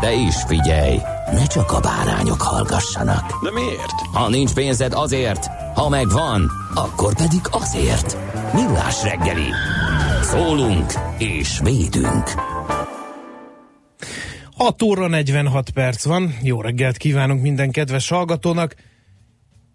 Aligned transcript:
De 0.00 0.12
is 0.12 0.34
figyelj, 0.46 0.98
ne 1.32 1.46
csak 1.46 1.72
a 1.72 1.80
bárányok 1.80 2.42
hallgassanak. 2.42 3.42
De 3.42 3.50
miért? 3.50 4.00
Ha 4.12 4.28
nincs 4.28 4.52
pénzed 4.52 4.92
azért, 4.92 5.46
ha 5.74 5.88
megvan, 5.88 6.50
akkor 6.74 7.14
pedig 7.14 7.40
azért. 7.50 8.16
Millás 8.54 9.02
reggeli. 9.02 9.48
Szólunk 10.22 10.92
és 11.18 11.60
védünk. 11.62 12.30
6 14.56 14.82
óra 14.82 15.08
46 15.08 15.70
perc 15.70 16.04
van. 16.04 16.34
Jó 16.42 16.60
reggelt 16.60 16.96
kívánunk 16.96 17.42
minden 17.42 17.70
kedves 17.70 18.08
hallgatónak. 18.08 18.74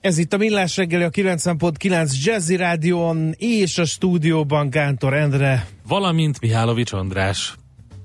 Ez 0.02 0.18
itt 0.18 0.34
a 0.34 0.38
Millás 0.38 0.78
reggeli 0.78 1.04
a 1.04 1.10
90.9 1.10 2.23
Jazzy 2.23 2.56
Rádión 2.56 3.34
és 3.38 3.78
a 3.78 3.86
stúdióban 3.86 4.70
Kántor 4.70 5.14
Endre. 5.14 5.68
Valamint 5.88 6.40
Mihálovics 6.40 6.94
András. 6.94 7.56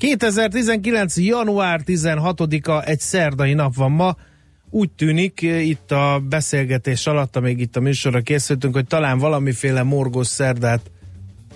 2019. 0.04 1.16
január 1.16 1.80
16-a 1.86 2.84
egy 2.84 3.00
szerdai 3.00 3.52
nap 3.52 3.74
van 3.74 3.90
ma. 3.90 4.16
Úgy 4.70 4.90
tűnik 4.90 5.42
itt 5.42 5.90
a 5.90 6.22
beszélgetés 6.28 7.06
alatt, 7.06 7.36
amíg 7.36 7.60
itt 7.60 7.76
a 7.76 7.80
műsorra 7.80 8.20
készültünk, 8.20 8.74
hogy 8.74 8.86
talán 8.86 9.18
valamiféle 9.18 9.82
morgos 9.82 10.26
szerdát 10.26 10.90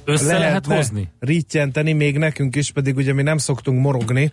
Össze 0.05 0.39
lehet 0.39 0.67
hozni? 0.67 1.09
rittyenteni, 1.21 1.93
még 1.93 2.19
nekünk 2.19 2.57
is, 2.57 2.71
pedig 2.71 2.97
ugye 2.97 3.13
mi 3.13 3.23
nem 3.23 3.39
szoktunk 3.39 3.81
morogni. 3.81 4.33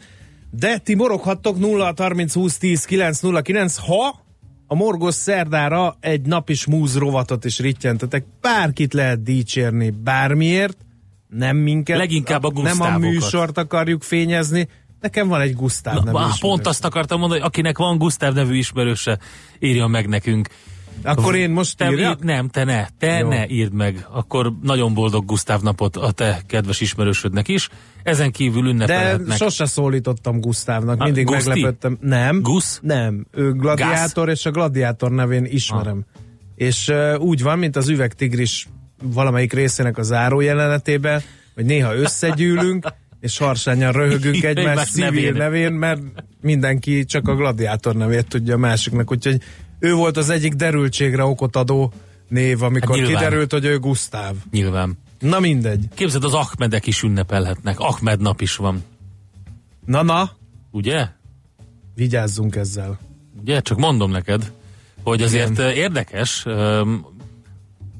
De 0.50 0.77
ti 0.77 0.95
moroghattok 0.95 1.59
0 1.59 1.94
30 1.97 2.33
20 2.33 2.57
10 2.57 2.85
9 2.85 3.19
0 3.19 3.41
9, 3.41 3.77
ha 3.77 4.25
a 4.67 4.75
morgos 4.75 5.13
szerdára 5.13 5.97
egy 6.00 6.22
nap 6.22 6.50
is 6.50 6.66
múz 6.66 6.97
rovatot 6.97 7.45
is 7.45 7.59
rittyentetek. 7.59 8.25
Bárkit 8.41 8.94
lehet 8.94 9.23
dicsérni 9.23 9.89
bármiért, 9.89 10.77
nem 11.27 11.57
minket. 11.57 11.97
Leginkább 11.97 12.43
a 12.43 12.51
Nem 12.61 12.81
a 12.81 12.97
műsort 12.97 13.57
akarjuk 13.57 14.03
fényezni. 14.03 14.67
Nekem 15.01 15.27
van 15.27 15.41
egy 15.41 15.55
Gusztáv 15.55 15.95
Na, 15.95 16.03
nevű 16.03 16.17
á, 16.17 16.19
ismerős. 16.19 16.39
pont 16.39 16.67
azt 16.67 16.85
akartam 16.85 17.19
mondani, 17.19 17.39
hogy 17.39 17.49
akinek 17.49 17.77
van 17.77 17.97
Gusztáv 17.97 18.33
nevű 18.33 18.55
ismerőse, 18.57 19.19
írja 19.59 19.87
meg 19.87 20.07
nekünk. 20.07 20.47
Akkor 21.03 21.35
én 21.35 21.49
most 21.49 21.77
Te 21.77 21.91
írjak? 21.91 22.17
ír, 22.19 22.25
nem, 22.25 22.49
te 22.49 22.63
ne, 22.63 22.85
te 22.99 23.17
Jó. 23.17 23.27
ne 23.27 23.47
írd 23.47 23.73
meg. 23.73 24.07
Akkor 24.11 24.53
nagyon 24.61 24.93
boldog 24.93 25.25
Gusztáv 25.25 25.61
napot 25.61 25.95
a 25.95 26.11
te 26.11 26.41
kedves 26.47 26.81
ismerősödnek 26.81 27.47
is. 27.47 27.69
Ezen 28.03 28.31
kívül 28.31 28.61
De 28.61 28.69
ünnepelhetnek. 28.69 29.38
sose 29.38 29.66
szólítottam 29.66 30.39
Gusztávnak, 30.39 31.03
mindig 31.03 31.25
Guszti? 31.25 31.47
meglepődtem. 31.50 31.97
Nem. 32.01 32.41
Gusz? 32.41 32.79
Nem, 32.81 33.25
ő 33.31 33.51
gladiátor, 33.51 34.29
és 34.29 34.45
a 34.45 34.51
gladiátor 34.51 35.11
nevén 35.11 35.45
ismerem. 35.45 36.05
És 36.55 36.88
uh, 36.88 37.16
úgy 37.19 37.41
van, 37.44 37.59
mint 37.59 37.75
az 37.75 37.88
üvegtigris 37.89 38.67
valamelyik 39.13 39.53
részének 39.53 39.97
a 39.97 40.03
záró 40.03 40.39
jelenetében, 40.39 41.21
hogy 41.55 41.66
néha 41.66 41.95
összegyűlünk, 41.95 42.88
és 43.19 43.38
harsányan 43.38 43.91
röhögünk 43.91 44.43
egymás 44.43 44.89
civil 44.91 45.31
nevén. 45.31 45.71
mert 45.71 46.01
mindenki 46.41 47.05
csak 47.05 47.27
a 47.27 47.35
gladiátor 47.35 47.95
nevét 47.95 48.27
tudja 48.27 48.53
a 48.53 48.57
másiknak, 48.57 49.11
úgyhogy 49.11 49.41
ő 49.79 49.94
volt 49.94 50.17
az 50.17 50.29
egyik 50.29 50.53
derültségre 50.53 51.23
okot 51.23 51.55
adó 51.55 51.94
név, 52.27 52.61
amikor 52.63 52.95
Hát 52.97 53.05
nyilván. 53.05 53.23
kiderült, 53.23 53.51
hogy 53.51 53.65
ő 53.65 53.79
Gusztáv. 53.79 54.35
Nyilván. 54.51 54.97
Na 55.19 55.39
mindegy. 55.39 55.85
Képzeld, 55.94 56.23
az 56.23 56.33
Ahmedek 56.33 56.88
is 56.88 57.01
ünnepelhetnek. 57.03 57.79
Ahmed 57.79 58.21
nap 58.21 58.41
is 58.41 58.55
van. 58.55 58.83
Na-na, 59.85 60.31
Ugye? 60.71 61.07
vigyázzunk 61.95 62.55
ezzel. 62.55 62.99
Ugye? 63.41 63.59
Csak 63.61 63.77
mondom 63.77 64.11
neked, 64.11 64.51
hogy 65.03 65.21
azért 65.21 65.49
Igen. 65.49 65.69
Érdekes, 65.71 66.45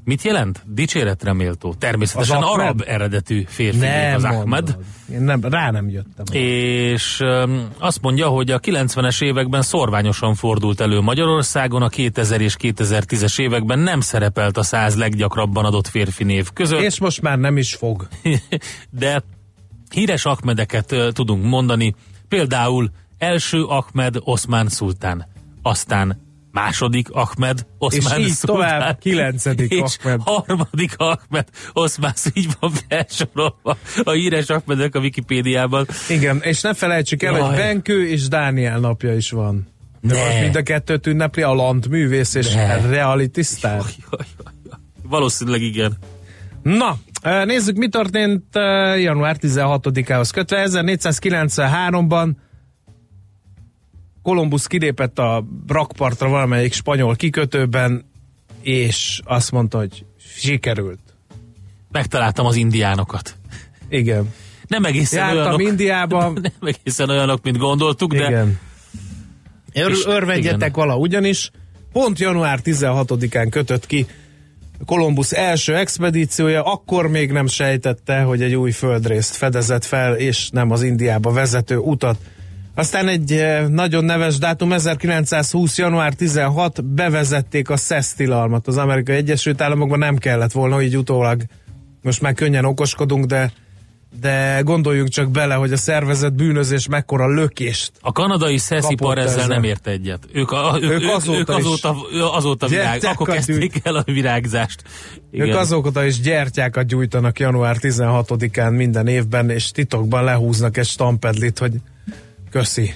mit 0.06 0.22
jelent? 0.22 0.62
Dicséretre 0.66 1.32
méltó. 1.32 1.74
Természetesen 1.74 2.36
Az 2.36 2.42
Ahmed? 2.42 2.60
arab 2.60 2.82
eredetű 2.86 3.44
férfi 3.48 3.78
Nem 3.78 4.14
az 4.14 4.24
Ahmed. 4.24 4.46
mondod. 4.46 4.78
Én 5.12 5.20
nem, 5.20 5.40
rá 5.42 5.70
nem 5.70 5.88
jöttem. 5.88 6.24
És 6.32 7.20
öm, 7.20 7.68
azt 7.78 8.02
mondja, 8.02 8.28
hogy 8.28 8.50
a 8.50 8.60
90-es 8.60 9.22
években 9.22 9.62
szorványosan 9.62 10.34
fordult 10.34 10.80
elő 10.80 11.00
Magyarországon, 11.00 11.82
a 11.82 11.88
2000 11.88 12.40
és 12.40 12.56
2010-es 12.60 13.40
években 13.40 13.78
nem 13.78 14.00
szerepelt 14.00 14.56
a 14.56 14.62
száz 14.62 14.96
leggyakrabban 14.96 15.64
adott 15.64 15.86
férfi 15.88 16.24
név 16.24 16.50
között, 16.52 16.80
És 16.80 16.98
most 16.98 17.22
már 17.22 17.38
nem 17.38 17.56
is 17.56 17.74
fog. 17.74 18.08
de 18.90 19.22
híres 19.90 20.24
Ahmedeket 20.24 20.92
ö, 20.92 21.12
tudunk 21.12 21.44
mondani, 21.44 21.94
például 22.28 22.90
első 23.18 23.62
Ahmed 23.64 24.16
Oszmán 24.20 24.68
szultán, 24.68 25.26
aztán 25.62 26.24
második 26.56 27.10
Ahmed 27.10 27.66
Oszmán 27.78 28.20
És 28.20 28.26
így 28.26 28.32
szultán, 28.34 28.78
tovább, 28.78 28.98
kilencedik 28.98 29.70
és 29.72 29.96
Ahmed. 30.02 30.20
harmadik 30.24 30.94
Ahmed 30.96 31.48
Oszmán 31.72 32.12
így 32.32 32.48
van 32.60 32.72
felsorolva 32.88 33.76
a 34.04 34.10
híres 34.10 34.48
Ahmedek 34.48 34.94
a 34.94 34.98
Wikipédiában. 34.98 35.86
Igen, 36.08 36.40
és 36.42 36.60
ne 36.60 36.74
felejtsük 36.74 37.22
el, 37.22 37.32
hogy 37.32 37.40
Jaj. 37.40 37.56
Benkő 37.56 38.08
és 38.08 38.28
Dániel 38.28 38.78
napja 38.78 39.14
is 39.14 39.30
van. 39.30 39.66
De 40.00 40.14
Ne. 40.14 40.24
most 40.24 40.40
mind 40.40 40.56
a 40.56 40.62
kettőt 40.62 41.06
ünnepli 41.06 41.42
a 41.42 41.52
Lant 41.54 41.88
művész 41.88 42.34
és 42.34 42.52
Ne. 42.54 42.80
reality 42.80 43.40
jaj. 43.62 44.26
Valószínűleg 45.02 45.62
igen. 45.62 45.96
Na, 46.62 46.96
nézzük, 47.44 47.76
mi 47.76 47.88
történt 47.88 48.44
január 48.96 49.36
16-ához 49.40 50.30
kötve. 50.30 50.66
1493-ban 50.68 52.30
Kolumbusz 54.26 54.66
kilépett 54.66 55.18
a 55.18 55.44
rakpartra 55.68 56.28
valamelyik 56.28 56.72
spanyol 56.72 57.16
kikötőben, 57.16 58.04
és 58.62 59.20
azt 59.24 59.52
mondta, 59.52 59.78
hogy 59.78 60.04
sikerült. 60.38 60.98
Megtaláltam 61.92 62.46
az 62.46 62.56
indiánokat. 62.56 63.36
Igen. 63.88 64.32
Nem 64.66 64.84
egészen 64.84 65.18
Jártam 65.18 65.38
olyanok, 65.38 65.62
Indiában. 65.62 66.32
nem 66.42 66.74
egészen 66.74 67.08
olyanok, 67.08 67.42
mint 67.42 67.56
gondoltuk, 67.56 68.14
de 68.14 68.26
Igen. 68.26 68.58
Ör, 69.74 69.92
örvendjetek 70.06 70.74
vala, 70.74 70.96
ugyanis 70.96 71.50
pont 71.92 72.18
január 72.18 72.60
16-án 72.64 73.46
kötött 73.50 73.86
ki 73.86 74.06
Kolumbusz 74.84 75.32
első 75.32 75.76
expedíciója, 75.76 76.62
akkor 76.62 77.08
még 77.08 77.32
nem 77.32 77.46
sejtette, 77.46 78.20
hogy 78.20 78.42
egy 78.42 78.54
új 78.54 78.70
földrészt 78.70 79.36
fedezett 79.36 79.84
fel, 79.84 80.14
és 80.14 80.48
nem 80.50 80.70
az 80.70 80.82
Indiába 80.82 81.32
vezető 81.32 81.76
utat. 81.76 82.18
Aztán 82.76 83.08
egy 83.08 83.32
eh, 83.32 83.66
nagyon 83.68 84.04
neves 84.04 84.38
dátum, 84.38 84.72
1920. 84.72 85.78
január 85.78 86.14
16, 86.14 86.84
bevezették 86.84 87.70
a 87.70 87.76
SES 87.76 88.14
tilalmat. 88.14 88.66
Az 88.66 88.76
Amerikai 88.76 89.16
Egyesült 89.16 89.60
Államokban 89.60 89.98
nem 89.98 90.16
kellett 90.16 90.52
volna, 90.52 90.82
így 90.82 90.96
utólag 90.96 91.42
most 92.02 92.20
már 92.20 92.34
könnyen 92.34 92.64
okoskodunk, 92.64 93.24
de 93.24 93.52
de 94.20 94.60
gondoljunk 94.64 95.08
csak 95.08 95.30
bele, 95.30 95.54
hogy 95.54 95.72
a 95.72 95.76
szervezet 95.76 96.34
bűnözés 96.34 96.88
mekkora 96.88 97.34
lökést 97.34 97.92
A 98.00 98.12
kanadai 98.12 98.58
szeszipar 98.58 99.18
ezzel 99.18 99.32
ezzel. 99.32 99.46
nem 99.46 99.62
ért 99.62 99.86
egyet. 99.86 100.26
Ők, 100.32 100.50
a, 100.50 100.78
ők, 100.80 100.90
Ők 100.90 101.10
azóta 101.10 101.38
ők 101.38 101.48
azóta, 101.48 101.96
azóta 102.32 102.66
virág, 102.66 103.04
akkor 103.04 103.28
kezdték 103.28 103.80
el 103.82 103.96
a 103.96 104.02
virágzást. 104.04 104.82
Igen. 105.30 105.48
Ők 105.48 105.54
azóta 105.54 106.04
is 106.04 106.20
gyertyákat 106.20 106.86
gyújtanak 106.86 107.38
január 107.38 107.76
16-án 107.80 108.76
minden 108.76 109.06
évben, 109.06 109.50
és 109.50 109.70
titokban 109.70 110.24
lehúznak 110.24 110.76
egy 110.76 110.86
stampedlit, 110.86 111.58
hogy 111.58 111.72
köszi. 112.56 112.94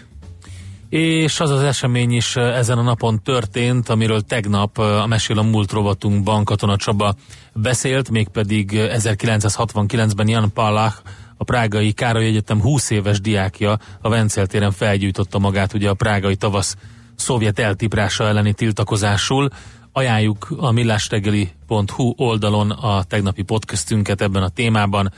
És 0.89 1.41
az 1.41 1.51
az 1.51 1.63
esemény 1.63 2.13
is 2.13 2.37
eh, 2.37 2.57
ezen 2.57 2.79
a 2.79 2.83
napon 2.83 3.23
történt, 3.23 3.89
amiről 3.89 4.21
tegnap 4.21 4.79
eh, 4.79 5.03
a 5.03 5.07
Mesél 5.07 5.39
a 5.39 5.43
múlt 5.43 5.73
rovatunkban 5.73 6.45
Katona 6.45 6.77
Csaba 6.77 7.15
beszélt, 7.55 8.11
mégpedig 8.11 8.75
eh, 8.75 8.97
1969-ben 8.99 10.29
Jan 10.29 10.53
Palach, 10.53 10.97
a 11.37 11.45
Prágai 11.45 11.93
Károly 11.93 12.25
Egyetem 12.25 12.61
20 12.61 12.91
éves 12.91 13.21
diákja 13.21 13.79
a 14.01 14.09
Vencel 14.09 14.47
téren 14.47 14.73
felgyújtotta 14.73 15.39
magát 15.39 15.75
ugye 15.75 15.89
a 15.89 15.95
prágai 15.95 16.37
tavasz 16.37 16.77
szovjet 17.15 17.59
eltiprása 17.59 18.25
elleni 18.25 18.53
tiltakozásul. 18.53 19.49
Ajánljuk 19.93 20.55
a 20.57 20.71
millástegeli.hu 20.71 22.13
oldalon 22.17 22.71
a 22.71 23.03
tegnapi 23.03 23.43
podcastünket 23.43 24.21
ebben 24.21 24.43
a 24.43 24.49
témában. 24.49 25.13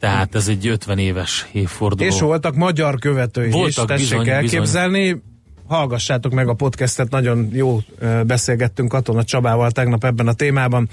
Tehát 0.00 0.34
ez 0.34 0.48
egy 0.48 0.66
50 0.66 0.98
éves 0.98 1.48
évforduló. 1.52 2.08
És 2.08 2.20
voltak 2.20 2.54
magyar 2.54 2.98
követői 2.98 3.50
Voltak, 3.50 3.68
is, 3.68 3.74
tessék 3.96 4.18
bizony, 4.18 4.28
elképzelni. 4.28 5.02
Bizony. 5.02 5.22
Hallgassátok 5.66 6.32
meg 6.32 6.48
a 6.48 6.54
podcastet, 6.54 7.10
nagyon 7.10 7.48
jó 7.52 7.78
beszélgettünk 8.26 8.88
Katona 8.88 9.24
Csabával 9.24 9.70
tegnap 9.70 10.04
ebben 10.04 10.28
a 10.28 10.32
témában. 10.32 10.88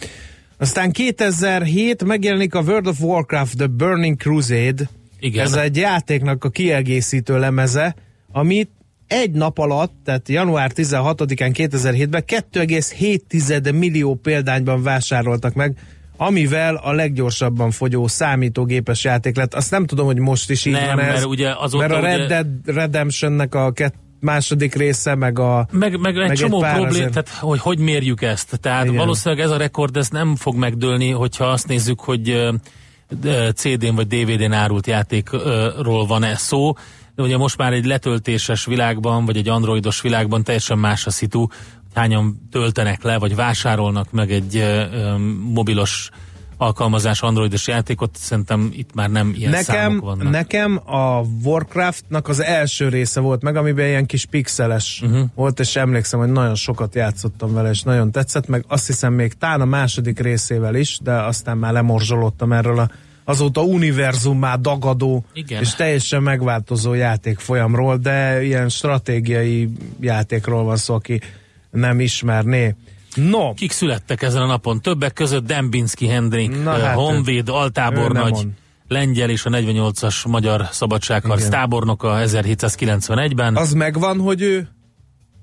Aztán 0.57 0.91
2007 0.91 2.03
megjelenik 2.03 2.55
a 2.55 2.61
World 2.61 2.87
of 2.87 3.01
Warcraft 3.01 3.57
The 3.57 3.67
Burning 3.67 4.17
Crusade. 4.17 4.89
Igen. 5.19 5.45
Ez 5.45 5.53
egy 5.53 5.77
játéknak 5.77 6.43
a 6.43 6.49
kiegészítő 6.49 7.39
lemeze, 7.39 7.95
amit 8.31 8.69
egy 9.07 9.31
nap 9.31 9.57
alatt, 9.57 9.93
tehát 10.03 10.29
január 10.29 10.71
16-án 10.75 11.69
2007-ben 11.71 12.23
2,7 12.27 13.73
millió 13.79 14.15
példányban 14.15 14.83
vásároltak 14.83 15.53
meg, 15.53 15.77
amivel 16.17 16.75
a 16.75 16.91
leggyorsabban 16.91 17.71
fogyó 17.71 18.07
számítógépes 18.07 19.03
játék 19.03 19.35
lett. 19.35 19.53
Azt 19.53 19.71
nem 19.71 19.85
tudom, 19.85 20.05
hogy 20.05 20.19
most 20.19 20.49
is 20.49 20.65
így 20.65 20.73
Nem, 20.73 20.95
van 20.95 20.99
ez. 20.99 21.13
mert 21.13 21.25
ugye 21.25 21.53
azóta 21.57 21.87
mert 21.87 22.03
a 22.03 22.05
Red 22.05 22.27
Dead 22.27 22.47
Redemptionnek 22.65 23.55
a 23.55 23.71
kett, 23.71 23.93
második 24.19 24.75
része, 24.75 25.15
meg 25.15 25.39
a... 25.39 25.67
Meg, 25.71 25.99
meg, 25.99 26.15
meg 26.15 26.29
egy 26.29 26.37
csomó 26.37 26.55
egy 26.55 26.61
pár 26.61 26.75
problém, 26.75 27.07
azért. 27.07 27.11
tehát 27.11 27.29
hogy, 27.29 27.59
hogy 27.59 27.79
mérjük 27.79 28.21
ezt. 28.21 28.59
Tehát 28.59 28.83
Igen. 28.85 28.97
Valószínűleg 28.97 29.45
ez 29.45 29.51
a 29.51 29.57
rekord 29.57 29.97
ez 29.97 30.09
nem 30.09 30.35
fog 30.35 30.55
megdőlni, 30.55 31.09
hogyha 31.09 31.45
azt 31.45 31.67
nézzük, 31.67 31.99
hogy 31.99 32.49
CD-n 33.53 33.95
vagy 33.95 34.07
DVD-n 34.07 34.51
árult 34.51 34.87
játékról 34.87 36.05
van 36.05 36.23
e 36.23 36.35
szó. 36.35 36.73
De 37.15 37.23
ugye 37.23 37.37
most 37.37 37.57
már 37.57 37.73
egy 37.73 37.85
letöltéses 37.85 38.65
világban, 38.65 39.25
vagy 39.25 39.37
egy 39.37 39.49
androidos 39.49 40.01
világban 40.01 40.43
teljesen 40.43 40.77
más 40.77 41.05
a 41.05 41.09
szitu, 41.09 41.47
hányan 41.97 42.47
töltenek 42.51 43.03
le, 43.03 43.17
vagy 43.17 43.35
vásárolnak 43.35 44.11
meg 44.11 44.31
egy 44.31 44.63
mobilos 45.53 46.09
alkalmazás 46.57 47.21
androidos 47.21 47.67
játékot, 47.67 48.15
szerintem 48.15 48.69
itt 48.73 48.93
már 48.93 49.09
nem 49.09 49.33
ilyen 49.37 49.51
Nekem, 49.51 49.63
számok 49.63 50.03
vannak. 50.03 50.29
nekem 50.29 50.81
a 50.85 51.21
Warcraftnak 51.43 52.27
az 52.27 52.43
első 52.43 52.89
része 52.89 53.19
volt 53.19 53.41
meg, 53.41 53.55
amiben 53.55 53.87
ilyen 53.87 54.05
kis 54.05 54.25
pixeles 54.25 55.01
uh-huh. 55.03 55.29
volt, 55.35 55.59
és 55.59 55.75
emlékszem, 55.75 56.19
hogy 56.19 56.31
nagyon 56.31 56.55
sokat 56.55 56.95
játszottam 56.95 57.53
vele, 57.53 57.69
és 57.69 57.81
nagyon 57.81 58.11
tetszett, 58.11 58.47
meg 58.47 58.65
azt 58.67 58.87
hiszem 58.87 59.13
még 59.13 59.33
tán 59.33 59.61
a 59.61 59.65
második 59.65 60.19
részével 60.19 60.75
is, 60.75 60.99
de 61.03 61.13
aztán 61.13 61.57
már 61.57 61.73
lemorzsolódtam 61.73 62.53
erről 62.53 62.79
a 62.79 62.89
azóta 63.29 63.61
univerzummá 63.61 64.55
dagadó 64.55 65.25
Igen. 65.33 65.61
és 65.61 65.75
teljesen 65.75 66.23
megváltozó 66.23 66.93
játék 66.93 67.39
folyamról, 67.39 67.97
de 67.97 68.43
ilyen 68.43 68.69
stratégiai 68.69 69.69
játékról 69.99 70.63
van 70.63 70.77
szó, 70.77 70.93
aki 70.93 71.21
nem 71.77 71.99
ismerné. 71.99 72.75
No, 73.15 73.53
Kik 73.53 73.71
születtek 73.71 74.21
ezen 74.21 74.41
a 74.41 74.45
napon? 74.45 74.81
Többek 74.81 75.13
között 75.13 75.45
Dembinski 75.45 76.07
Hendrik, 76.07 76.63
Na 76.63 76.71
hát, 76.71 76.95
Honvéd, 76.95 77.49
altábornagy, 77.49 78.47
lengyel 78.87 79.29
és 79.29 79.45
a 79.45 79.49
48-as 79.49 80.27
magyar 80.27 80.67
szabadságharc 80.71 81.39
Igen. 81.39 81.51
tábornoka 81.51 82.17
1791-ben. 82.19 83.55
az 83.55 83.73
megvan, 83.73 84.19
hogy 84.19 84.41
ő, 84.41 84.67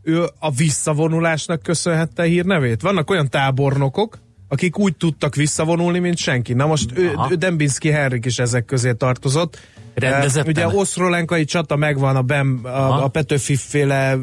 ő 0.02 0.22
a 0.38 0.50
visszavonulásnak 0.50 1.62
köszönhette 1.62 2.22
a 2.22 2.26
hírnevét? 2.26 2.82
Vannak 2.82 3.10
olyan 3.10 3.28
tábornokok, 3.28 4.18
akik 4.48 4.78
úgy 4.78 4.96
tudtak 4.96 5.34
visszavonulni, 5.34 5.98
mint 5.98 6.16
senki. 6.16 6.52
Na 6.52 6.66
most 6.66 6.98
ő, 6.98 7.12
ő 7.30 7.34
Dembinski 7.34 7.90
Henrik 7.90 8.24
is 8.24 8.38
ezek 8.38 8.64
közé 8.64 8.92
tartozott. 8.92 9.58
Rendezetten? 9.94 10.56
Eh, 10.56 10.66
Ugye 10.66 10.78
osztrolenkai 10.78 11.44
csata 11.44 11.76
megvan 11.76 12.16
a, 12.16 12.22
Bem, 12.22 12.60
Aha. 12.62 12.94
a, 12.94 13.04
a 13.04 13.08
Petőfi 13.08 13.56
féle 13.56 14.16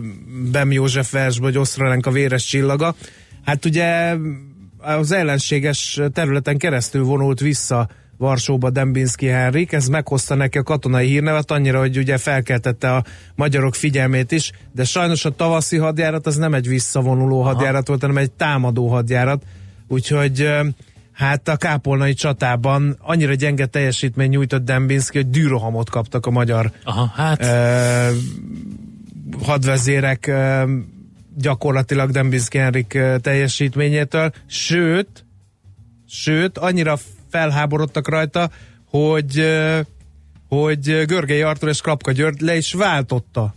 Bem 0.51 0.71
József 0.71 1.11
versben, 1.11 1.49
hogy 1.49 1.57
osztrolenka 1.57 2.11
véres 2.11 2.45
csillaga. 2.45 2.95
Hát 3.45 3.65
ugye 3.65 4.15
az 4.77 5.11
ellenséges 5.11 5.99
területen 6.13 6.57
keresztül 6.57 7.03
vonult 7.03 7.39
vissza 7.39 7.89
Varsóba 8.17 8.69
Dembinski 8.69 9.25
Henrik, 9.25 9.71
ez 9.71 9.87
meghozta 9.87 10.35
neki 10.35 10.57
a 10.57 10.63
katonai 10.63 11.07
hírnevet 11.07 11.51
annyira, 11.51 11.79
hogy 11.79 11.97
ugye 11.97 12.17
felkeltette 12.17 12.95
a 12.95 13.03
magyarok 13.35 13.75
figyelmét 13.75 14.31
is, 14.31 14.51
de 14.71 14.83
sajnos 14.83 15.25
a 15.25 15.29
tavaszi 15.29 15.77
hadjárat 15.77 16.27
az 16.27 16.35
nem 16.35 16.53
egy 16.53 16.67
visszavonuló 16.67 17.41
Aha. 17.41 17.53
hadjárat 17.53 17.87
volt, 17.87 18.01
hanem 18.01 18.17
egy 18.17 18.31
támadó 18.31 18.87
hadjárat, 18.87 19.43
úgyhogy 19.87 20.49
hát 21.13 21.47
a 21.47 21.57
kápolnai 21.57 22.13
csatában 22.13 22.97
annyira 22.99 23.33
gyenge 23.33 23.65
teljesítmény 23.65 24.29
nyújtott 24.29 24.63
Dembinski, 24.63 25.17
hogy 25.17 25.29
dűrohamot 25.29 25.89
kaptak 25.89 26.25
a 26.25 26.31
magyar 26.31 26.71
Aha, 26.83 27.11
hát 27.15 27.43
ö, 27.43 28.15
hadvezérek 29.43 30.27
ö, 30.27 30.63
gyakorlatilag 31.37 32.11
Dembinski 32.11 32.57
Henrik 32.57 32.99
teljesítményétől, 33.21 34.31
sőt, 34.45 35.25
sőt, 36.07 36.57
annyira 36.57 36.97
felháborodtak 37.29 38.09
rajta, 38.09 38.49
hogy 38.85 39.39
ö, 39.39 39.79
hogy 40.47 41.05
Görgei 41.05 41.41
Artur 41.41 41.69
és 41.69 41.81
Klapka 41.81 42.11
György 42.11 42.41
le 42.41 42.55
is 42.55 42.73
váltotta. 42.73 43.53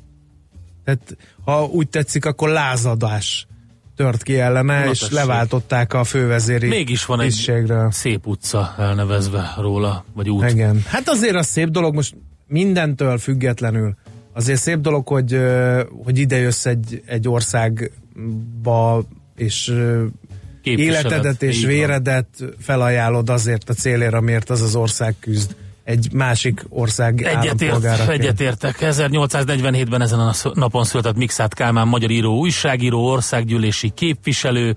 Tehát, 0.85 1.17
ha 1.45 1.65
úgy 1.65 1.89
tetszik, 1.89 2.25
akkor 2.25 2.49
lázadás 2.49 3.47
tört 3.97 4.23
ki 4.23 4.39
ellene, 4.39 4.85
Na 4.85 4.91
és 4.91 4.99
tessék. 4.99 5.15
leváltották 5.15 5.93
a 5.93 6.05
fővezéri 6.05 6.69
mégis 6.69 7.05
van 7.05 7.21
egy 7.21 7.27
tisztségről. 7.27 7.91
szép 7.91 8.27
utca 8.27 8.75
elnevezve 8.79 9.55
róla, 9.59 10.05
vagy 10.15 10.31
út. 10.31 10.51
Igen. 10.51 10.83
Hát 10.87 11.09
azért 11.09 11.35
az 11.35 11.47
szép 11.47 11.69
dolog, 11.69 11.95
most 11.95 12.15
mindentől 12.47 13.19
függetlenül. 13.19 13.95
Azért 14.33 14.61
szép 14.61 14.79
dolog, 14.79 15.09
hogy, 15.09 15.39
hogy 16.05 16.19
ide 16.19 16.37
jössz 16.37 16.67
egy, 16.67 17.03
egy 17.07 17.29
országba, 17.29 19.05
és 19.37 19.73
Képviselet, 20.63 21.05
életedet 21.05 21.43
és 21.43 21.65
véredet 21.65 22.27
felajánlod 22.59 23.29
azért 23.31 23.71
a 23.71 23.73
célért, 23.75 24.15
amiért 24.15 24.51
az 24.51 24.61
az 24.61 24.75
ország 24.77 25.15
küzd. 25.21 25.55
Egy 25.85 26.13
másik 26.13 26.65
ország 26.69 27.23
Egyetért, 27.23 28.09
egyetértek. 28.09 28.77
1847-ben 28.81 30.03
ezen 30.03 30.21
a 30.21 30.33
napon 30.55 30.85
született 30.85 31.17
Mixát 31.17 31.55
Kálmán, 31.55 31.89
magyar 31.89 32.11
író, 32.11 32.39
újságíró, 32.39 33.07
országgyűlési 33.07 33.91
képviselő. 33.91 34.77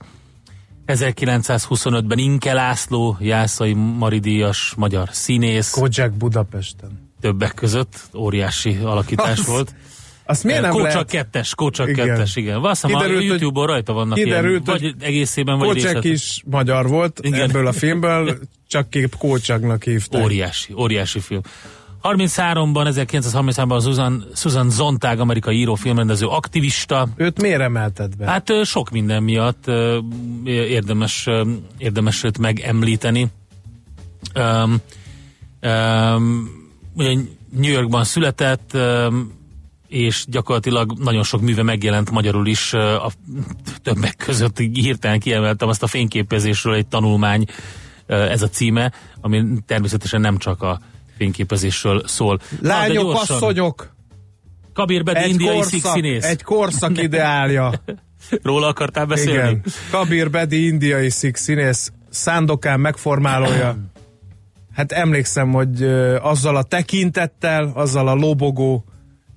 1925-ben 0.88 2.18
Inke 2.18 2.54
László, 2.54 3.18
Jászai 3.19 3.74
Maridíjas, 3.74 4.74
magyar 4.77 5.09
színész, 5.12 5.69
Kojak 5.69 6.13
Budapesten. 6.13 7.12
többek 7.21 7.53
között 7.53 8.10
óriási 8.15 8.75
alakítás 8.75 9.39
Az 9.39 9.45
volt. 9.45 9.75
Azt 10.27 10.44
miért 10.44 10.62
nem 10.62 10.71
Kócsak 10.71 10.91
lehet? 10.91 11.09
kettes, 11.09 11.56
Kócsak 11.56 11.89
Igen. 11.89 12.07
kettes, 12.07 12.35
igen. 12.35 12.62
Hiszem 12.62 12.94
a 12.94 13.06
YouTube-on 13.06 13.67
rajta 13.67 13.93
vannak 13.93 14.17
kiderült, 14.17 14.67
ilyen, 14.67 14.79
vagy 14.79 14.96
egészében, 15.00 15.57
vagy 15.57 15.74
részlet. 15.74 16.03
is 16.03 16.41
magyar 16.46 16.88
volt 16.88 17.19
Igen. 17.22 17.41
ebből 17.41 17.67
a 17.67 17.72
filmből, 17.72 18.38
csak 18.67 18.89
kép 18.89 19.15
Kócsaknak 19.17 19.84
hívták. 19.84 20.24
Óriási, 20.24 20.74
óriási 20.74 21.19
film. 21.19 21.41
33-ban, 22.03 23.07
1933-ban 23.12 23.81
Susan, 23.84 24.25
Susan 24.36 24.69
Zontag, 24.69 25.19
amerikai 25.19 25.57
író, 25.57 25.75
filmrendező, 25.75 26.25
aktivista. 26.25 27.07
Őt 27.15 27.41
miért 27.41 27.62
emelted 27.62 28.15
be? 28.15 28.25
Hát 28.25 28.51
sok 28.63 28.89
minden 28.89 29.24
miatt 29.24 29.65
érdemes, 30.46 31.29
érdemes 31.77 32.24
őt 32.24 32.38
megemlíteni. 32.38 33.27
Um, 34.36 34.75
um, 35.62 36.50
ugye 36.96 37.13
New 37.50 37.72
Yorkban 37.72 38.03
született, 38.03 38.72
um, 38.74 39.37
és 39.88 40.25
gyakorlatilag 40.27 40.94
nagyon 41.00 41.24
sok 41.24 41.41
műve 41.41 41.63
megjelent 41.63 42.12
magyarul 42.12 42.48
is, 42.48 42.74
a 42.74 43.12
többek 43.84 44.15
között 44.15 44.58
hirtelen 44.58 45.20
kiemeltem 45.20 45.67
azt 45.67 45.84
a 45.84 45.88
fényképezésről 45.88 46.74
egy 46.74 46.88
tanulmány, 46.88 47.46
ez 48.08 48.41
a 48.41 48.50
címe, 48.50 48.91
ami 49.22 49.44
természetesen 49.65 50.22
nem 50.22 50.38
csak 50.38 50.62
a 50.62 50.79
fényképezésről 51.17 52.03
szól. 52.06 52.39
Na, 52.62 52.67
Lányok, 52.67 53.03
gyorsan, 53.03 53.36
asszonyok, 53.36 53.96
Kabir 54.74 55.03
Bedi, 55.03 55.20
egy 55.20 55.29
indiai 55.29 55.56
korszak, 55.56 55.72
szikszínész. 55.72 56.24
egy 56.24 56.44
korszak 56.44 57.01
ideálja. 57.08 57.72
Róla 58.41 58.67
akartál 58.67 59.06
beszélni? 59.06 59.50
Igen. 59.50 59.63
Kabir 59.91 60.29
Bedi, 60.29 60.67
indiai 60.67 61.10
színész, 61.10 61.91
Szándokán 62.10 62.79
megformálója. 62.79 63.77
Hát 64.74 64.91
emlékszem, 64.91 65.51
hogy 65.51 65.84
azzal 66.22 66.56
a 66.56 66.63
tekintettel, 66.63 67.72
azzal 67.75 68.08
a 68.08 68.13
lobogó, 68.13 68.86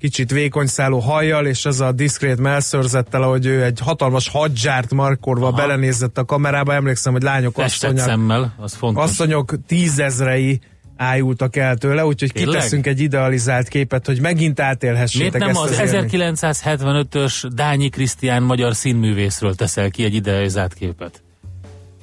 kicsit 0.01 0.31
vékonyszáló 0.31 0.99
hajjal, 0.99 1.47
és 1.47 1.65
az 1.65 1.81
a 1.81 1.93
diszkrét 1.93 2.39
melszörzettel, 2.39 3.23
ahogy 3.23 3.47
ő 3.47 3.65
egy 3.65 3.81
hatalmas 3.81 4.29
hadzsárt 4.29 4.93
markorva 4.93 5.47
Aha. 5.47 5.57
belenézett 5.57 6.19
a 6.19 6.25
kamerába, 6.25 6.75
emlékszem, 6.75 7.13
hogy 7.13 7.23
lányok, 7.23 7.55
Festett 7.55 7.91
asszonyok, 7.91 8.09
szemmel, 8.09 8.55
az 8.57 8.75
fontos. 8.75 9.05
asszonyok 9.05 9.55
tízezrei 9.67 10.61
ájultak 10.97 11.57
el 11.57 11.77
tőle, 11.77 12.07
úgyhogy 12.07 12.33
Tényleg? 12.33 12.55
kiteszünk 12.55 12.87
egy 12.87 13.01
idealizált 13.01 13.69
képet, 13.69 14.07
hogy 14.07 14.21
megint 14.21 14.61
átélhessétek 14.61 15.33
Miért 15.33 15.55
nem 15.55 15.65
ezt 15.65 15.81
az 15.81 15.93
élményt. 15.93 16.39
1975-ös 16.41 17.51
Dányi 17.55 17.89
Krisztián 17.89 18.43
magyar 18.43 18.75
színművészről 18.75 19.55
teszel 19.55 19.91
ki 19.91 20.05
egy 20.05 20.15
idealizált 20.15 20.75
képet? 20.75 21.23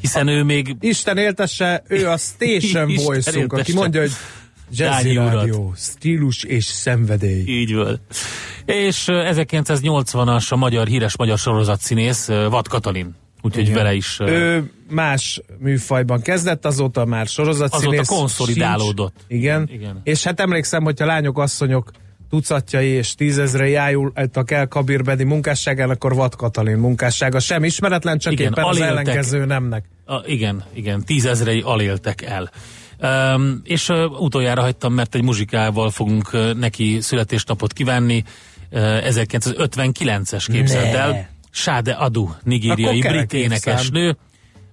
Hiszen 0.02 0.28
ő 0.28 0.44
még 0.44 0.76
Isten 0.80 1.18
éltesse, 1.18 1.84
ő 1.88 2.10
a 2.10 2.18
Station 2.18 2.94
Voice-unk, 3.06 3.54
aki 3.54 3.74
mondja, 3.74 4.02
hogy 4.02 4.12
Jazzy 4.72 5.04
Dányi 5.04 5.18
urat. 5.18 5.34
Rádió, 5.34 5.74
stílus 5.76 6.44
és 6.44 6.66
szenvedély. 6.66 7.44
Így 7.46 7.76
van. 7.76 8.00
És 8.66 9.08
ö, 9.08 9.30
1980-as 9.34 10.50
a 10.50 10.56
magyar 10.56 10.88
híres 10.88 11.18
magyar 11.18 11.38
sorozatszínész 11.38 12.28
Vad 12.28 12.68
Katalin. 12.68 13.16
Úgyhogy 13.42 13.64
Igen. 13.64 13.76
vele 13.76 13.94
is 13.94 14.18
Ő 14.20 14.72
más 14.90 15.42
műfajban 15.60 16.22
kezdett, 16.22 16.66
azóta 16.66 17.06
már 17.06 17.28
sorozatszínész. 17.28 18.00
Azóta 18.00 18.20
konszolidálódott. 18.20 19.14
Sincs. 19.28 19.42
Igen. 19.42 19.70
Igen. 19.72 20.02
És 20.04 20.24
hát 20.24 20.40
emlékszem, 20.40 20.84
hogyha 20.84 21.06
lányok, 21.06 21.40
asszonyok 21.40 21.92
tucatjai 22.30 22.88
és 22.88 23.16
tízezrei 23.16 23.76
ájultak 23.76 24.52
el 24.52 24.68
Kabir 24.68 25.04
Bedi 25.04 25.24
munkásságán, 25.24 25.90
akkor 25.90 26.16
Vad 26.16 26.36
Katalin 26.36 26.78
munkássága 26.78 27.40
sem 27.40 27.64
ismeretlen, 27.64 28.18
csak 28.18 28.34
Igen, 28.34 28.52
éppen 28.52 28.64
az 28.64 28.76
aléltek. 28.80 28.90
ellenkező 29.08 29.46
nemnek. 29.46 29.86
A, 30.06 30.22
igen, 30.26 30.64
igen, 30.74 31.04
tízezrei 31.06 31.62
aléltek 31.66 32.22
el. 32.22 32.52
Um, 33.02 33.62
és 33.64 33.90
uh, 33.90 34.22
utoljára 34.22 34.62
hagytam, 34.62 34.94
mert 34.94 35.16
egy 35.16 35.24
muzsikával 35.24 35.90
fogunk 35.90 36.30
uh, 36.34 36.54
neki 36.54 36.98
születésnapot 37.02 37.74
kívánni. 37.74 38.24
Uh, 38.72 38.80
1959-es 38.82 40.46
képzelt 40.52 40.92
Ne. 40.92 40.98
el. 40.98 41.30
Sade 41.52 41.92
Adu, 41.92 42.30
nigériai 42.44 43.00
brit 43.00 43.34
énekesnő. 43.34 44.18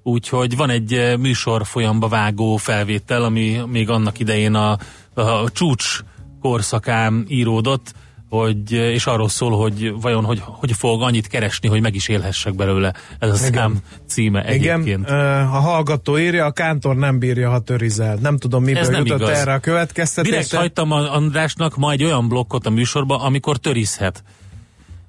Úgyhogy 0.03 0.57
van 0.57 0.71
egy 0.71 0.95
uh, 0.95 1.17
műsor 1.17 1.67
folyamba 1.67 2.09
vágó 2.09 2.57
felvétel, 2.57 3.23
ami 3.23 3.61
még 3.67 3.91
annak 3.91 4.19
idején 4.19 4.55
a, 4.55 4.79
a 5.15 5.51
csúcs 5.53 5.99
korszakán 6.41 7.25
íródott, 7.29 7.95
hogy, 8.41 8.73
és 8.73 9.07
arról 9.07 9.29
szól, 9.29 9.57
hogy 9.59 9.93
vajon 10.01 10.25
hogy, 10.25 10.43
hogy 10.45 10.73
fog 10.73 11.03
annyit 11.03 11.27
keresni, 11.27 11.69
hogy 11.69 11.81
meg 11.81 11.95
is 11.95 12.09
élhessek 12.09 12.55
belőle. 12.55 12.93
Ez 13.19 13.31
a 13.31 13.35
szám 13.35 13.79
címe 14.09 14.45
egyébként. 14.45 14.87
Igen, 14.87 15.05
ö, 15.09 15.39
a 15.39 15.45
hallgató 15.61 16.19
írja, 16.19 16.45
a 16.45 16.51
kántor 16.53 16.97
nem 16.97 17.19
bírja, 17.19 17.51
ha 17.51 17.59
törizel. 17.59 18.19
Nem 18.21 18.39
tudom, 18.39 18.65
miből 18.65 18.81
Ez 18.83 18.89
nem 18.89 19.05
jutott 19.05 19.21
igaz. 19.21 19.31
erre 19.31 19.41
a 19.41 19.45
Direkt 19.45 19.63
következtetésre. 19.63 20.59
hagytam 20.59 20.91
a 20.91 21.15
Andrásnak 21.15 21.77
ma 21.77 21.91
egy 21.91 22.05
olyan 22.05 22.29
blokkot 22.29 22.67
a 22.67 22.71
műsorba, 22.71 23.17
amikor 23.23 23.57
törizhet. 23.57 24.23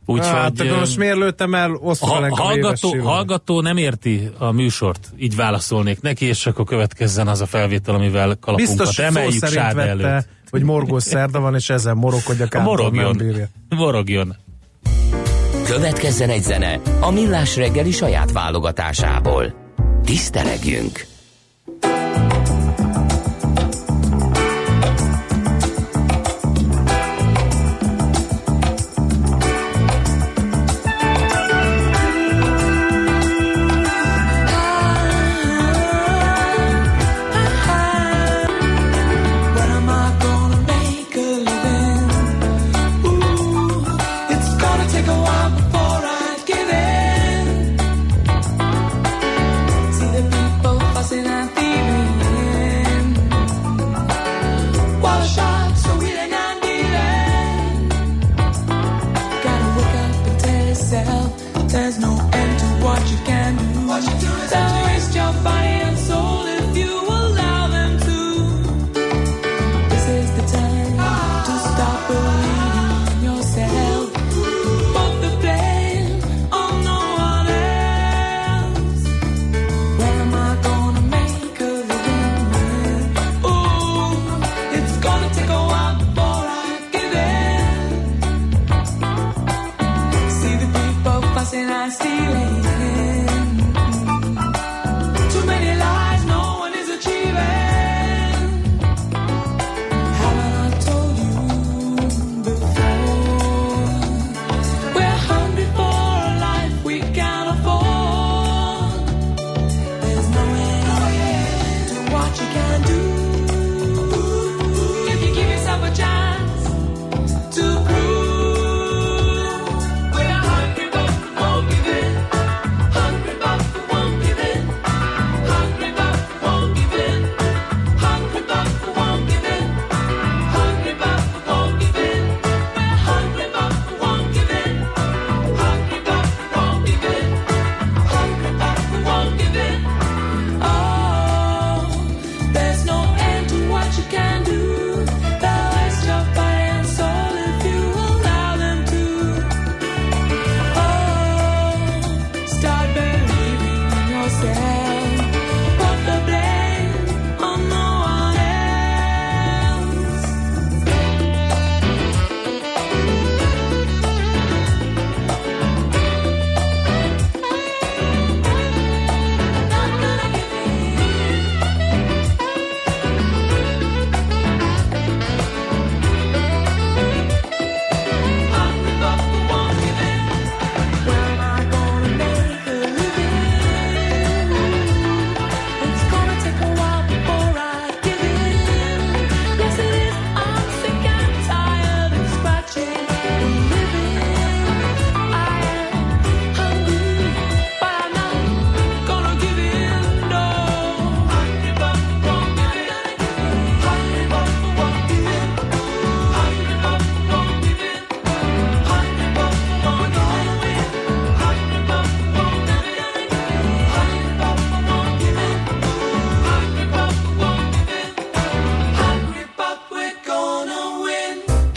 Úgyhogy 0.06 0.28
Hát, 0.28 0.80
most 0.80 0.98
miért 0.98 1.18
lőttem 1.18 1.54
el 1.54 1.80
ha, 2.00 2.28
hallgató, 2.30 3.00
hallgató 3.00 3.62
nem 3.62 3.78
érti 3.78 4.30
a 4.38 4.52
műsort, 4.52 5.10
így 5.18 5.36
válaszolnék 5.36 6.02
neki, 6.02 6.26
és 6.26 6.46
akkor 6.46 6.66
következzen 6.66 7.28
az 7.28 7.42
a 7.42 7.46
felvétel, 7.46 7.96
amivel 7.96 8.38
kalapunkat 8.40 8.78
Biztos 8.78 9.00
emeljük 9.00 9.34
szerint 9.34 9.60
Sáde 9.60 9.74
vette, 9.74 10.08
előtt. 10.08 10.28
hogy 10.50 10.64
morgós 10.64 11.04
szerda 11.04 11.40
van, 11.40 11.56
és 11.56 11.70
ezen 11.70 11.98
morog, 11.98 12.22
hogy 12.24 12.42
a 12.42 12.48
kántor 12.48 12.80
nem 12.80 12.94
morogjon. 12.94 13.18
bírja. 13.18 13.48
Morogjon. 13.70 14.36
Következzen 15.66 16.30
egy 16.30 16.44
zene 16.44 16.80
a 17.00 17.12
Millás 17.12 17.56
reggeli 17.56 17.92
saját 17.92 18.32
válogatásából. 18.32 19.54
Tisztelegjünk! 20.04 21.06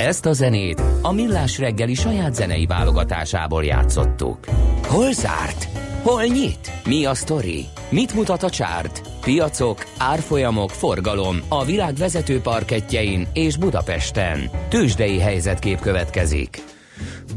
Ezt 0.09 0.27
a 0.27 0.33
zenét 0.33 0.83
a 1.03 1.13
Millás 1.13 1.59
reggeli 1.59 1.95
saját 1.95 2.35
zenei 2.35 2.67
válogatásából 2.67 3.65
játszottuk. 3.65 4.39
Hol 4.87 5.13
zárt? 5.13 5.69
Hol 6.03 6.25
nyit? 6.25 6.73
Mi 6.85 7.05
a 7.05 7.15
sztori? 7.15 7.65
Mit 7.89 8.15
mutat 8.15 8.43
a 8.43 8.51
csárt? 8.51 9.03
Piacok, 9.21 9.85
árfolyamok, 9.99 10.71
forgalom 10.71 11.41
a 11.49 11.65
világ 11.65 11.95
vezető 11.95 12.41
parketjein 12.41 13.29
és 13.33 13.57
Budapesten. 13.57 14.51
Tősdei 14.69 15.19
helyzetkép 15.19 15.81
következik. 15.81 16.63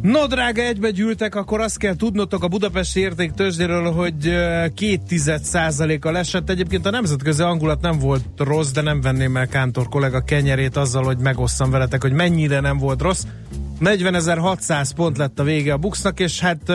No, 0.01 0.27
drága, 0.27 0.61
egybe 0.61 0.91
gyűltek, 0.91 1.35
akkor 1.35 1.59
azt 1.59 1.77
kell 1.77 1.95
tudnotok 1.95 2.43
a 2.43 2.47
Budapesti 2.47 2.99
érték 2.99 3.31
tőzsdéről, 3.31 3.91
hogy 3.91 4.35
két 4.73 5.01
tized 5.03 5.43
százaléka 5.43 6.17
esett. 6.17 6.49
Egyébként 6.49 6.85
a 6.85 6.89
nemzetközi 6.89 7.41
hangulat 7.41 7.81
nem 7.81 7.99
volt 7.99 8.23
rossz, 8.37 8.71
de 8.71 8.81
nem 8.81 9.01
venném 9.01 9.37
el 9.37 9.47
Kántor 9.47 9.89
kollega 9.89 10.21
kenyerét 10.21 10.77
azzal, 10.77 11.03
hogy 11.03 11.17
megosszam 11.17 11.69
veletek, 11.69 12.01
hogy 12.01 12.11
mennyire 12.11 12.59
nem 12.59 12.77
volt 12.77 13.01
rossz. 13.01 13.23
40.600 13.79 14.89
pont 14.95 15.17
lett 15.17 15.39
a 15.39 15.43
vége 15.43 15.73
a 15.73 15.77
Buxnak, 15.77 16.19
és 16.19 16.39
hát 16.39 16.69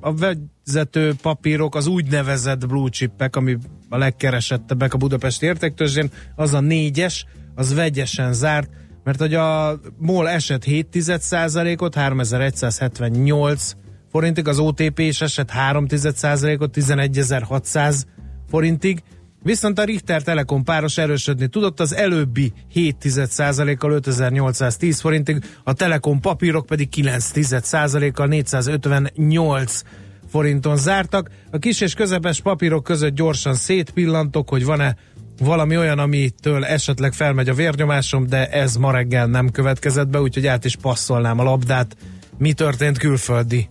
a 0.00 0.14
vezető 0.14 1.14
papírok, 1.22 1.74
az 1.74 1.86
úgynevezett 1.86 2.66
blue 2.66 2.90
chipek, 2.90 3.36
ami 3.36 3.56
a 3.88 3.98
legkeresettebbek 3.98 4.94
a 4.94 4.98
Budapesti 4.98 5.46
értéktőzsdén, 5.46 6.10
az 6.34 6.54
a 6.54 6.60
négyes, 6.60 7.26
az 7.54 7.74
vegyesen 7.74 8.32
zárt, 8.32 8.70
mert 9.06 9.18
hogy 9.18 9.34
a 9.34 9.80
MOL 9.98 10.28
esett 10.28 10.64
7 10.64 10.96
ot 11.78 11.94
3178 11.94 13.72
forintig, 14.10 14.48
az 14.48 14.58
OTP 14.58 14.98
is 14.98 15.20
esett 15.20 15.50
3 15.50 15.86
ot 16.58 16.76
11600 16.76 18.06
forintig, 18.48 19.02
viszont 19.42 19.78
a 19.78 19.84
Richter 19.84 20.22
Telekom 20.22 20.64
páros 20.64 20.98
erősödni 20.98 21.46
tudott, 21.46 21.80
az 21.80 21.94
előbbi 21.94 22.52
7 22.68 23.04
kal 23.78 23.92
5810 23.92 25.00
forintig, 25.00 25.44
a 25.64 25.72
Telekom 25.72 26.20
papírok 26.20 26.66
pedig 26.66 26.88
9 26.88 27.30
kal 28.12 28.26
458 28.26 29.82
forinton 30.28 30.76
zártak. 30.76 31.30
A 31.50 31.58
kis 31.58 31.80
és 31.80 31.94
közepes 31.94 32.40
papírok 32.40 32.84
között 32.84 33.14
gyorsan 33.14 33.54
szétpillantok, 33.54 34.48
hogy 34.48 34.64
van-e 34.64 34.96
valami 35.38 35.76
olyan, 35.76 35.98
amitől 35.98 36.64
esetleg 36.64 37.12
felmegy 37.12 37.48
a 37.48 37.54
vérnyomásom, 37.54 38.26
de 38.26 38.46
ez 38.46 38.76
ma 38.76 38.92
reggel 38.92 39.26
nem 39.26 39.50
következett 39.50 40.08
be, 40.08 40.20
úgyhogy 40.20 40.46
át 40.46 40.64
is 40.64 40.76
passzolnám 40.76 41.38
a 41.38 41.42
labdát. 41.42 41.96
Mi 42.38 42.52
történt 42.52 42.98
külföldi 42.98 43.68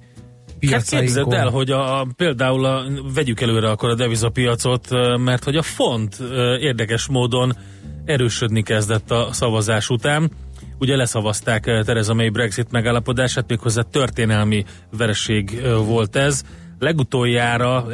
Hát 0.71 0.89
képzeld 0.89 1.33
el, 1.33 1.49
hogy 1.49 1.71
a, 1.71 1.99
a, 1.99 2.07
például 2.15 2.65
a, 2.65 2.83
vegyük 3.13 3.41
előre 3.41 3.69
akkor 3.69 3.89
a 3.89 3.95
devizapiacot, 3.95 4.89
mert 5.17 5.43
hogy 5.43 5.55
a 5.55 5.61
font 5.61 6.17
érdekes 6.59 7.07
módon 7.07 7.57
erősödni 8.05 8.63
kezdett 8.63 9.11
a 9.11 9.29
szavazás 9.31 9.89
után. 9.89 10.31
Ugye 10.79 10.95
leszavazták 10.95 11.63
Theresa 11.63 12.13
May 12.13 12.29
Brexit 12.29 12.71
megállapodását, 12.71 13.49
méghozzá 13.49 13.81
történelmi 13.81 14.63
vereség 14.97 15.61
volt 15.85 16.15
ez. 16.15 16.43
Legutoljára 16.79 17.85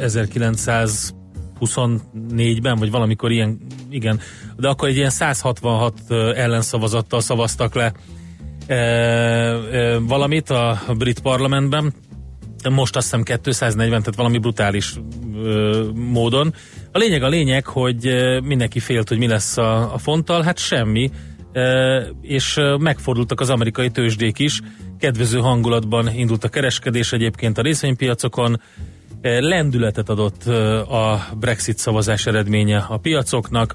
1924-ben, 1.66 2.78
vagy 2.78 2.90
valamikor 2.90 3.30
ilyen, 3.30 3.60
igen, 3.90 4.20
de 4.56 4.68
akkor 4.68 4.88
egy 4.88 4.96
ilyen 4.96 5.10
166 5.10 6.00
ö, 6.08 6.32
ellenszavazattal 6.36 7.20
szavaztak 7.20 7.74
le 7.74 7.92
ö, 8.66 8.74
ö, 8.74 9.98
valamit 10.00 10.50
a 10.50 10.78
brit 10.98 11.20
parlamentben, 11.20 11.92
most 12.70 12.96
azt 12.96 13.16
hiszem 13.16 13.40
240, 13.42 14.00
tehát 14.00 14.16
valami 14.16 14.38
brutális 14.38 14.94
ö, 15.34 15.88
módon. 15.94 16.54
A 16.92 16.98
lényeg 16.98 17.22
a 17.22 17.28
lényeg, 17.28 17.66
hogy 17.66 18.14
mindenki 18.44 18.80
félt, 18.80 19.08
hogy 19.08 19.18
mi 19.18 19.26
lesz 19.26 19.56
a, 19.56 19.94
a 19.94 19.98
fonttal, 19.98 20.42
hát 20.42 20.58
semmi, 20.58 21.10
ö, 21.52 22.00
és 22.22 22.58
megfordultak 22.78 23.40
az 23.40 23.50
amerikai 23.50 23.90
tőzsdék 23.90 24.38
is, 24.38 24.60
kedvező 24.98 25.38
hangulatban 25.38 26.14
indult 26.14 26.44
a 26.44 26.48
kereskedés 26.48 27.12
egyébként 27.12 27.58
a 27.58 27.62
részvénypiacokon, 27.62 28.60
lendületet 29.22 30.08
adott 30.08 30.46
a 30.88 31.26
Brexit 31.40 31.78
szavazás 31.78 32.26
eredménye 32.26 32.86
a 32.88 32.96
piacoknak, 32.96 33.74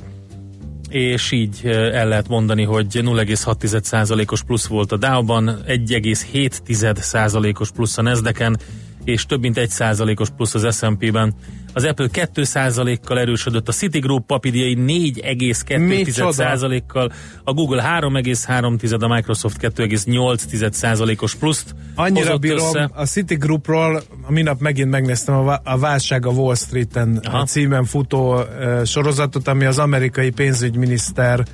és 0.89 1.31
így 1.31 1.61
el 1.65 2.07
lehet 2.07 2.27
mondani, 2.27 2.63
hogy 2.63 2.87
0,6%-os 2.87 4.43
plusz 4.43 4.67
volt 4.67 4.91
a 4.91 4.97
Dow-ban, 4.97 5.57
1,7%-os 5.67 7.71
plusz 7.71 7.97
a 7.97 8.01
Nasdaq-en, 8.01 8.57
és 9.03 9.25
több 9.25 9.41
mint 9.41 9.59
1%-os 9.59 10.29
plusz 10.29 10.53
az 10.53 10.77
S&P-ben. 10.77 11.33
Az 11.77 11.83
Apple 11.83 12.07
2%-kal 12.11 13.19
erősödött, 13.19 13.67
a 13.67 13.71
Citigroup 13.71 14.25
papírjai 14.25 14.77
4,2%-kal, 14.79 17.11
a 17.43 17.53
Google 17.53 17.99
3,3%, 18.01 19.03
a 19.03 19.07
Microsoft 19.07 19.57
2,8%-os 19.61 21.35
pluszt 21.35 21.75
Annyira 21.95 22.37
bírom, 22.37 22.67
össze. 22.67 22.89
a 22.93 23.05
Citigroupról 23.05 24.01
minap 24.27 24.59
megint 24.59 24.89
megnéztem 24.89 25.35
a, 25.35 25.59
a 25.63 25.77
Válság 25.77 26.25
a 26.25 26.29
Wall 26.29 26.55
Street-en 26.55 27.19
Aha. 27.23 27.45
címen 27.45 27.85
futó 27.85 28.35
uh, 28.35 28.45
sorozatot, 28.85 29.47
ami 29.47 29.65
az 29.65 29.79
amerikai 29.79 30.29
pénzügyminiszter 30.29 31.45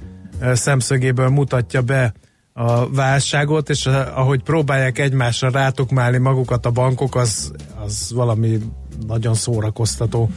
uh, 0.42 0.54
szemszögéből 0.54 1.30
mutatja 1.30 1.82
be 1.82 2.14
a 2.54 2.90
válságot, 2.90 3.70
és 3.70 3.86
ahogy 4.16 4.44
próbálják 4.44 5.00
egymásra 5.00 5.50
rátukmálni 5.50 6.18
magukat 6.18 6.66
a 6.66 6.72
bankok, 6.72 7.16
az, 7.16 7.52
az 7.86 8.12
valami 8.14 8.60
nagyon 9.08 9.34
szórakoztató. 9.34 10.30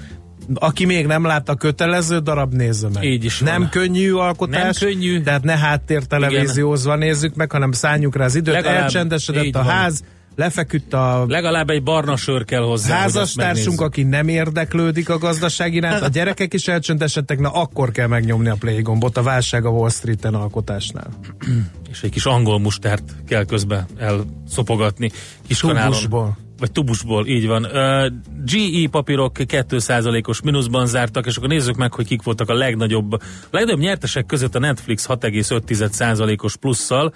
Aki 0.54 0.84
még 0.84 1.06
nem 1.06 1.24
látta 1.24 1.54
kötelező 1.54 2.18
darab, 2.18 2.52
nézze 2.54 2.88
meg. 2.94 3.04
Így 3.04 3.24
is 3.24 3.40
nem 3.40 3.60
van. 3.60 3.70
könnyű 3.70 4.12
alkotás, 4.12 4.78
Nem 4.80 4.90
könnyű. 4.90 5.20
tehát 5.22 5.42
ne 5.42 5.56
háttértelevíziózva 5.56 6.96
nézzük 6.96 7.34
meg, 7.34 7.52
hanem 7.52 7.72
szálljuk 7.72 8.16
rá 8.16 8.24
az 8.24 8.34
időt, 8.34 8.54
Legalább 8.54 8.82
elcsendesedett 8.82 9.54
a 9.54 9.62
van. 9.62 9.72
ház, 9.72 10.04
lefeküdt 10.36 10.92
a 10.92 11.24
Legalább 11.28 11.70
egy 11.70 11.82
barna 11.82 12.16
sör 12.16 12.44
kell 12.44 12.62
hozzá. 12.62 12.96
házastársunk, 12.96 13.80
aki 13.80 14.02
nem 14.02 14.28
érdeklődik 14.28 15.08
a 15.08 15.18
gazdaság 15.18 15.74
iránt, 15.74 16.02
a 16.02 16.08
gyerekek 16.08 16.54
is 16.54 16.68
elcsöndesedtek, 16.68 17.38
na 17.38 17.50
akkor 17.50 17.90
kell 17.90 18.06
megnyomni 18.06 18.48
a 18.48 18.56
play 18.58 18.82
gombot 18.82 19.16
a 19.16 19.22
válság 19.22 19.64
a 19.64 19.68
Wall 19.68 19.90
Street-en 19.90 20.34
alkotásnál. 20.34 21.08
és 21.90 22.02
egy 22.02 22.10
kis 22.10 22.24
angol 22.24 22.58
mustárt 22.58 23.14
kell 23.26 23.44
közben 23.44 23.86
elszopogatni 23.98 25.10
kis 25.46 25.60
kanálon. 25.60 26.36
Vagy 26.58 26.72
tubusból, 26.72 27.26
így 27.26 27.46
van. 27.46 27.64
Uh, 27.64 28.06
GE 28.44 28.88
papírok 28.90 29.32
2%-os 29.38 30.40
mínuszban 30.42 30.86
zártak, 30.86 31.26
és 31.26 31.36
akkor 31.36 31.48
nézzük 31.48 31.76
meg, 31.76 31.92
hogy 31.92 32.06
kik 32.06 32.22
voltak 32.22 32.48
a 32.48 32.54
legnagyobb, 32.54 33.12
a 33.12 33.18
legnagyobb 33.50 33.80
nyertesek 33.80 34.26
között 34.26 34.54
a 34.54 34.58
Netflix 34.58 35.06
6,5%-os 35.08 36.56
plusszal, 36.56 37.14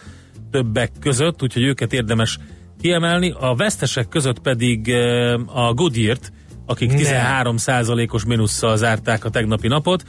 többek 0.51 0.91
között, 1.01 1.43
úgyhogy 1.43 1.63
őket 1.63 1.93
érdemes 1.93 2.39
kiemelni. 2.81 3.35
A 3.41 3.55
vesztesek 3.55 4.09
között 4.09 4.39
pedig 4.39 4.87
uh, 4.87 5.67
a 5.67 5.75
Goodyear-t, 5.75 6.33
akik 6.67 6.93
Ne. 6.93 7.43
13%-os 7.45 8.25
mínusszal 8.25 8.77
zárták 8.77 9.25
a 9.25 9.31
tegnapi 9.31 9.69
napot, 9.69 10.05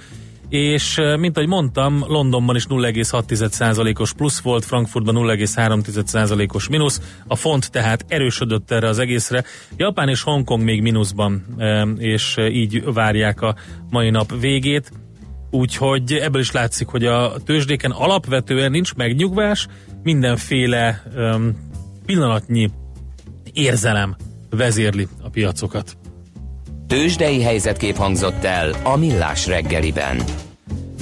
és 0.51 1.01
mint 1.19 1.37
ahogy 1.37 1.49
mondtam, 1.49 2.03
Londonban 2.07 2.55
is 2.55 2.65
0,6%-os 2.67 4.13
plusz 4.13 4.39
volt, 4.39 4.65
Frankfurtban 4.65 5.15
0,3%-os 5.17 6.69
mínusz, 6.69 7.01
a 7.27 7.35
font 7.35 7.71
tehát 7.71 8.05
erősödött 8.07 8.71
erre 8.71 8.87
az 8.87 8.99
egészre. 8.99 9.43
Japán 9.77 10.09
és 10.09 10.21
Hongkong 10.21 10.63
még 10.63 10.81
mínuszban, 10.81 11.45
és 11.97 12.35
így 12.37 12.83
várják 12.93 13.41
a 13.41 13.55
mai 13.89 14.09
nap 14.09 14.39
végét. 14.39 14.91
Úgyhogy 15.51 16.13
ebből 16.13 16.41
is 16.41 16.51
látszik, 16.51 16.87
hogy 16.87 17.05
a 17.05 17.33
tőzsdéken 17.45 17.91
alapvetően 17.91 18.71
nincs 18.71 18.95
megnyugvás, 18.95 19.67
mindenféle 20.03 21.03
pillanatnyi 22.05 22.69
érzelem 23.53 24.15
vezérli 24.49 25.07
a 25.21 25.29
piacokat. 25.29 25.97
Tősdei 26.91 27.41
helyzetkép 27.41 27.95
hangzott 27.95 28.43
el 28.43 28.71
a 28.83 28.97
Millás 28.97 29.47
reggeliben. 29.47 30.21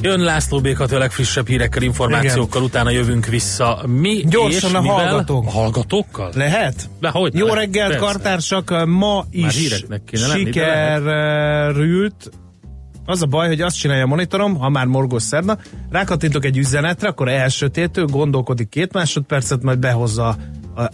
Jön 0.02 0.20
László 0.20 0.62
Békat 0.62 0.92
a 0.92 0.98
legfrissebb 0.98 1.48
hírekkel, 1.48 1.82
információkkal, 1.82 2.64
utána 2.64 2.90
jövünk 2.90 3.26
vissza. 3.26 3.84
Mi 3.88 4.24
Gyorsan 4.28 4.70
és 4.70 4.76
a 4.76 4.82
mivel? 4.82 4.96
hallgatók. 4.96 5.46
A 5.46 5.50
hallgatókkal? 5.50 6.32
Lehet? 6.36 6.90
De 7.00 7.10
hogy 7.10 7.36
Jó 7.36 7.48
ne? 7.48 7.54
reggelt, 7.54 7.90
Persze. 7.90 8.06
kartársak! 8.06 8.86
Ma 8.86 9.26
is 9.32 9.84
sikerült. 10.34 12.30
Az 13.06 13.22
a 13.22 13.26
baj, 13.26 13.48
hogy 13.48 13.62
azt 13.62 13.78
csinálja 13.78 14.04
a 14.04 14.08
monitorom, 14.08 14.56
ha 14.56 14.70
már 14.70 14.86
morgos 14.86 15.24
szerda, 15.24 15.58
rákattintok 15.90 16.46
egy 16.46 16.58
üzenetre, 16.58 17.08
akkor 17.08 17.28
elsötétül, 17.28 18.06
gondolkodik 18.06 18.70
két 18.70 18.94
másodpercet, 18.94 19.64
majd 19.64 19.80
behozza 19.80 20.36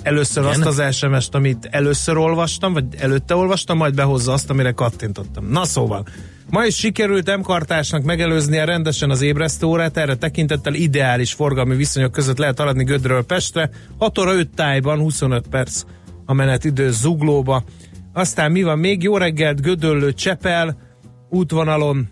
először 0.02 0.43
Igen. 0.43 0.62
azt 0.62 0.80
az 0.80 0.95
SMS-t, 0.95 1.36
amit 1.36 1.67
először 1.71 2.17
olvastam, 2.17 2.74
vagy 2.74 2.86
előtte 2.98 3.36
olvastam, 3.36 3.78
majd 3.78 3.95
behozza 3.95 4.34
azt, 4.34 4.50
amire 4.50 4.71
kattintottam. 4.71 5.48
Na 5.50 5.65
szóval, 5.65 6.06
ma 6.50 6.65
is 6.65 6.76
sikerült 6.76 7.38
M-kartásnak 7.38 8.04
megelőznie 8.04 8.65
rendesen 8.65 9.10
az 9.10 9.21
ébresztő 9.21 9.65
órát, 9.65 9.98
erre 9.98 10.15
tekintettel 10.15 10.74
ideális 10.74 11.34
forgalmi 11.34 11.76
viszonyok 11.76 12.12
között 12.12 12.38
lehet 12.38 12.58
haladni 12.58 12.84
Gödről 12.84 13.26
Pestre, 13.26 13.69
6 13.98 14.17
óra 14.17 14.34
5 14.34 14.50
tájban, 14.50 15.00
25 15.00 15.48
perc 15.48 15.84
a 16.26 16.34
menetidő 16.34 16.91
zuglóba. 16.91 17.63
Aztán 18.13 18.52
mi 18.52 18.63
van 18.63 18.80
még? 18.80 19.04
Jó 19.04 19.17
reggelt, 19.17 19.62
Gödöllő 19.62 20.13
Csepel, 20.13 20.78
útvonalon, 21.30 22.10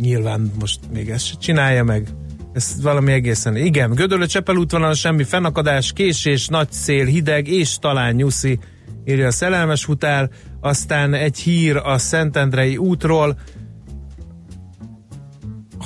nyilván 0.00 0.52
most 0.58 0.80
még 0.92 1.10
ezt 1.10 1.26
se 1.26 1.34
csinálja 1.34 1.84
meg, 1.84 2.08
ez 2.52 2.82
valami 2.82 3.12
egészen, 3.12 3.56
igen, 3.56 3.90
Gödöllő 3.90 4.26
Csepel 4.26 4.56
útvonalon 4.56 4.94
semmi 4.94 5.24
fennakadás, 5.24 5.92
késés, 5.92 6.48
nagy 6.48 6.72
szél, 6.72 7.04
hideg 7.04 7.48
és 7.48 7.78
talán 7.78 8.14
nyuszi, 8.14 8.58
írja 9.04 9.26
a 9.26 9.30
szerelmes 9.30 9.84
futár, 9.84 10.28
aztán 10.60 11.14
egy 11.14 11.38
hír 11.38 11.76
a 11.76 11.98
Szentendrei 11.98 12.76
útról, 12.76 13.38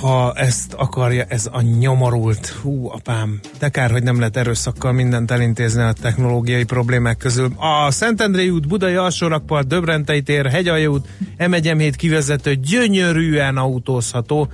ha 0.01 0.33
ezt 0.33 0.73
akarja, 0.73 1.25
ez 1.29 1.49
a 1.53 1.61
nyomorult, 1.61 2.47
hú 2.47 2.89
apám, 2.89 3.41
de 3.59 3.69
kár, 3.69 3.91
hogy 3.91 4.03
nem 4.03 4.19
lehet 4.19 4.37
erőszakkal 4.37 4.93
mindent 4.93 5.31
elintézni 5.31 5.83
a 5.83 5.93
technológiai 5.93 6.65
problémák 6.65 7.17
közül. 7.17 7.53
A 7.57 7.91
Szentendrei 7.91 8.51
út, 8.51 8.69
Budai 8.69 8.95
alsórakpart, 8.95 9.67
Döbrentei 9.67 10.23
tér, 10.23 10.47
Hegyalja 10.47 10.89
út, 10.89 11.09
M1 11.39 11.93
kivezető 11.97 12.55
gyönyörűen 12.55 13.57
autózható, 13.57 14.49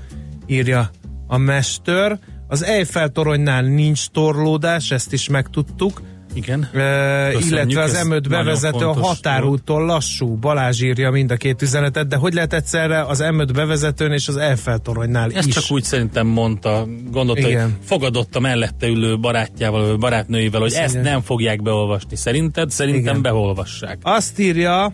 írja 0.46 0.90
a 1.30 1.38
mester. 1.38 2.18
Az 2.48 2.64
Eiffel 2.64 3.08
toronynál 3.08 3.62
nincs 3.62 4.08
torlódás, 4.08 4.90
ezt 4.90 5.12
is 5.12 5.28
megtudtuk. 5.28 6.02
Igen. 6.34 6.68
E, 6.74 7.32
illetve 7.32 7.82
az 7.82 7.94
ez 7.94 8.06
M5 8.06 8.08
nagyon 8.08 8.28
bevezető 8.28 8.84
a 8.84 8.92
határúttól 8.92 9.84
lassú. 9.84 10.36
Balázs 10.36 10.82
írja 10.82 11.10
mind 11.10 11.30
a 11.30 11.36
két 11.36 11.62
üzenetet, 11.62 12.06
de 12.06 12.16
hogy 12.16 12.34
lehet 12.34 12.52
egyszerre 12.52 13.02
az 13.02 13.22
M5 13.22 13.48
bevezetőn 13.54 14.12
és 14.12 14.28
az 14.28 14.36
Eiffel 14.36 14.78
toronynál 14.78 15.30
Ezt 15.32 15.46
is? 15.46 15.54
csak 15.54 15.64
úgy 15.70 15.82
szerintem 15.82 16.26
mondta, 16.26 16.86
gondolta, 17.10 17.48
Igen. 17.48 17.62
hogy 17.62 17.72
fogadott 17.84 18.36
a 18.36 18.40
mellette 18.40 18.86
ülő 18.86 19.18
barátjával, 19.18 19.86
vagy 19.86 19.98
barátnőivel, 19.98 20.60
hogy 20.60 20.72
ezt 20.72 20.94
Igen. 20.94 21.04
nem 21.04 21.20
fogják 21.20 21.62
beolvasni. 21.62 22.16
Szerinted? 22.16 22.70
Szerintem 22.70 23.02
Igen. 23.02 23.22
beolvassák. 23.22 23.98
Azt 24.02 24.38
írja 24.38 24.92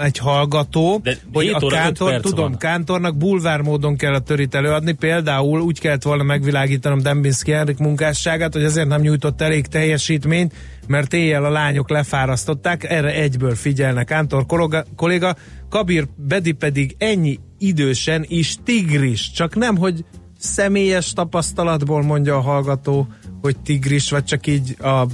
egy 0.00 0.18
hallgató, 0.18 1.00
De 1.02 1.16
hogy 1.32 1.48
a 1.48 1.66
kántor, 1.66 2.20
tudom, 2.20 2.50
van. 2.50 2.58
kántornak 2.58 3.16
bulvár 3.16 3.60
módon 3.60 3.96
kell 3.96 4.14
a 4.14 4.18
törít 4.18 4.54
előadni, 4.54 4.92
például 4.92 5.60
úgy 5.60 5.80
kellett 5.80 6.02
volna 6.02 6.22
megvilágítanom 6.22 7.02
Dembinski 7.02 7.50
Henrik 7.50 7.78
munkásságát, 7.78 8.52
hogy 8.52 8.64
azért 8.64 8.88
nem 8.88 9.00
nyújtott 9.00 9.40
elég 9.40 9.66
teljesítményt, 9.66 10.54
mert 10.86 11.12
éjjel 11.12 11.44
a 11.44 11.50
lányok 11.50 11.90
lefárasztották, 11.90 12.84
erre 12.84 13.14
egyből 13.14 13.54
figyelnek 13.54 14.06
Kántor 14.06 14.46
kollega, 14.46 14.84
kolléga, 14.96 15.36
Kabir 15.68 16.08
Bedi 16.16 16.52
pedig 16.52 16.94
ennyi 16.98 17.38
idősen 17.58 18.24
is 18.28 18.56
tigris, 18.64 19.30
csak 19.30 19.54
nem, 19.54 19.76
hogy 19.76 20.04
személyes 20.38 21.12
tapasztalatból 21.12 22.02
mondja 22.02 22.36
a 22.36 22.40
hallgató, 22.40 23.08
hogy 23.40 23.56
tigris, 23.58 24.10
vagy 24.10 24.24
csak 24.24 24.46
így 24.46 24.76
a 24.80 25.06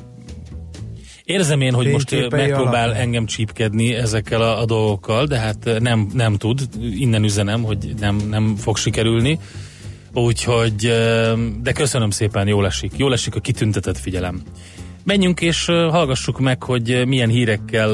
Érzem 1.24 1.60
én, 1.60 1.74
hogy 1.74 1.86
most 1.86 2.10
megpróbál 2.30 2.84
alapján. 2.84 3.02
engem 3.02 3.26
csípkedni 3.26 3.94
ezekkel 3.94 4.42
a, 4.42 4.60
a 4.60 4.64
dolgokkal, 4.64 5.26
de 5.26 5.38
hát 5.38 5.80
nem, 5.80 6.10
nem 6.14 6.36
tud. 6.36 6.60
Innen 6.80 7.24
üzenem, 7.24 7.62
hogy 7.62 7.94
nem, 8.00 8.16
nem 8.16 8.56
fog 8.56 8.76
sikerülni. 8.76 9.38
Úgyhogy, 10.12 10.92
de 11.62 11.72
köszönöm 11.72 12.10
szépen, 12.10 12.48
jól 12.48 12.66
esik. 12.66 12.92
Jól 12.96 13.12
esik 13.12 13.34
a 13.34 13.40
kitüntetett 13.40 13.98
figyelem. 13.98 14.42
Menjünk 15.04 15.40
és 15.40 15.64
hallgassuk 15.66 16.40
meg, 16.40 16.62
hogy 16.62 17.02
milyen 17.06 17.28
hírekkel 17.28 17.90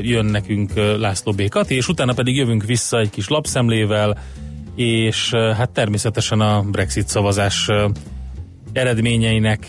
jön 0.00 0.24
nekünk 0.24 0.72
László 0.98 1.32
B. 1.32 1.48
Kati, 1.48 1.74
és 1.74 1.88
utána 1.88 2.12
pedig 2.12 2.36
jövünk 2.36 2.64
vissza 2.64 2.98
egy 2.98 3.10
kis 3.10 3.28
lapszemlével, 3.28 4.18
és 4.76 5.30
hát 5.34 5.70
természetesen 5.70 6.40
a 6.40 6.62
Brexit 6.62 7.08
szavazás 7.08 7.68
eredményeinek 8.72 9.68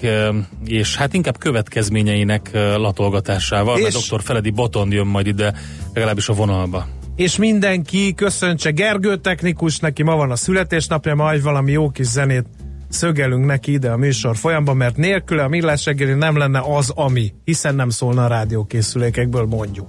és 0.65 0.95
hát 0.95 1.13
inkább 1.13 1.37
következményeinek 1.37 2.49
latolgatásával, 2.53 3.77
mert 3.77 3.95
És- 3.95 4.09
dr. 4.09 4.21
Feledi 4.21 4.49
Botond 4.49 4.91
jön 4.93 5.07
majd 5.07 5.27
ide 5.27 5.53
legalábbis 5.93 6.29
a 6.29 6.33
vonalba. 6.33 6.87
és 7.15 7.37
mindenki 7.37 8.13
köszöntse 8.13 8.69
Gergő 8.71 9.15
technikus, 9.17 9.79
neki 9.79 10.03
ma 10.03 10.15
van 10.15 10.31
a 10.31 10.35
születésnapja, 10.35 11.15
majd 11.15 11.41
valami 11.41 11.71
jó 11.71 11.89
kis 11.89 12.05
zenét 12.05 12.45
szögelünk 12.89 13.45
neki 13.45 13.71
ide 13.71 13.91
a 13.91 13.97
műsor 13.97 14.35
folyamban, 14.35 14.77
mert 14.77 14.97
nélküle 14.97 15.43
a 15.43 15.47
millás 15.47 15.85
reggeli 15.85 16.13
nem 16.13 16.37
lenne 16.37 16.61
az, 16.77 16.89
ami, 16.95 17.33
hiszen 17.43 17.75
nem 17.75 17.89
szólna 17.89 18.23
a 18.23 18.27
rádiókészülékekből, 18.27 19.45
mondjuk. 19.45 19.87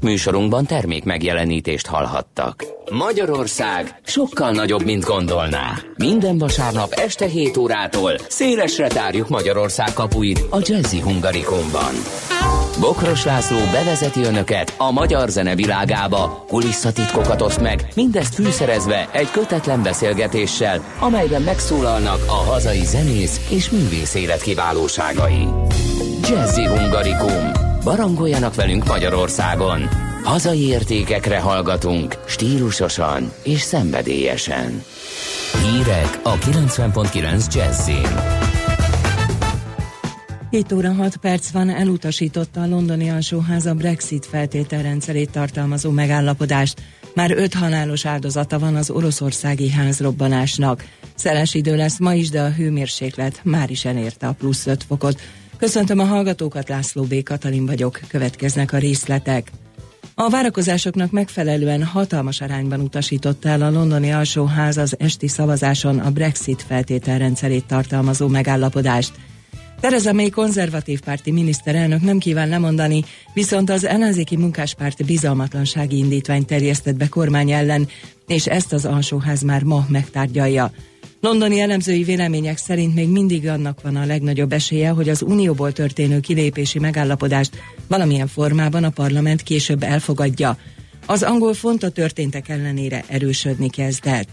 Műsorunkban 0.00 0.66
termék 0.66 1.04
megjelenítést 1.04 1.86
hallhattak. 1.86 2.64
Magyarország 2.90 4.00
sokkal 4.04 4.50
nagyobb, 4.50 4.84
mint 4.84 5.04
gondolná. 5.04 5.72
Minden 5.96 6.38
vasárnap 6.38 6.92
este 6.92 7.26
7 7.26 7.56
órától 7.56 8.12
szélesre 8.28 8.88
tárjuk 8.88 9.28
Magyarország 9.28 9.92
kapuit 9.92 10.44
a 10.50 10.58
Jazzy 10.60 11.00
Hungarikumban. 11.00 11.94
Bokros 12.80 13.24
László 13.24 13.56
bevezeti 13.72 14.22
önöket 14.22 14.74
a 14.78 14.90
magyar 14.90 15.28
zene 15.28 15.54
világába, 15.54 16.44
kulisszatitkokat 16.48 17.42
oszt 17.42 17.60
meg, 17.60 17.88
mindezt 17.94 18.34
fűszerezve 18.34 19.08
egy 19.12 19.30
kötetlen 19.30 19.82
beszélgetéssel, 19.82 20.84
amelyben 20.98 21.42
megszólalnak 21.42 22.24
a 22.26 22.50
hazai 22.50 22.84
zenész 22.84 23.46
és 23.50 23.70
művész 23.70 24.14
élet 24.14 24.42
kiválóságai. 24.42 25.48
Jazzy 26.28 26.64
Hungarikum. 26.64 27.65
Barangoljanak 27.86 28.54
velünk 28.54 28.84
Magyarországon. 28.84 29.88
Hazai 30.22 30.66
értékekre 30.66 31.40
hallgatunk, 31.40 32.18
stílusosan 32.26 33.32
és 33.42 33.60
szenvedélyesen. 33.60 34.82
Hírek 35.62 36.20
a 36.22 36.34
90.9 36.34 37.54
Jazzin. 37.54 38.08
7 40.50 40.72
óra 40.72 40.92
6 40.92 41.16
perc 41.16 41.50
van, 41.50 41.70
elutasította 41.70 42.60
a 42.60 42.66
londoni 42.66 43.10
alsóház 43.10 43.66
a 43.66 43.74
Brexit 43.74 44.26
feltételrendszerét 44.26 45.30
tartalmazó 45.30 45.90
megállapodást. 45.90 46.82
Már 47.14 47.30
öt 47.30 47.54
halálos 47.54 48.06
áldozata 48.06 48.58
van 48.58 48.74
az 48.74 48.90
oroszországi 48.90 49.70
házrobbanásnak. 49.70 50.84
Szeles 51.14 51.54
idő 51.54 51.76
lesz 51.76 51.98
ma 51.98 52.14
is, 52.14 52.30
de 52.30 52.40
a 52.40 52.52
hőmérséklet 52.52 53.40
már 53.42 53.70
is 53.70 53.84
elérte 53.84 54.26
a 54.26 54.32
plusz 54.32 54.66
5 54.66 54.82
fokot. 54.82 55.20
Köszöntöm 55.58 55.98
a 55.98 56.04
hallgatókat, 56.04 56.68
László 56.68 57.02
B. 57.02 57.22
Katalin 57.22 57.66
vagyok, 57.66 58.00
következnek 58.08 58.72
a 58.72 58.78
részletek. 58.78 59.50
A 60.14 60.30
várakozásoknak 60.30 61.10
megfelelően 61.10 61.84
hatalmas 61.84 62.40
arányban 62.40 62.80
utasította 62.80 63.48
el 63.48 63.62
a 63.62 63.70
londoni 63.70 64.12
alsóház 64.12 64.76
az 64.76 64.96
esti 64.98 65.28
szavazáson 65.28 65.98
a 65.98 66.10
Brexit 66.10 66.62
feltételrendszerét 66.62 67.64
tartalmazó 67.64 68.28
megállapodást. 68.28 69.12
Theresa 69.80 70.12
May 70.12 70.30
konzervatív 70.30 71.00
párti 71.00 71.30
miniszterelnök 71.30 72.02
nem 72.02 72.18
kíván 72.18 72.48
lemondani, 72.48 73.04
viszont 73.34 73.70
az 73.70 73.84
ellenzéki 73.84 74.36
munkáspárt 74.36 75.04
bizalmatlansági 75.04 75.96
indítványt 75.96 76.46
terjesztett 76.46 76.96
be 76.96 77.08
kormány 77.08 77.50
ellen, 77.50 77.88
és 78.26 78.46
ezt 78.46 78.72
az 78.72 78.84
alsóház 78.84 79.42
már 79.42 79.62
ma 79.62 79.86
megtárgyalja. 79.88 80.72
Londoni 81.26 81.60
elemzői 81.60 82.02
vélemények 82.02 82.56
szerint 82.56 82.94
még 82.94 83.08
mindig 83.08 83.48
annak 83.48 83.80
van 83.82 83.96
a 83.96 84.04
legnagyobb 84.04 84.52
esélye, 84.52 84.88
hogy 84.88 85.08
az 85.08 85.22
unióból 85.22 85.72
történő 85.72 86.20
kilépési 86.20 86.78
megállapodást 86.78 87.56
valamilyen 87.88 88.26
formában 88.26 88.84
a 88.84 88.90
parlament 88.90 89.42
később 89.42 89.82
elfogadja. 89.82 90.58
Az 91.06 91.22
angol 91.22 91.54
font 91.54 91.82
a 91.82 91.88
történtek 91.88 92.48
ellenére 92.48 93.04
erősödni 93.08 93.70
kezdett. 93.70 94.28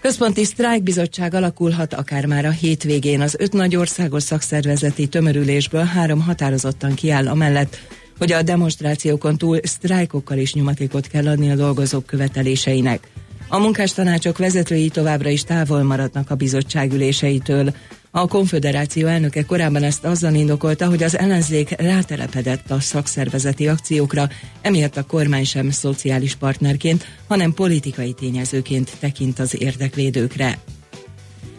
Központi 0.00 0.44
sztrájkbizottság 0.44 1.34
alakulhat 1.34 1.94
akár 1.94 2.26
már 2.26 2.44
a 2.44 2.50
hétvégén. 2.50 3.20
Az 3.20 3.36
öt 3.38 3.52
nagy 3.52 3.76
országos 3.76 4.22
szakszervezeti 4.22 5.06
tömörülésből 5.06 5.84
három 5.84 6.20
határozottan 6.20 6.94
kiáll 6.94 7.28
amellett, 7.28 7.78
hogy 8.18 8.32
a 8.32 8.42
demonstrációkon 8.42 9.38
túl 9.38 9.58
sztrájkokkal 9.62 10.38
is 10.38 10.54
nyomatékot 10.54 11.06
kell 11.06 11.28
adni 11.28 11.50
a 11.50 11.54
dolgozók 11.56 12.06
követeléseinek. 12.06 13.08
A 13.48 13.58
munkástanácsok 13.58 14.38
vezetői 14.38 14.88
továbbra 14.88 15.28
is 15.28 15.44
távol 15.44 15.82
maradnak 15.82 16.30
a 16.30 16.34
bizottság 16.34 16.92
üléseitől. 16.92 17.74
A 18.10 18.26
konföderáció 18.26 19.06
elnöke 19.06 19.44
korábban 19.44 19.82
ezt 19.82 20.04
azzal 20.04 20.34
indokolta, 20.34 20.88
hogy 20.88 21.02
az 21.02 21.18
ellenzék 21.18 21.80
rátelepedett 21.80 22.70
a 22.70 22.80
szakszervezeti 22.80 23.68
akciókra, 23.68 24.28
emiatt 24.62 24.96
a 24.96 25.02
kormány 25.02 25.44
sem 25.44 25.70
szociális 25.70 26.34
partnerként, 26.34 27.06
hanem 27.28 27.54
politikai 27.54 28.12
tényezőként 28.12 28.90
tekint 29.00 29.38
az 29.38 29.60
érdekvédőkre. 29.60 30.58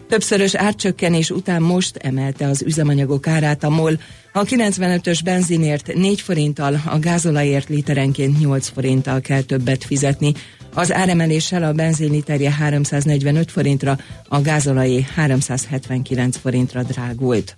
Többszörös 0.08 0.54
árcsökkenés 0.54 1.30
után 1.30 1.62
most 1.62 1.96
emelte 1.96 2.46
az 2.46 2.62
üzemanyagok 2.62 3.26
árát 3.26 3.64
a 3.64 3.70
MOL. 3.70 4.00
A 4.32 4.42
95-ös 4.42 5.20
benzinért 5.24 5.94
4 5.94 6.20
forinttal, 6.20 6.80
a 6.84 6.98
gázolajért 6.98 7.68
literenként 7.68 8.38
8 8.38 8.68
forinttal 8.68 9.20
kell 9.20 9.40
többet 9.40 9.84
fizetni. 9.84 10.32
Az 10.76 10.92
áremeléssel 10.92 11.62
a 11.62 11.72
benzin 11.72 12.10
literje 12.10 12.50
345 12.50 13.50
forintra, 13.50 13.98
a 14.28 14.40
gázolajé 14.40 15.06
379 15.14 16.36
forintra 16.36 16.82
drágult. 16.82 17.56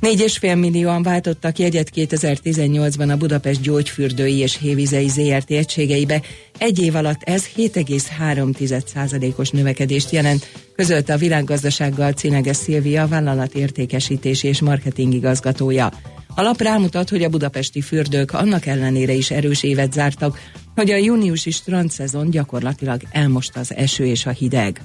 4,5 0.00 0.58
millióan 0.58 1.02
váltottak 1.02 1.58
jegyet 1.58 1.90
2018-ban 1.94 3.12
a 3.12 3.16
Budapest 3.16 3.60
gyógyfürdői 3.60 4.36
és 4.36 4.58
hévizei 4.58 5.08
ZRT 5.08 5.50
egységeibe. 5.50 6.22
Egy 6.58 6.78
év 6.82 6.94
alatt 6.94 7.22
ez 7.22 7.44
7,3%-os 7.56 9.50
növekedést 9.50 10.10
jelent, 10.10 10.50
közölte 10.74 11.12
a 11.12 11.16
világgazdasággal 11.16 12.12
Cineges 12.12 12.56
Szilvia 12.56 13.06
vállalat 13.06 13.54
értékesítési 13.54 14.48
és 14.48 14.60
marketing 14.60 15.14
igazgatója. 15.14 15.92
A 16.34 16.42
lap 16.42 16.60
rámutat, 16.60 17.08
hogy 17.08 17.22
a 17.22 17.28
budapesti 17.28 17.80
fürdők 17.80 18.32
annak 18.32 18.66
ellenére 18.66 19.12
is 19.12 19.30
erős 19.30 19.62
évet 19.62 19.92
zártak, 19.92 20.40
hogy 20.74 20.90
a 20.90 20.96
júniusi 20.96 21.50
strandszezon 21.50 22.30
gyakorlatilag 22.30 23.00
elmosta 23.10 23.60
az 23.60 23.74
eső 23.74 24.06
és 24.06 24.26
a 24.26 24.30
hideg. 24.30 24.80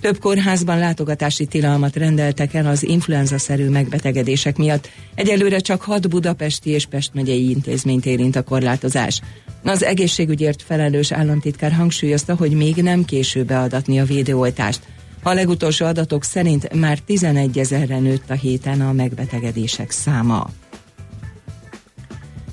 Több 0.00 0.18
kórházban 0.18 0.78
látogatási 0.78 1.46
tilalmat 1.46 1.96
rendeltek 1.96 2.54
el 2.54 2.66
az 2.66 2.82
influenza-szerű 2.82 3.68
megbetegedések 3.68 4.56
miatt. 4.56 4.88
Egyelőre 5.14 5.58
csak 5.58 5.82
hat 5.82 6.08
budapesti 6.08 6.70
és 6.70 6.86
Pest 6.86 7.14
megyei 7.14 7.50
intézményt 7.50 8.06
érint 8.06 8.36
a 8.36 8.42
korlátozás. 8.42 9.20
Az 9.62 9.82
egészségügyért 9.82 10.62
felelős 10.62 11.12
államtitkár 11.12 11.72
hangsúlyozta, 11.72 12.34
hogy 12.36 12.50
még 12.50 12.76
nem 12.76 13.04
késő 13.04 13.44
beadatni 13.44 14.00
a 14.00 14.04
védőoltást. 14.04 14.80
A 15.26 15.32
legutolsó 15.32 15.86
adatok 15.86 16.24
szerint 16.24 16.74
már 16.74 16.98
11 16.98 17.58
ezerre 17.58 17.98
nőtt 17.98 18.30
a 18.30 18.34
héten 18.34 18.80
a 18.80 18.92
megbetegedések 18.92 19.90
száma. 19.90 20.50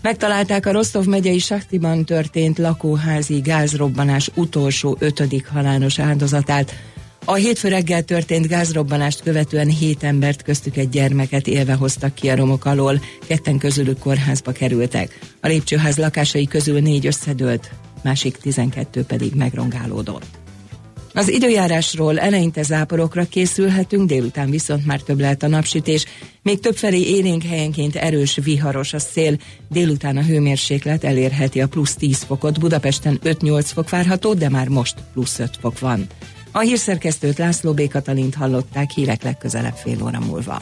Megtalálták 0.02 0.66
a 0.66 0.72
Rostov 0.72 1.06
megyei 1.06 1.40
Saktiban 1.40 2.06
történt 2.06 2.58
lakóházi 2.58 3.40
gázrobbanás 3.40 4.30
utolsó 4.36 4.98
ötödik 5.00 5.48
halálos 5.48 6.00
áldozatát. 6.00 6.74
A 7.26 7.34
hétfő 7.34 7.68
reggel 7.68 8.04
történt 8.04 8.48
gázrobbanást 8.48 9.22
követően 9.22 9.68
hét 9.68 10.04
embert 10.04 10.42
köztük 10.42 10.78
egy 10.78 10.90
gyermeket 10.90 11.48
élve 11.48 11.74
hoztak 11.74 12.14
ki 12.14 12.30
a 12.30 12.36
romok 12.36 12.66
alól, 12.66 13.02
ketten 13.28 13.58
közülük 13.58 14.00
kórházba 14.00 14.52
kerültek. 14.52 15.20
A 15.42 15.48
lépcsőház 15.48 15.98
lakásai 15.98 16.48
közül 16.48 16.80
négy 16.80 17.06
összedőlt, 17.06 17.72
másik 18.04 18.38
12 18.38 19.04
pedig 19.04 19.34
megrongálódott. 19.34 20.41
Az 21.14 21.30
időjárásról 21.30 22.20
eleinte 22.20 22.64
záporokra 22.64 23.24
készülhetünk, 23.24 24.08
délután 24.08 24.50
viszont 24.50 24.86
már 24.86 25.00
több 25.00 25.20
lehet 25.20 25.44
a 25.44 25.48
napsütés. 25.48 26.06
Még 26.42 26.60
többfelé 26.60 27.02
élénk 27.02 27.44
helyenként 27.44 27.96
erős, 27.96 28.40
viharos 28.44 28.94
a 28.94 29.00
szél. 29.00 29.38
Délután 29.70 30.18
a 30.18 30.24
hőmérséklet 30.24 31.04
elérheti 31.04 31.62
a 31.62 31.68
plusz 31.68 31.96
10 31.96 32.24
fokot. 32.24 32.60
Budapesten 32.60 33.20
5-8 33.24 33.70
fok 33.74 33.90
várható, 33.90 34.34
de 34.34 34.50
már 34.50 34.68
most 34.68 34.96
plusz 35.14 35.40
5 35.40 35.50
fok 35.62 35.80
van. 35.80 36.08
A 36.52 36.60
hírszerkesztőt 36.60 37.38
László 37.38 37.74
B. 37.74 37.88
Katalint 37.88 38.36
hallották 38.36 38.90
hírek 38.90 39.24
legközelebb 39.24 39.76
fél 39.76 40.04
óra 40.04 40.20
múlva. 40.20 40.62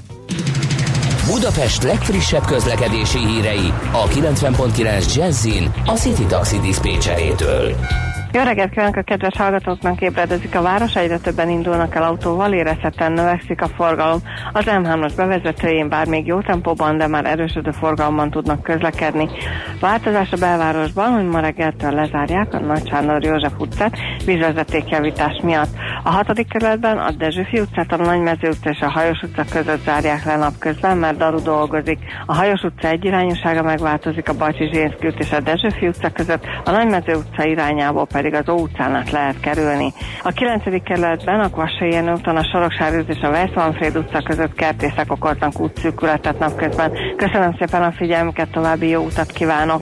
Budapest 1.25 1.83
legfrissebb 1.83 2.45
közlekedési 2.45 3.17
hírei 3.17 3.73
a 3.91 4.07
90.9 4.07 5.15
Jazzin 5.15 5.73
a 5.85 5.93
City 5.93 6.25
Taxi 6.25 6.59
Dispécsejétől. 6.59 7.75
Jó 8.31 8.43
reggelt 8.43 8.69
kívánok 8.69 8.95
a 8.95 9.01
kedves 9.01 9.37
hallgatóknak, 9.37 10.01
ébredezik 10.01 10.55
a 10.55 10.61
város, 10.61 10.95
egyre 10.95 11.17
többen 11.17 11.49
indulnak 11.49 11.95
el 11.95 12.03
autóval, 12.03 12.53
érezhetően 12.53 13.11
növekszik 13.11 13.61
a 13.61 13.67
forgalom. 13.67 14.19
Az 14.53 14.63
M3-as 14.67 15.13
bevezetőjén 15.15 15.89
bár 15.89 16.07
még 16.07 16.25
jó 16.25 16.41
tempóban, 16.41 16.97
de 16.97 17.07
már 17.07 17.25
erősödő 17.25 17.71
forgalomban 17.71 18.29
tudnak 18.29 18.63
közlekedni. 18.63 19.29
Változás 19.79 20.31
a 20.31 20.37
belvárosban, 20.37 21.11
hogy 21.11 21.25
ma 21.25 21.39
reggeltől 21.39 21.91
lezárják 21.91 22.53
a 22.53 22.59
Nagy 22.59 22.87
Sándor 22.87 23.23
József 23.23 23.53
utcát 23.57 23.97
vízvezetékjavítás 24.25 25.39
miatt. 25.43 25.69
A 26.03 26.09
hatodik 26.09 26.47
kerületben 26.47 26.97
a 26.97 27.11
Dezsőfi 27.11 27.59
utcát, 27.59 27.91
a 27.91 27.97
Nagymező 27.97 28.47
utca 28.47 28.69
és 28.69 28.81
a 28.81 28.89
Hajós 28.89 29.21
utca 29.21 29.43
között 29.51 29.83
zárják 29.83 30.25
le 30.25 30.35
napközben, 30.35 30.97
mert 30.97 31.17
daru 31.17 31.41
dolgozik. 31.41 31.99
A 32.25 32.35
Hajós 32.35 32.61
utca 32.61 32.87
egyirányúsága 32.87 33.63
megváltozik 33.63 34.29
a 34.29 34.37
Bajcsi 34.37 34.69
Zsénszki 34.73 35.13
és 35.17 35.31
a 35.31 35.39
Dezsőfi 35.39 35.87
utca 35.87 36.09
között, 36.09 36.45
a 36.63 36.71
Nagymező 36.71 37.13
utca 37.13 37.43
irányából 37.43 38.07
az 38.25 38.49
Ó 38.49 38.53
utcán 38.53 38.95
át 38.95 39.11
lehet 39.11 39.39
kerülni. 39.39 39.93
A 40.23 40.31
9. 40.31 40.83
kerületben 40.83 41.39
a 41.39 41.49
Kvassai 41.49 41.99
úton 41.99 42.35
a 42.35 42.43
Soroksári 42.43 42.97
út 42.97 43.09
és 43.09 43.21
a 43.21 43.29
Weissmanfried 43.29 43.97
utca 43.97 44.21
között 44.21 44.53
kertészek 44.53 45.11
okoznak 45.11 45.59
útszűkületet 45.59 46.39
napközben. 46.39 46.91
Köszönöm 47.17 47.55
szépen 47.59 47.83
a 47.83 47.91
figyelmüket, 47.91 48.51
további 48.51 48.87
jó 48.87 49.03
utat 49.03 49.31
kívánok! 49.31 49.81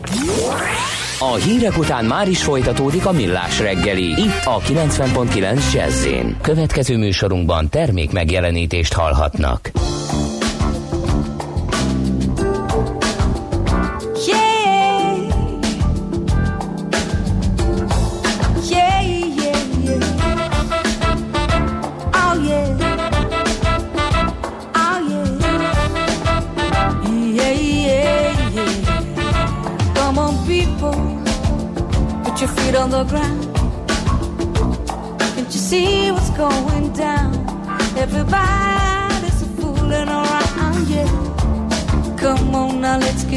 A 1.20 1.34
hírek 1.34 1.78
után 1.78 2.06
már 2.06 2.28
is 2.28 2.44
folytatódik 2.44 3.06
a 3.06 3.12
millás 3.12 3.60
reggeli, 3.60 4.06
itt 4.06 4.44
a 4.44 4.60
90.9 4.60 5.74
Jazzin. 5.74 6.38
Következő 6.42 6.98
műsorunkban 6.98 7.70
termék 7.70 8.12
megjelenítést 8.12 8.94
hallhatnak. 8.94 9.72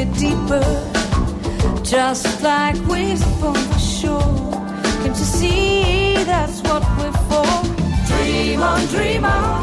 Get 0.05 0.19
deeper. 0.19 0.65
Just 1.83 2.43
like 2.43 2.77
waves 2.89 3.23
upon 3.23 3.55
the 3.55 3.79
shore. 3.79 4.53
Can't 5.03 5.17
you 5.21 5.29
see 5.39 6.15
that's 6.25 6.61
what 6.63 6.83
we're 6.97 7.13
for? 7.29 7.53
Dream 8.09 8.63
on, 8.63 8.87
dream 8.87 9.25
on. 9.25 9.61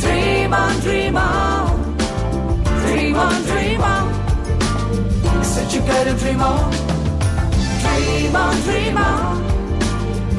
Dream 0.00 0.52
on, 0.52 0.80
dream 0.80 1.16
on. 1.16 1.94
Dream 2.80 3.16
on, 3.16 3.42
dream 3.50 3.82
on. 3.82 5.44
Said 5.44 5.72
you 5.74 5.80
gotta 5.80 6.14
dream 6.22 6.40
on. 6.40 6.70
Dream 7.82 8.36
on, 8.36 8.54
dream 8.66 8.96
on. 8.96 9.36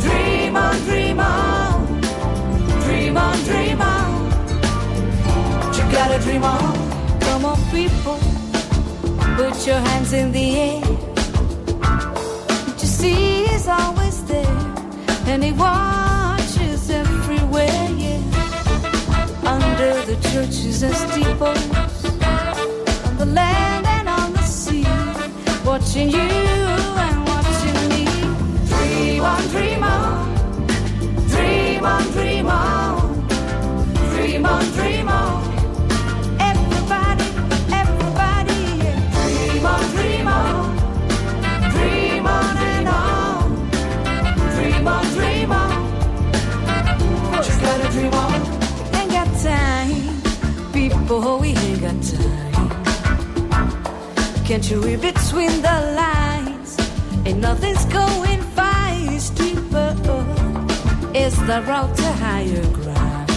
Dream 0.01 0.55
on, 0.55 0.75
dream 0.87 1.19
on. 1.19 2.01
Dream 2.83 3.17
on, 3.17 3.37
dream 3.47 3.81
on. 3.81 4.09
You 5.75 5.83
gotta 5.95 6.19
dream 6.23 6.43
on. 6.43 7.19
Come 7.21 7.45
on, 7.45 7.57
people. 7.71 8.30
Put 9.37 9.65
your 9.67 9.79
hands 9.79 10.13
in 10.13 10.31
the 10.31 10.59
air. 10.59 10.81
What 12.65 12.81
you 12.81 12.87
see 12.87 13.43
is 13.55 13.67
always 13.67 14.23
there. 14.25 14.57
And 15.27 15.43
he 15.43 15.51
watches 15.51 16.89
everywhere, 16.89 17.87
yeah. 17.97 18.21
Under 19.45 19.93
the 20.09 20.17
churches 20.29 20.83
and 20.83 20.95
steeples. 20.95 21.63
On 23.07 23.17
the 23.17 23.25
land 23.25 23.85
and 23.87 24.09
on 24.09 24.33
the 24.33 24.43
sea. 24.43 24.85
Watching 25.65 26.09
you 26.09 26.29
and 27.05 27.27
watching 27.27 27.79
me. 27.89 28.05
Dream 28.67 29.23
on, 29.23 29.47
dream 29.49 29.83
on. 29.83 30.35
Dream 31.29 31.85
on, 31.85 32.03
dream 32.11 32.47
on. 32.47 33.27
Dream 34.13 34.45
on, 34.45 34.63
dream 34.73 34.85
on. 34.85 34.90
People, 51.11 51.39
we 51.39 51.49
ain't 51.49 51.81
got 51.81 52.03
time. 52.03 52.69
Can't 54.45 54.69
you 54.69 54.81
read 54.81 55.01
between 55.01 55.61
the 55.61 55.77
lines? 56.01 56.77
Ain't 57.25 57.39
nothing's 57.39 57.85
going 57.85 58.41
fast, 58.55 59.35
deeper. 59.35 59.89
Is 61.13 61.35
the 61.49 61.61
road 61.67 61.95
to 61.97 62.09
higher 62.23 62.65
ground? 62.77 63.29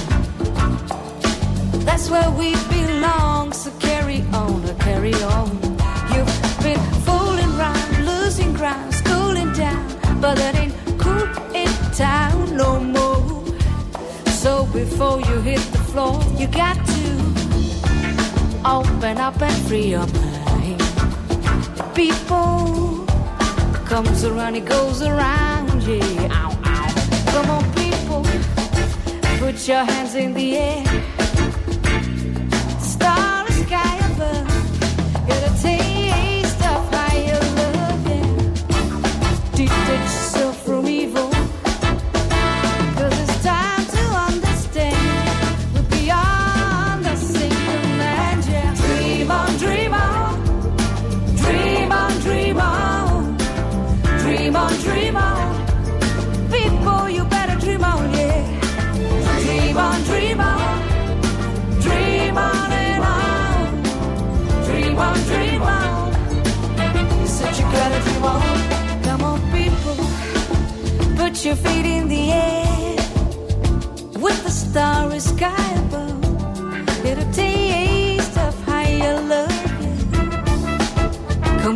That's 1.86 2.08
where 2.10 2.30
we 2.30 2.54
belong, 2.70 3.52
so 3.52 3.70
carry 3.80 4.22
on, 4.32 4.62
carry 4.78 5.14
on. 5.36 5.50
You've 6.12 6.34
been 6.62 6.82
fooling 7.06 7.50
around, 7.58 8.04
losing 8.06 8.52
ground, 8.52 8.94
schooling 8.94 9.52
down, 9.52 9.84
but 10.20 10.36
that 10.36 10.54
ain't 10.54 10.74
cool 10.98 11.26
in 11.52 11.72
town 11.92 12.56
no 12.56 12.78
more. 12.78 13.44
So 14.42 14.66
before 14.66 15.20
you 15.20 15.40
hit 15.40 15.62
the 15.72 15.82
floor, 15.90 16.22
you 16.38 16.46
got 16.46 16.76
to 16.86 16.93
open 18.64 19.18
up 19.18 19.40
and 19.40 19.66
free 19.66 19.90
your 19.90 20.06
mind. 20.06 20.80
People 21.94 23.04
comes 23.86 24.24
around, 24.24 24.56
it 24.56 24.64
goes 24.64 25.02
around, 25.02 25.82
yeah. 25.82 26.28
Ow, 26.32 26.58
ow. 26.64 27.32
Come 27.32 27.50
on, 27.50 27.64
people, 27.74 28.22
put 29.38 29.68
your 29.68 29.84
hands 29.84 30.14
in 30.14 30.32
the 30.34 30.56
air. 30.56 31.13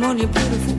On, 0.09 0.17
your 0.17 0.27
beautiful 0.29 0.78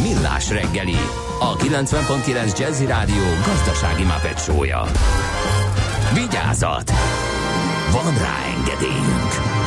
Millás 0.00 0.50
reggeli, 0.50 0.96
a 1.40 1.56
90.9 1.56 2.58
Jazzy 2.58 2.86
Rádió 2.86 3.24
gazdasági 3.46 4.04
mapetsója. 4.04 4.82
Vigyázat! 6.14 6.90
Van 7.92 8.14
rá 8.18 8.36
engedélyünk! 8.56 9.60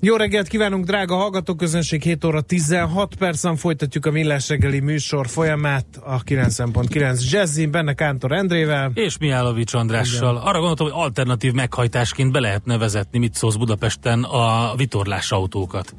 Jó 0.00 0.16
reggelt 0.16 0.48
kívánunk, 0.48 0.84
drága 0.84 1.16
hallgatóközönség! 1.16 2.02
7 2.02 2.24
óra 2.24 2.40
16 2.40 3.14
percen 3.14 3.56
folytatjuk 3.56 4.06
a 4.06 4.10
Millás 4.10 4.48
reggeli 4.48 4.80
műsor 4.80 5.28
folyamát 5.28 5.86
a 6.04 6.22
90.9 6.22 7.30
Jazzin, 7.30 7.70
benne 7.70 7.94
Kántor 7.94 8.32
Endrével. 8.32 8.90
És 8.94 9.18
Mihálovics 9.18 9.74
Andrással. 9.74 10.36
Arra 10.36 10.58
gondoltam, 10.58 10.86
hogy 10.86 11.02
alternatív 11.02 11.52
meghajtásként 11.52 12.32
be 12.32 12.40
lehetne 12.40 12.78
vezetni, 12.78 13.18
mit 13.18 13.34
szólsz 13.34 13.56
Budapesten 13.56 14.22
a 14.22 14.74
vitorlás 14.76 15.32
autókat. 15.32 15.94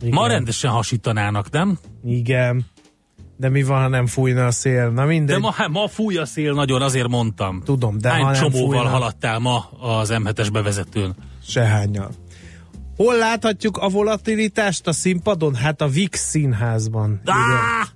Igen. 0.00 0.14
Ma 0.14 0.26
rendesen 0.26 0.70
hasítanának, 0.70 1.50
nem? 1.50 1.78
Igen. 2.04 2.64
De 3.36 3.48
mi 3.48 3.62
van, 3.62 3.80
ha 3.80 3.88
nem 3.88 4.06
fújna 4.06 4.46
a 4.46 4.50
szél? 4.50 4.90
Na 4.90 5.04
mindegy. 5.04 5.34
De 5.34 5.40
ma, 5.40 5.52
hát 5.52 5.68
ma 5.68 5.88
fúj 5.88 6.16
a 6.16 6.24
szél 6.24 6.52
nagyon, 6.52 6.82
azért 6.82 7.08
mondtam. 7.08 7.62
Tudom, 7.64 7.98
de 7.98 8.10
Hány 8.10 8.22
ha 8.22 8.30
nem 8.30 8.40
csomóval 8.40 8.76
fújna, 8.78 8.88
haladtál 8.88 9.38
ma 9.38 9.70
az 9.80 10.12
M7-es 10.12 10.48
bevezetőn? 10.52 11.14
sehányal. 11.46 12.10
Hol 12.96 13.16
láthatjuk 13.16 13.76
a 13.76 13.88
volatilitást 13.88 14.86
a 14.86 14.92
színpadon? 14.92 15.54
Hát 15.54 15.80
a 15.80 15.88
VIX 15.88 16.18
színházban. 16.20 17.20
Ah! 17.24 17.88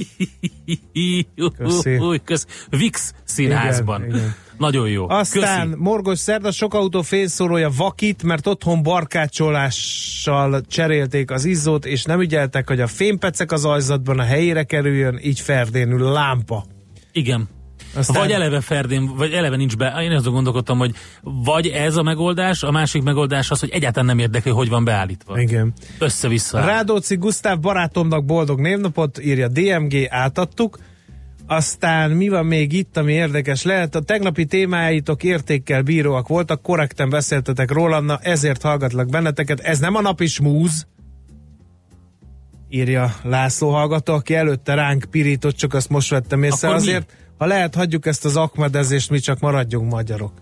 Köszi. 1.58 2.20
Kösz. 2.24 2.46
Vix 2.70 3.14
színházban. 3.24 4.04
Igen, 4.04 4.16
igen. 4.16 4.34
Nagyon 4.60 4.88
jó. 4.88 5.08
Aztán 5.08 5.68
Köszi. 5.68 5.82
morgos 5.82 6.18
szerda 6.18 6.50
sok 6.50 6.74
autó 6.74 7.02
félszórója 7.02 7.70
vakít, 7.76 8.22
mert 8.22 8.46
otthon 8.46 8.82
barkácsolással 8.82 10.60
cserélték 10.68 11.30
az 11.30 11.44
izzót, 11.44 11.84
és 11.84 12.04
nem 12.04 12.20
ügyeltek, 12.20 12.68
hogy 12.68 12.80
a 12.80 12.86
fémpecek 12.86 13.52
az 13.52 13.64
ajzatban 13.64 14.18
a 14.18 14.22
helyére 14.22 14.62
kerüljön, 14.62 15.18
így 15.22 15.40
ferdénül 15.40 16.10
lámpa. 16.12 16.64
Igen. 17.12 17.48
Aztán- 17.94 18.16
Vagy 18.16 18.30
eleve 18.30 18.60
Ferdén, 18.60 19.10
vagy 19.16 19.32
eleve 19.32 19.56
nincs 19.56 19.76
be. 19.76 19.96
Én 20.02 20.10
azon 20.12 20.32
gondolkodtam, 20.32 20.78
hogy 20.78 20.94
vagy 21.22 21.66
ez 21.66 21.96
a 21.96 22.02
megoldás, 22.02 22.62
a 22.62 22.70
másik 22.70 23.02
megoldás 23.02 23.50
az, 23.50 23.60
hogy 23.60 23.70
egyáltalán 23.70 24.06
nem 24.06 24.18
érdekli, 24.18 24.50
hogy 24.50 24.68
van 24.68 24.84
beállítva. 24.84 25.40
Igen. 25.40 25.72
Össze-vissza. 25.98 26.60
Rádóci 26.60 27.16
Gusztáv 27.16 27.60
barátomnak 27.60 28.24
boldog 28.24 28.60
névnapot, 28.60 29.18
írja 29.24 29.48
DMG, 29.48 30.06
átadtuk. 30.08 30.78
Aztán 31.50 32.10
mi 32.10 32.28
van 32.28 32.46
még 32.46 32.72
itt, 32.72 32.96
ami 32.96 33.12
érdekes 33.12 33.62
lehet? 33.62 33.94
A 33.94 34.00
tegnapi 34.00 34.44
témáitok 34.44 35.22
értékkel 35.22 35.82
bíróak 35.82 36.28
voltak, 36.28 36.62
korrekten 36.62 37.10
beszéltetek 37.10 37.70
róla, 37.70 38.00
na 38.00 38.18
ezért 38.18 38.62
hallgatlak 38.62 39.08
benneteket. 39.08 39.60
Ez 39.60 39.78
nem 39.78 39.94
a 39.94 40.00
napi 40.00 40.26
smúz, 40.26 40.86
írja 42.68 43.14
László 43.22 43.70
hallgató, 43.70 44.14
aki 44.14 44.34
előtte 44.34 44.74
ránk 44.74 45.04
pirított, 45.10 45.56
csak 45.56 45.74
azt 45.74 45.88
most 45.88 46.10
vettem 46.10 46.42
észre. 46.42 46.68
Akkor 46.68 46.80
mi? 46.80 46.88
Azért, 46.88 47.16
ha 47.38 47.46
lehet, 47.46 47.74
hagyjuk 47.74 48.06
ezt 48.06 48.24
az 48.24 48.36
akmedezést, 48.36 49.10
mi 49.10 49.18
csak 49.18 49.40
maradjunk 49.40 49.90
magyarok. 49.90 50.32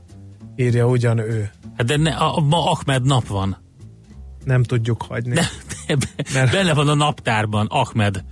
Írja 0.57 0.87
ugyan 0.87 1.19
ő. 1.19 1.51
Hát 1.77 1.87
de 1.87 1.97
ne, 1.97 2.11
a, 2.11 2.41
ma 2.41 2.71
Ahmed 2.71 3.03
nap 3.03 3.27
van. 3.27 3.57
Nem 4.45 4.63
tudjuk 4.63 5.03
hagyni. 5.03 5.35
De, 5.35 5.49
de, 5.87 5.97
Mert- 6.35 6.53
benne 6.53 6.75
van 6.75 6.89
a 6.89 6.95
naptárban, 6.95 7.67
Ahmed. 7.67 8.25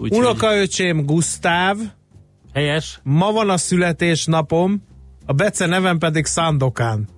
Úgyhogy 0.00 0.18
Unokaöcsém 0.18 1.06
Gusztáv, 1.06 1.76
helyes. 2.52 3.00
Ma 3.02 3.32
van 3.32 3.50
a 3.50 3.56
születésnapom, 3.56 4.82
a 5.26 5.32
Bece 5.32 5.66
nevem 5.66 5.98
pedig 5.98 6.24
Szandokán. 6.24 7.08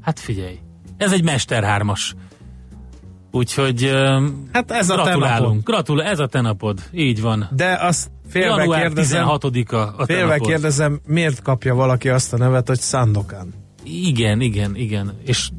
Hát 0.00 0.20
figyelj, 0.20 0.58
ez 0.96 1.12
egy 1.12 1.24
mesterhármas. 1.24 2.14
Úgyhogy 3.30 3.90
Hát 4.52 4.70
ez 4.70 4.86
gratulálunk. 4.86 5.64
Gratulál, 5.64 6.06
ez 6.06 6.18
a 6.18 6.26
te 6.26 6.40
napod. 6.40 6.80
Így 6.92 7.20
van. 7.20 7.48
De 7.56 7.78
azt 7.80 8.10
félve 8.28 8.62
Január 8.62 8.80
kérdezem, 8.80 9.26
16-a 9.28 9.76
a 9.76 9.94
te 9.96 10.04
félve 10.14 10.32
napod. 10.32 10.46
kérdezem, 10.48 11.00
miért 11.06 11.42
kapja 11.42 11.74
valaki 11.74 12.08
azt 12.08 12.32
a 12.32 12.36
nevet, 12.36 12.68
hogy 12.68 12.80
Szandokán? 12.80 13.54
Igen, 13.84 14.40
igen, 14.40 14.76
igen. 14.76 15.12
És 15.26 15.50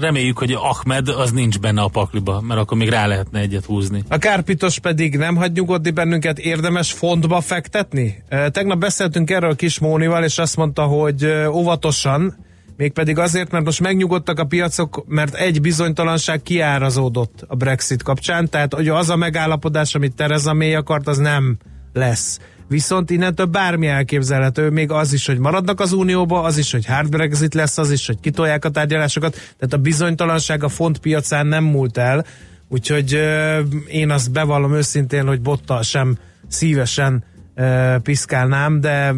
reméljük, 0.00 0.38
hogy 0.38 0.52
Ahmed 0.52 1.08
az 1.08 1.30
nincs 1.30 1.58
benne 1.58 1.82
a 1.82 1.88
pakliba, 1.88 2.40
mert 2.40 2.60
akkor 2.60 2.76
még 2.76 2.88
rá 2.88 3.06
lehetne 3.06 3.40
egyet 3.40 3.64
húzni. 3.64 4.02
A 4.08 4.18
kárpitos 4.18 4.78
pedig 4.78 5.16
nem 5.16 5.36
hagy 5.36 5.52
nyugodni 5.52 5.90
bennünket, 5.90 6.38
érdemes 6.38 6.92
fontba 6.92 7.40
fektetni? 7.40 8.22
Tegnap 8.28 8.78
beszéltünk 8.78 9.30
erről 9.30 9.56
Kis 9.56 9.78
Mónival, 9.78 10.24
és 10.24 10.38
azt 10.38 10.56
mondta, 10.56 10.82
hogy 10.82 11.26
óvatosan, 11.48 12.36
mégpedig 12.76 13.18
azért, 13.18 13.50
mert 13.50 13.64
most 13.64 13.80
megnyugodtak 13.80 14.38
a 14.38 14.44
piacok, 14.44 15.04
mert 15.08 15.34
egy 15.34 15.60
bizonytalanság 15.60 16.42
kiárazódott 16.42 17.44
a 17.48 17.54
Brexit 17.54 18.02
kapcsán, 18.02 18.48
tehát 18.48 18.74
hogy 18.74 18.88
az 18.88 19.10
a 19.10 19.16
megállapodás, 19.16 19.94
amit 19.94 20.14
Tereza 20.14 20.54
May 20.54 20.74
akart, 20.74 21.08
az 21.08 21.18
nem 21.18 21.56
lesz. 21.92 22.38
Viszont 22.70 23.10
innentől 23.10 23.46
bármi 23.46 23.86
elképzelhető, 23.86 24.70
még 24.70 24.90
az 24.90 25.12
is, 25.12 25.26
hogy 25.26 25.38
maradnak 25.38 25.80
az 25.80 25.92
unióba, 25.92 26.42
az 26.42 26.58
is, 26.58 26.72
hogy 26.72 26.86
hard 26.86 27.08
Brexit 27.08 27.54
lesz, 27.54 27.78
az 27.78 27.90
is, 27.90 28.06
hogy 28.06 28.20
kitolják 28.20 28.64
a 28.64 28.70
tárgyalásokat, 28.70 29.32
tehát 29.32 29.72
a 29.72 29.76
bizonytalanság 29.76 30.64
a 30.64 30.68
font 30.68 30.98
piacán 30.98 31.46
nem 31.46 31.64
múlt 31.64 31.98
el, 31.98 32.24
úgyhogy 32.68 33.14
ö, 33.14 33.60
én 33.88 34.10
azt 34.10 34.32
bevallom 34.32 34.74
őszintén, 34.74 35.26
hogy 35.26 35.40
bottal 35.40 35.82
sem 35.82 36.18
szívesen 36.48 37.24
ö, 37.54 37.94
piszkálnám, 38.02 38.80
de 38.80 39.14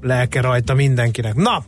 lelke 0.00 0.40
rajta 0.40 0.74
mindenkinek. 0.74 1.34
Na, 1.34 1.64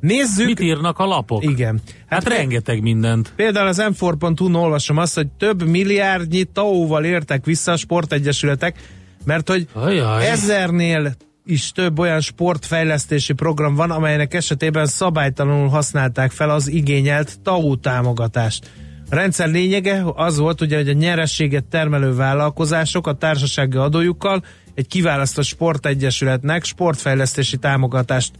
nézzük! 0.00 0.46
Mit 0.46 0.60
írnak 0.60 0.98
a 0.98 1.04
lapok? 1.06 1.42
Igen. 1.42 1.80
Hát, 2.06 2.22
hát 2.24 2.36
rengeteg 2.36 2.82
mindent. 2.82 3.32
Például 3.36 3.66
az 3.66 3.82
m4.hu-n 3.82 4.54
olvasom 4.54 4.96
azt, 4.96 5.14
hogy 5.14 5.26
több 5.26 5.68
milliárdnyi 5.68 6.44
tauval 6.44 7.04
értek 7.04 7.44
vissza 7.44 7.72
a 7.72 7.76
sportegyesületek, 7.76 8.76
mert 9.24 9.48
hogy 9.48 9.68
Ajaj. 9.72 10.26
ezernél 10.26 11.14
is 11.44 11.72
több 11.72 11.98
olyan 11.98 12.20
sportfejlesztési 12.20 13.32
program 13.32 13.74
van, 13.74 13.90
amelynek 13.90 14.34
esetében 14.34 14.86
szabálytalanul 14.86 15.68
használták 15.68 16.30
fel 16.30 16.50
az 16.50 16.68
igényelt 16.68 17.40
TAU 17.42 17.76
támogatást. 17.76 18.70
A 19.10 19.14
rendszer 19.14 19.48
lényege 19.48 20.02
az 20.14 20.38
volt, 20.38 20.60
ugye, 20.60 20.76
hogy 20.76 20.88
a 20.88 20.92
nyerességet 20.92 21.64
termelő 21.64 22.14
vállalkozások 22.14 23.06
a 23.06 23.12
társasági 23.12 23.76
adójukkal 23.76 24.42
egy 24.74 24.86
kiválasztott 24.86 25.44
sportegyesületnek 25.44 26.64
sportfejlesztési 26.64 27.56
támogatást 27.56 28.32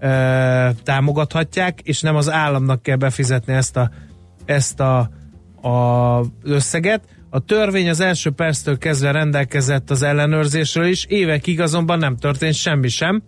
ö, 0.00 0.68
támogathatják, 0.82 1.80
és 1.82 2.00
nem 2.00 2.16
az 2.16 2.30
államnak 2.30 2.82
kell 2.82 2.96
befizetni 2.96 3.52
ezt 3.52 3.76
a, 3.76 3.90
ezt 4.44 4.80
a, 4.80 4.98
a 5.68 6.24
összeget. 6.42 7.04
A 7.34 7.40
törvény 7.40 7.88
az 7.88 8.00
első 8.00 8.30
perctől 8.30 8.78
kezdve 8.78 9.10
rendelkezett 9.10 9.90
az 9.90 10.02
ellenőrzésről 10.02 10.86
is, 10.86 11.04
évekig 11.04 11.60
azonban 11.60 11.98
nem 11.98 12.16
történt 12.16 12.54
semmi 12.54 12.88
sem, 12.88 13.22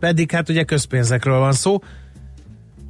pedig 0.00 0.30
hát 0.30 0.48
ugye 0.48 0.62
közpénzekről 0.62 1.38
van 1.38 1.52
szó. 1.52 1.78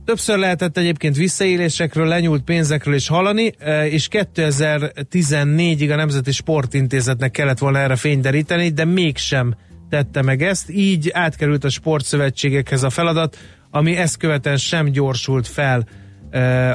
Többször 0.05 0.39
lehetett 0.39 0.77
egyébként 0.77 1.17
visszaélésekről, 1.17 2.07
lenyúlt 2.07 2.43
pénzekről 2.43 2.95
is 2.95 3.09
hallani, 3.09 3.53
eh, 3.59 3.93
és 3.93 4.09
2014-ig 4.11 5.93
a 5.93 5.97
Nemzeti 5.97 6.33
Sportintézetnek 6.33 7.31
kellett 7.31 7.59
volna 7.59 7.79
erre 7.79 7.97
fényderíteni, 7.97 8.69
de 8.69 8.85
mégsem 8.85 9.55
tette 9.89 10.23
meg 10.23 10.43
ezt, 10.43 10.71
így 10.71 11.11
átkerült 11.13 11.65
a 11.65 11.71
sportszövetségekhez 11.71 12.83
a 12.83 12.91
feladat, 12.91 13.39
ami 13.71 13.97
ezt 13.97 14.17
követően 14.17 14.57
sem 14.57 14.91
gyorsult 14.91 15.49
fel 15.49 15.87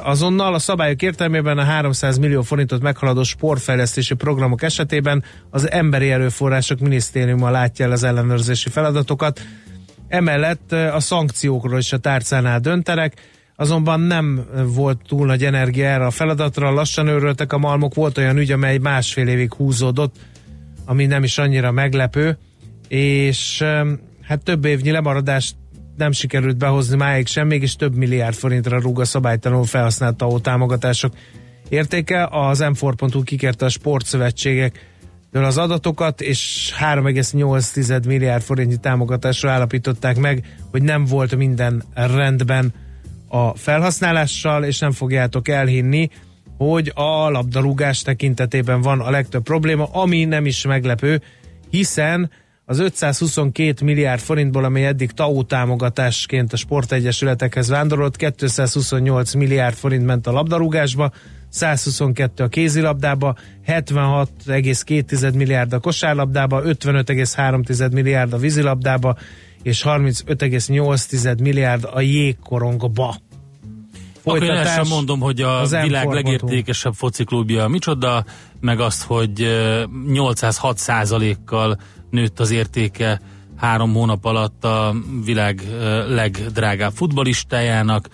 azonnal. 0.03 0.53
A 0.53 0.59
szabályok 0.59 1.01
értelmében 1.01 1.57
a 1.57 1.63
300 1.63 2.17
millió 2.17 2.41
forintot 2.41 2.81
meghaladó 2.81 3.23
sportfejlesztési 3.23 4.13
programok 4.13 4.61
esetében 4.63 5.23
az 5.49 5.71
Emberi 5.71 6.11
Erőforrások 6.11 6.79
Minisztériuma 6.79 7.49
látja 7.49 7.85
el 7.85 7.91
az 7.91 8.03
ellenőrzési 8.03 8.69
feladatokat, 8.69 9.41
Emellett 10.07 10.71
eh, 10.71 10.95
a 10.95 10.99
szankciókról 10.99 11.77
is 11.77 11.93
a 11.93 11.97
tárcánál 11.97 12.59
döntenek, 12.59 13.13
azonban 13.55 13.99
nem 13.99 14.45
volt 14.65 15.01
túl 15.07 15.25
nagy 15.25 15.43
energia 15.43 15.85
erre 15.85 16.05
a 16.05 16.11
feladatra, 16.11 16.71
lassan 16.71 17.07
őröltek 17.07 17.53
a 17.53 17.57
malmok, 17.57 17.93
volt 17.93 18.17
olyan 18.17 18.37
ügy, 18.37 18.51
amely 18.51 18.77
másfél 18.77 19.27
évig 19.27 19.53
húzódott, 19.53 20.15
ami 20.85 21.05
nem 21.05 21.23
is 21.23 21.37
annyira 21.37 21.71
meglepő, 21.71 22.37
és 22.87 23.61
eh, 23.61 23.87
hát 24.21 24.43
több 24.43 24.65
évnyi 24.65 24.91
lemaradást 24.91 25.55
nem 25.97 26.11
sikerült 26.11 26.57
behozni 26.57 26.95
máig 26.95 27.27
sem, 27.27 27.47
mégis 27.47 27.75
több 27.75 27.95
milliárd 27.95 28.35
forintra 28.35 28.79
rúg 28.79 28.99
a 28.99 29.05
szabálytalanul 29.05 29.65
felhasznált 29.65 30.15
TAO 30.15 30.39
támogatások 30.39 31.13
értéke. 31.69 32.27
Az 32.31 32.59
m 32.59 32.87
kikérte 33.23 33.65
a 33.65 33.69
sportszövetségek 33.69 34.95
az 35.31 35.57
adatokat, 35.57 36.21
és 36.21 36.73
3,8 36.79 38.05
milliárd 38.05 38.43
forintnyi 38.43 38.77
támogatásra 38.77 39.51
állapították 39.51 40.17
meg, 40.17 40.57
hogy 40.71 40.81
nem 40.81 41.05
volt 41.05 41.35
minden 41.35 41.83
rendben 41.93 42.73
a 43.27 43.57
felhasználással, 43.57 44.63
és 44.63 44.79
nem 44.79 44.91
fogjátok 44.91 45.47
elhinni, 45.47 46.09
hogy 46.57 46.91
a 46.95 47.29
labdarúgás 47.29 48.01
tekintetében 48.01 48.81
van 48.81 48.99
a 48.99 49.09
legtöbb 49.09 49.43
probléma, 49.43 49.83
ami 49.83 50.25
nem 50.25 50.45
is 50.45 50.65
meglepő, 50.65 51.21
hiszen 51.69 52.31
az 52.69 52.79
522 52.79 53.85
milliárd 53.85 54.21
forintból, 54.21 54.63
amely 54.63 54.85
eddig 54.85 55.11
TAO 55.11 55.43
támogatásként 55.43 56.53
a 56.53 56.57
sportegyesületekhez 56.57 57.69
vándorolt, 57.69 58.15
228 58.15 59.33
milliárd 59.33 59.75
forint 59.75 60.05
ment 60.05 60.27
a 60.27 60.31
labdarúgásba, 60.31 61.11
122 61.49 62.43
a 62.43 62.47
kézilabdába, 62.47 63.35
76,2 63.67 65.33
milliárd 65.33 65.73
a 65.73 65.79
kosárlabdába, 65.79 66.61
55,3 66.63 67.91
milliárd 67.91 68.33
a 68.33 68.37
vízilabdába, 68.37 69.17
és 69.63 69.83
35,8 69.85 71.41
milliárd 71.41 71.87
a 71.93 72.01
jégkorongba. 72.01 73.15
Akkor 74.23 74.43
én 74.43 74.65
sem 74.65 74.87
mondom, 74.87 75.19
hogy 75.19 75.41
a 75.41 75.59
az 75.59 75.77
világ 75.81 76.05
M4.hu. 76.05 76.13
legértékesebb 76.13 76.93
fociklubja 76.93 77.67
micsoda, 77.67 78.25
meg 78.59 78.79
azt, 78.79 79.03
hogy 79.03 79.41
ö, 79.41 79.83
806 80.07 80.77
százalékkal 80.77 81.77
nőtt 82.09 82.39
az 82.39 82.51
értéke 82.51 83.21
három 83.55 83.93
hónap 83.93 84.25
alatt 84.25 84.63
a 84.63 84.95
világ 85.25 85.61
legdrágább 86.07 86.91
futbalistájának, 86.93 88.09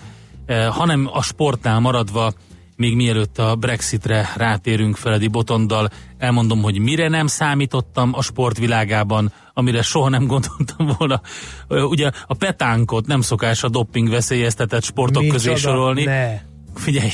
hanem 0.69 1.09
a 1.13 1.21
sportnál 1.21 1.79
maradva, 1.79 2.33
még 2.75 2.95
mielőtt 2.95 3.37
a 3.37 3.55
Brexitre 3.55 4.29
rátérünk 4.35 4.95
Feledi 4.95 5.27
Botondal, 5.27 5.89
elmondom, 6.17 6.61
hogy 6.61 6.79
mire 6.79 7.07
nem 7.07 7.27
számítottam 7.27 8.11
a 8.13 8.21
sportvilágában, 8.21 9.31
amire 9.53 9.81
soha 9.81 10.09
nem 10.09 10.27
gondoltam 10.27 10.95
volna. 10.97 11.21
Ugye 11.69 12.11
a 12.27 12.33
petánkot 12.33 13.07
nem 13.07 13.21
szokás 13.21 13.63
a 13.63 13.69
dopping 13.69 14.09
veszélyeztetett 14.09 14.83
sportok 14.83 15.27
közé 15.27 15.49
Micsoda? 15.49 15.71
sorolni. 15.71 16.03
Ne. 16.03 16.41
Figyelj, 16.75 17.11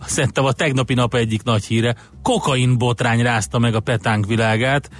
szerintem 0.00 0.44
a 0.44 0.52
tegnapi 0.52 0.94
nap 0.94 1.14
egyik 1.14 1.42
nagy 1.42 1.64
híre. 1.64 1.96
Kokain 2.22 2.78
botrány 2.78 3.22
rázta 3.22 3.58
meg 3.58 3.74
a 3.74 3.80
petánk 3.80 4.26
világát, 4.26 4.90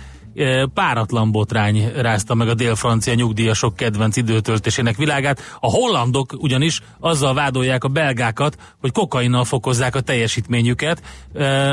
páratlan 0.74 1.32
botrány 1.32 1.93
rázta 1.97 2.34
meg 2.34 2.49
a 2.49 2.55
dél-francia 2.55 3.14
nyugdíjasok 3.14 3.76
kedvenc 3.76 4.16
időtöltésének 4.16 4.97
világát. 4.97 5.41
A 5.61 5.70
hollandok 5.70 6.32
ugyanis 6.36 6.80
azzal 7.01 7.34
vádolják 7.34 7.84
a 7.84 7.89
belgákat, 7.89 8.57
hogy 8.80 8.93
kokainnal 8.93 9.45
fokozzák 9.45 9.95
a 9.95 10.01
teljesítményüket. 10.01 11.03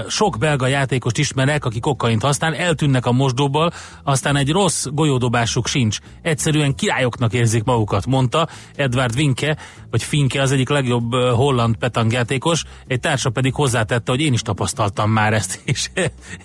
Sok 0.07 0.37
belga 0.39 0.67
játékost 0.67 1.17
ismerek, 1.17 1.65
aki 1.65 1.79
kokaint 1.79 2.21
használ, 2.21 2.55
eltűnnek 2.55 3.05
a 3.05 3.11
mosdóból, 3.11 3.71
aztán 4.03 4.35
egy 4.35 4.51
rossz 4.51 4.85
golyódobásuk 4.85 5.67
sincs. 5.67 5.97
Egyszerűen 6.21 6.75
királyoknak 6.75 7.33
érzik 7.33 7.63
magukat, 7.63 8.05
mondta 8.05 8.47
Edward 8.75 9.15
Winke, 9.15 9.57
vagy 9.91 10.03
Finke 10.03 10.41
az 10.41 10.51
egyik 10.51 10.69
legjobb 10.69 11.13
holland 11.13 11.75
petangjátékos, 11.75 12.63
egy 12.87 12.99
társa 12.99 13.29
pedig 13.29 13.53
hozzátette, 13.53 14.11
hogy 14.11 14.21
én 14.21 14.33
is 14.33 14.41
tapasztaltam 14.41 15.11
már 15.11 15.33
ezt, 15.33 15.61
és 15.65 15.89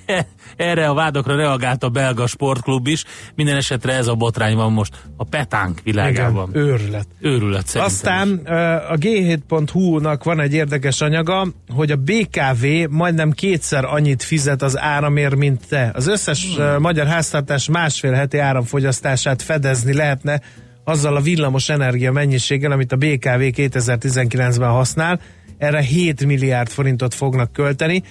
erre 0.57 0.89
a 0.89 0.95
vádokra 0.95 1.37
reagált 1.37 1.83
a 1.83 1.89
belga 1.89 2.10
sportklub 2.27 2.87
is. 2.87 3.05
Minden 3.35 3.57
esetre 3.57 3.93
ez 3.93 4.07
a 4.07 4.15
botrány 4.15 4.57
van 4.57 4.73
most 4.73 4.95
a 5.17 5.25
petánk 5.25 5.71
Igen, 5.71 5.83
világában. 5.85 6.51
őrület. 6.53 7.07
Őrület 7.21 7.67
szerintem 7.67 7.87
is. 7.87 7.93
Aztán 7.93 8.41
ö, 8.45 8.53
a 8.93 8.97
G7.hu-nak 8.97 10.25
van 10.25 10.41
egy 10.41 10.53
érdekes 10.53 11.01
anyaga, 11.01 11.47
hogy 11.69 11.91
a 11.91 11.97
BKV 11.97 12.67
majdnem 12.91 13.31
kétszer 13.31 13.85
annyit 13.85 14.23
fizet 14.23 14.63
az 14.63 14.79
áramért, 14.79 15.37
mint 15.37 15.69
te. 15.69 15.91
Az 15.95 16.07
összes 16.07 16.57
hmm. 16.57 16.81
magyar 16.81 17.07
háztartás 17.07 17.69
másfél 17.69 18.13
heti 18.13 18.39
áramfogyasztását 18.39 19.43
fedezni 19.43 19.95
lehetne 19.95 20.41
azzal 20.85 21.17
a 21.17 21.21
villamos 21.21 21.69
energia 21.69 22.13
mennyiséggel, 22.13 22.71
amit 22.71 22.93
a 22.93 22.97
BKV 22.97 23.41
2019-ben 23.41 24.69
használ. 24.69 25.21
Erre 25.59 25.81
7 25.81 26.27
milliárd 26.27 26.69
forintot 26.69 27.15
fognak 27.15 27.53
költeni 27.53 28.03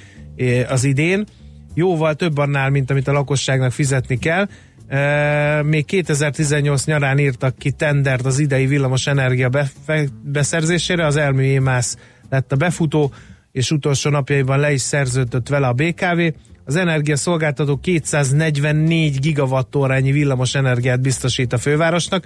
az 0.68 0.84
idén. 0.84 1.26
Jóval 1.74 2.16
több 2.16 2.38
annál, 2.38 2.70
mint 2.70 2.92
amit 2.92 3.08
a 3.08 3.12
lakosságnak 3.12 3.72
fizetni 3.72 4.18
kell. 4.18 4.48
Még 5.64 5.86
2018 5.86 6.86
nyarán 6.86 7.18
írtak 7.18 7.58
ki 7.58 7.72
tendert 7.72 8.26
az 8.26 8.40
idei 8.40 8.66
villamos 8.66 9.08
energia 9.08 9.50
beszerzésére, 10.24 11.06
az 11.06 11.16
Elmű 11.16 11.44
Émász 11.44 11.98
lett 12.30 12.52
a 12.52 12.56
befutó, 12.56 13.14
és 13.52 13.72
utolsó 13.72 14.10
napjaiban 14.10 14.60
le 14.60 14.72
is 14.72 14.82
szerződött 14.82 15.48
vele 15.48 15.68
a 15.68 15.74
BKV. 15.74 16.20
Az 16.66 16.76
energiaszolgáltató 16.76 17.78
244 17.78 19.20
gigawattórányi 19.20 20.12
villamos 20.12 20.56
energiát 20.56 21.02
biztosít 21.02 21.54
a 21.54 21.58
fővárosnak. 21.58 22.26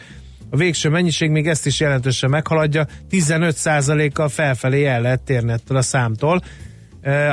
A 0.50 0.58
végső 0.58 0.90
mennyiség 0.90 1.30
még 1.30 1.48
ezt 1.48 1.66
is 1.66 1.80
jelentősen 1.80 2.30
meghaladja, 2.30 2.88
15%-kal 3.12 4.30
felfelé 4.30 4.86
el 4.86 5.02
lehet 5.02 5.22
térni 5.22 5.52
ettől 5.52 5.78
a 5.78 5.82
számtól. 5.82 6.42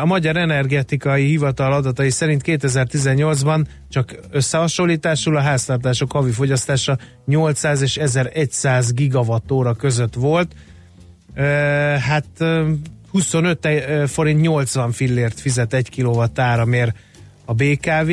A 0.00 0.04
Magyar 0.04 0.36
Energetikai 0.36 1.26
Hivatal 1.26 1.72
adatai 1.72 2.10
szerint 2.10 2.42
2018-ban 2.44 3.64
csak 3.88 4.14
összehasonlításul 4.30 5.36
a 5.36 5.40
háztartások 5.40 6.12
havi 6.12 6.30
fogyasztása 6.30 6.98
800 7.26 7.82
és 7.82 7.96
1100 7.96 8.92
gigawattóra 8.92 9.74
között 9.74 10.14
volt. 10.14 10.54
Hát 11.98 12.26
25 13.10 13.68
forint 14.06 14.40
80 14.40 14.92
fillért 14.92 15.40
fizet 15.40 15.74
egy 15.74 15.88
kilowattáramért 15.88 16.96
a 17.44 17.54
BKV, 17.54 18.10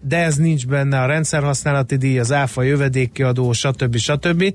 de 0.00 0.16
ez 0.16 0.36
nincs 0.36 0.66
benne 0.66 1.00
a 1.00 1.06
rendszerhasználati 1.06 1.96
díj, 1.96 2.18
az 2.18 2.32
áfa 2.32 2.62
jövedékkiadó, 2.62 3.52
stb. 3.52 3.96
stb. 3.96 4.54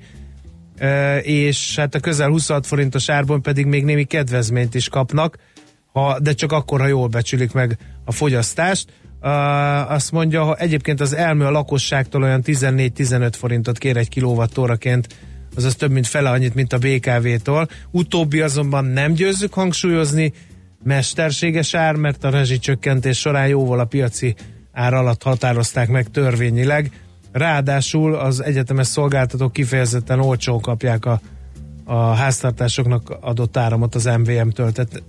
És 1.22 1.76
hát 1.76 1.96
a 1.96 2.00
közel 2.00 2.30
26 2.30 2.68
forintos 2.68 3.10
árban 3.10 3.42
pedig 3.42 3.66
még 3.66 3.84
némi 3.84 4.04
kedvezményt 4.04 4.76
is 4.76 4.90
kapnak, 4.90 5.38
ha, 5.94 6.20
de 6.20 6.34
csak 6.34 6.52
akkor, 6.52 6.80
ha 6.80 6.88
jól 6.88 7.08
becsülik 7.08 7.54
meg 7.54 7.78
a 8.06 8.12
fogyasztást. 8.12 8.88
Uh, 9.22 9.92
azt 9.92 10.12
mondja, 10.12 10.44
hogy 10.44 10.56
egyébként 10.60 11.02
az 11.02 11.16
elmű 11.16 11.44
a 11.44 11.52
lakosságtól 11.52 12.24
olyan 12.24 12.42
14-15 12.46 13.32
forintot 13.38 13.78
kér 13.78 13.98
egy 13.98 14.10
kilowattóraként, 14.10 15.08
azaz 15.56 15.76
több 15.76 15.92
mint 15.92 16.08
fele 16.08 16.30
annyit, 16.30 16.56
mint 16.56 16.74
a 16.74 16.78
BKV-tól. 16.78 17.68
Utóbbi 17.92 18.42
azonban 18.42 18.86
nem 18.86 19.14
győzzük 19.14 19.54
hangsúlyozni, 19.54 20.34
mesterséges 20.84 21.74
ár, 21.74 21.96
mert 21.96 22.24
a 22.24 22.30
rezsicsökkentés 22.30 23.20
során 23.20 23.48
jóval 23.48 23.80
a 23.80 23.86
piaci 23.86 24.36
ár 24.72 24.94
alatt 24.94 25.24
határozták 25.24 25.90
meg 25.90 26.08
törvényileg. 26.08 26.92
Ráadásul 27.32 28.16
az 28.16 28.44
egyetemes 28.44 28.88
szolgáltatók 28.88 29.54
kifejezetten 29.54 30.20
olcsón 30.20 30.62
kapják 30.62 31.06
a, 31.06 31.22
a 31.84 31.96
háztartásoknak 31.96 33.18
adott 33.22 33.58
áramot 33.58 33.96
az 33.96 34.06
MVM-től. 34.06 34.72
Tehát 34.72 35.04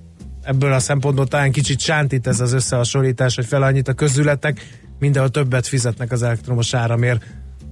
ebből 0.45 0.73
a 0.73 0.79
szempontból 0.79 1.27
talán 1.27 1.53
kicsit 1.53 1.81
sántít 1.81 2.27
ez 2.27 2.41
az 2.41 2.53
összehasonlítás, 2.53 3.35
hogy 3.35 3.47
fel 3.47 3.63
annyit 3.63 3.89
a 3.89 3.93
közületek, 3.93 4.69
mindenhol 4.99 5.31
többet 5.31 5.67
fizetnek 5.67 6.13
az 6.13 6.23
elektromos 6.23 6.75
áramért, 6.75 7.25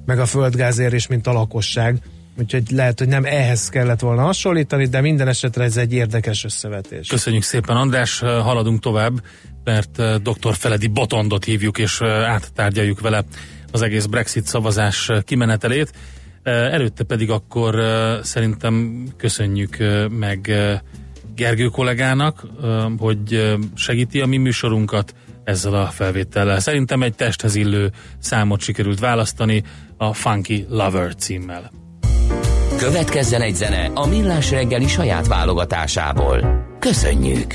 meg 0.06 0.18
a 0.18 0.26
földgázért 0.26 0.92
is, 0.92 1.06
mint 1.06 1.26
a 1.26 1.32
lakosság. 1.32 1.98
Úgyhogy 2.38 2.70
lehet, 2.70 2.98
hogy 2.98 3.08
nem 3.08 3.24
ehhez 3.24 3.68
kellett 3.68 4.00
volna 4.00 4.22
hasonlítani, 4.22 4.86
de 4.86 5.00
minden 5.00 5.28
esetre 5.28 5.64
ez 5.64 5.76
egy 5.76 5.92
érdekes 5.92 6.44
összevetés. 6.44 7.08
Köszönjük 7.08 7.42
szépen, 7.42 7.76
András, 7.76 8.18
haladunk 8.18 8.80
tovább, 8.80 9.22
mert 9.64 9.98
eh, 9.98 10.14
dr. 10.16 10.54
Feledi 10.54 10.86
Botondot 10.86 11.44
hívjuk, 11.44 11.78
és 11.78 12.00
eh, 12.00 12.30
áttárgyaljuk 12.30 13.00
vele 13.00 13.24
az 13.72 13.82
egész 13.82 14.04
Brexit 14.04 14.46
szavazás 14.46 15.08
eh, 15.08 15.22
kimenetelét. 15.22 15.92
Előtte 16.44 17.04
pedig 17.04 17.30
akkor 17.30 17.80
szerintem 18.22 19.04
köszönjük 19.16 19.76
meg 20.08 20.52
Gergő 21.34 21.66
kollégának, 21.66 22.46
hogy 22.98 23.56
segíti 23.74 24.20
a 24.20 24.26
mi 24.26 24.36
műsorunkat 24.36 25.14
ezzel 25.44 25.74
a 25.74 25.86
felvétellel. 25.86 26.60
Szerintem 26.60 27.02
egy 27.02 27.14
testhez 27.14 27.54
illő 27.54 27.92
számot 28.18 28.60
sikerült 28.60 28.98
választani 28.98 29.62
a 29.96 30.12
Funky 30.12 30.66
Lover 30.68 31.14
címmel. 31.14 31.70
Következzen 32.78 33.40
egy 33.40 33.54
zene 33.54 33.90
a 33.94 34.06
Millás 34.06 34.50
reggeli 34.50 34.86
saját 34.86 35.26
válogatásából. 35.26 36.66
Köszönjük! 36.78 37.54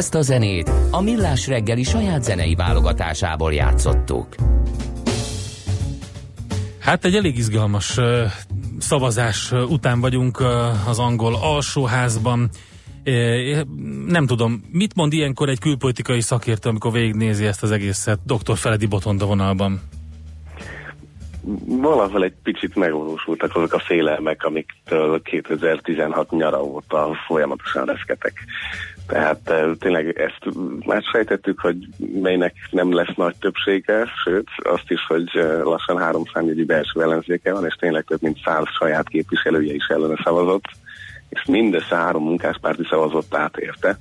Ezt 0.00 0.14
a 0.14 0.22
zenét 0.22 0.70
a 0.90 1.02
Millás 1.02 1.46
reggeli 1.46 1.82
saját 1.82 2.22
zenei 2.22 2.54
válogatásából 2.54 3.52
játszottuk. 3.52 4.26
Hát 6.78 7.04
egy 7.04 7.14
elég 7.14 7.36
izgalmas 7.36 7.98
szavazás 8.78 9.52
után 9.52 10.00
vagyunk 10.00 10.40
az 10.88 10.98
angol 10.98 11.34
alsóházban. 11.42 12.48
Uh, 13.04 13.60
nem 14.06 14.26
tudom, 14.26 14.62
mit 14.72 14.94
mond 14.94 15.12
ilyenkor 15.12 15.48
egy 15.48 15.58
külpolitikai 15.58 16.20
szakértő, 16.20 16.68
amikor 16.68 16.92
végignézi 16.92 17.46
ezt 17.46 17.62
az 17.62 17.70
egészet, 17.70 18.18
dr. 18.24 18.56
Feledi 18.56 18.86
Botonda 18.86 19.26
vonalban? 19.26 19.80
valahol 21.66 22.24
egy 22.24 22.34
picit 22.42 22.74
megvalósultak 22.74 23.56
azok 23.56 23.72
a 23.72 23.78
félelmek, 23.78 24.44
amiktől 24.44 25.22
2016 25.22 26.30
nyara 26.30 26.62
óta 26.62 27.16
folyamatosan 27.26 27.84
reszketek. 27.84 28.44
Tehát 29.10 29.50
eh, 29.50 29.70
tényleg 29.78 30.20
ezt 30.20 30.56
már 30.86 31.02
sejtettük, 31.12 31.60
hogy 31.60 31.76
melynek 32.22 32.54
nem 32.70 32.94
lesz 32.94 33.14
nagy 33.16 33.34
többsége, 33.40 34.06
sőt 34.24 34.48
azt 34.62 34.90
is, 34.90 35.06
hogy 35.06 35.30
eh, 35.32 35.60
lassan 35.62 35.98
három 35.98 36.22
számjegyű 36.32 36.64
belső 36.64 37.02
ellenzéke 37.02 37.52
van, 37.52 37.66
és 37.66 37.74
tényleg 37.74 38.04
több 38.04 38.22
mint 38.22 38.38
száz 38.44 38.64
saját 38.78 39.08
képviselője 39.08 39.74
is 39.74 39.86
ellene 39.86 40.20
szavazott, 40.24 40.64
és 41.28 41.44
mindössze 41.44 41.96
három 41.96 42.22
munkáspárti 42.22 42.82
szavazott 42.90 43.34
átérte, 43.34 43.98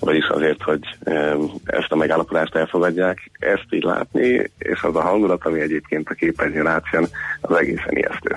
vagyis 0.00 0.26
azért, 0.26 0.62
hogy 0.62 0.80
eh, 1.00 1.34
ezt 1.64 1.92
a 1.92 1.96
megállapodást 1.96 2.54
elfogadják, 2.54 3.30
ezt 3.38 3.66
így 3.70 3.84
látni, 3.84 4.50
és 4.58 4.82
az 4.82 4.96
a 4.96 5.00
hangulat, 5.00 5.44
ami 5.44 5.60
egyébként 5.60 6.08
a 6.08 6.14
képernyőn 6.14 6.66
átjön, 6.66 7.06
az 7.40 7.56
egészen 7.56 7.96
ijesztő. 7.96 8.36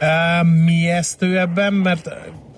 Uh, 0.00 0.64
mi 0.64 0.72
ijesztő 0.72 1.38
ebben, 1.38 1.72
mert 1.72 2.08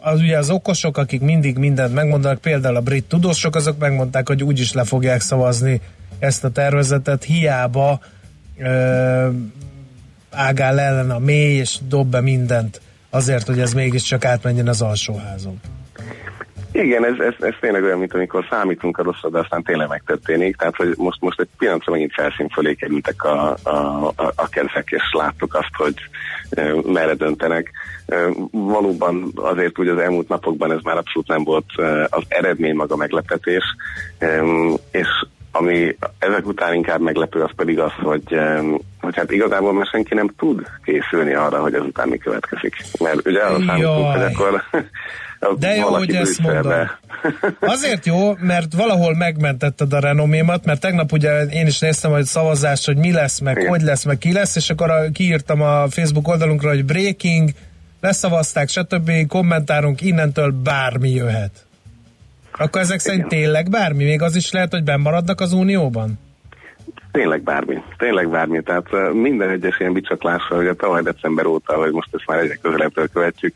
az 0.04 0.20
ugye 0.20 0.38
az 0.38 0.50
okosok, 0.50 0.96
akik 0.96 1.20
mindig 1.20 1.56
mindent 1.56 1.94
megmondanak, 1.94 2.40
például 2.40 2.76
a 2.76 2.80
brit 2.80 3.04
tudósok, 3.04 3.54
azok 3.54 3.78
megmondták, 3.78 4.28
hogy 4.28 4.42
úgyis 4.42 4.72
le 4.72 4.84
fogják 4.84 5.20
szavazni 5.20 5.80
ezt 6.18 6.44
a 6.44 6.50
tervezetet, 6.50 7.24
hiába 7.24 8.00
ö, 8.58 9.28
ágál 10.30 10.80
ellen 10.80 11.10
a 11.10 11.18
mély, 11.18 11.56
és 11.56 11.78
dob 11.88 12.10
be 12.10 12.20
mindent 12.20 12.80
azért, 13.10 13.46
hogy 13.46 13.60
ez 13.60 13.72
mégiscsak 13.72 14.24
átmenjen 14.24 14.68
az 14.68 14.82
alsóházon. 14.82 15.60
Igen, 16.74 17.04
ez, 17.04 17.18
ez, 17.18 17.34
ez 17.38 17.54
tényleg 17.60 17.82
olyan, 17.82 17.98
mint 17.98 18.14
amikor 18.14 18.46
számítunk 18.50 18.98
a 18.98 19.02
rosszat, 19.02 19.30
de 19.30 19.38
aztán 19.38 19.62
tényleg 19.62 19.88
megtörténik. 19.88 20.56
Tehát, 20.56 20.76
hogy 20.76 20.94
most, 20.96 21.20
most 21.20 21.40
egy 21.40 21.48
pillanatra 21.58 21.92
megint 21.92 22.12
felszín 22.12 22.48
fölé 22.48 22.74
kerültek 22.74 23.24
a, 23.24 23.56
a, 23.62 24.06
a, 24.16 24.32
a 24.34 24.48
kezek, 24.48 24.90
és 24.90 25.02
láttuk 25.12 25.54
azt, 25.54 25.74
hogy 25.76 25.94
e, 26.50 26.74
merre 26.86 27.14
döntenek. 27.14 27.70
E, 28.06 28.16
valóban 28.50 29.32
azért 29.34 29.78
úgy 29.78 29.88
az 29.88 29.98
elmúlt 29.98 30.28
napokban 30.28 30.72
ez 30.72 30.82
már 30.82 30.96
abszolút 30.96 31.28
nem 31.28 31.44
volt 31.44 31.64
e, 31.76 32.06
az 32.10 32.22
eredmény 32.28 32.74
maga 32.74 32.96
meglepetés, 32.96 33.64
e, 34.18 34.42
és 34.90 35.08
ami 35.52 35.96
ezek 36.18 36.46
után 36.46 36.74
inkább 36.74 37.00
meglepő, 37.00 37.42
az 37.42 37.50
pedig 37.56 37.78
az, 37.78 37.92
hogy, 38.02 38.38
hogy 39.00 39.16
hát 39.16 39.30
igazából 39.30 39.72
már 39.72 39.86
senki 39.86 40.14
nem 40.14 40.28
tud 40.36 40.62
készülni 40.84 41.34
arra, 41.34 41.60
hogy 41.60 41.74
ezután 41.74 42.08
mi 42.08 42.18
következik. 42.18 42.76
Mert 43.00 43.26
ugye 43.26 43.40
arra 43.40 43.64
számítunk, 43.66 44.12
hogy 44.12 44.22
akkor 44.22 44.62
De 45.58 45.74
jó, 45.74 45.88
hogy 45.88 46.14
ezt 46.14 46.40
mondod. 46.40 46.74
Azért 47.60 48.06
jó, 48.06 48.34
mert 48.34 48.74
valahol 48.74 49.14
megmentetted 49.14 49.92
a 49.92 49.98
renomémat, 49.98 50.64
mert 50.64 50.80
tegnap 50.80 51.12
ugye 51.12 51.42
én 51.42 51.66
is 51.66 51.78
néztem 51.78 52.12
a 52.12 52.24
szavazást, 52.24 52.86
hogy 52.86 52.96
mi 52.96 53.12
lesz, 53.12 53.38
meg 53.38 53.56
Igen. 53.56 53.68
hogy 53.68 53.82
lesz, 53.82 54.04
meg 54.04 54.18
ki 54.18 54.32
lesz, 54.32 54.56
és 54.56 54.70
akkor 54.70 54.90
a, 54.90 55.10
kiírtam 55.12 55.62
a 55.62 55.88
Facebook 55.88 56.28
oldalunkra, 56.28 56.68
hogy 56.68 56.84
breaking, 56.84 57.50
leszavazták, 58.00 58.68
stb. 58.68 59.26
kommentárunk, 59.26 60.00
innentől 60.00 60.50
bármi 60.50 61.10
jöhet. 61.10 61.66
Akkor 62.58 62.80
ezek 62.80 62.98
szerint 62.98 63.28
tényleg 63.28 63.70
bármi? 63.70 64.04
Még 64.04 64.22
az 64.22 64.36
is 64.36 64.52
lehet, 64.52 64.70
hogy 64.70 64.84
bennmaradnak 64.84 65.40
az 65.40 65.52
Unióban? 65.52 66.18
Tényleg 67.14 67.42
bármi, 67.42 67.82
tényleg 67.96 68.28
bármi. 68.28 68.62
Tehát 68.62 69.12
minden 69.12 69.50
egyes 69.50 69.80
ilyen 69.80 69.92
bicsaklásra, 69.92 70.56
hogy 70.56 70.66
a 70.66 70.74
tavaly 70.74 71.02
december 71.02 71.46
óta, 71.46 71.74
hogy 71.74 71.92
most 71.92 72.08
ezt 72.12 72.26
már 72.26 72.38
egyre 72.38 72.54
közelebbről 72.54 73.08
követjük, 73.12 73.54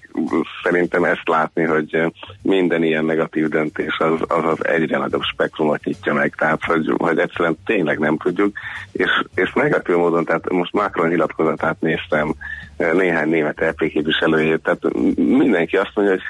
szerintem 0.63 1.05
ezt 1.05 1.29
látni, 1.29 1.63
hogy 1.63 2.13
minden 2.43 2.83
ilyen 2.83 3.05
negatív 3.05 3.49
döntés 3.49 3.97
az 3.99 4.21
az, 4.29 4.45
az 4.45 4.67
egyre 4.67 4.99
nagyobb 4.99 5.23
spektrumot 5.23 5.85
nyitja 5.85 6.15
meg. 6.15 6.35
Tehát, 6.37 6.65
hogy, 6.65 6.95
hogy 6.97 7.19
egyszerűen 7.19 7.57
tényleg 7.65 7.99
nem 7.99 8.17
tudjuk. 8.17 8.57
És, 8.93 9.11
és 9.35 9.53
meglepő 9.53 9.97
módon, 9.97 10.25
tehát 10.25 10.51
most 10.51 10.73
Macron 10.73 11.09
nyilatkozatát 11.09 11.81
néztem, 11.81 12.35
néhány 12.77 13.29
német 13.29 13.61
EP 13.61 13.79
képviselőjét, 13.79 14.63
tehát 14.63 14.95
mindenki 15.17 15.77
azt 15.77 15.93
mondja, 15.95 16.15
hogy 16.15 16.23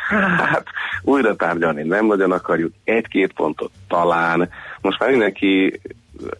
hát 0.52 0.64
újra 1.02 1.36
tárgyalni 1.36 1.82
nem 1.82 2.06
nagyon 2.06 2.32
akarjuk, 2.32 2.72
egy-két 2.84 3.32
pontot 3.32 3.70
talán. 3.88 4.48
Most 4.80 4.98
már 4.98 5.10
mindenki 5.10 5.80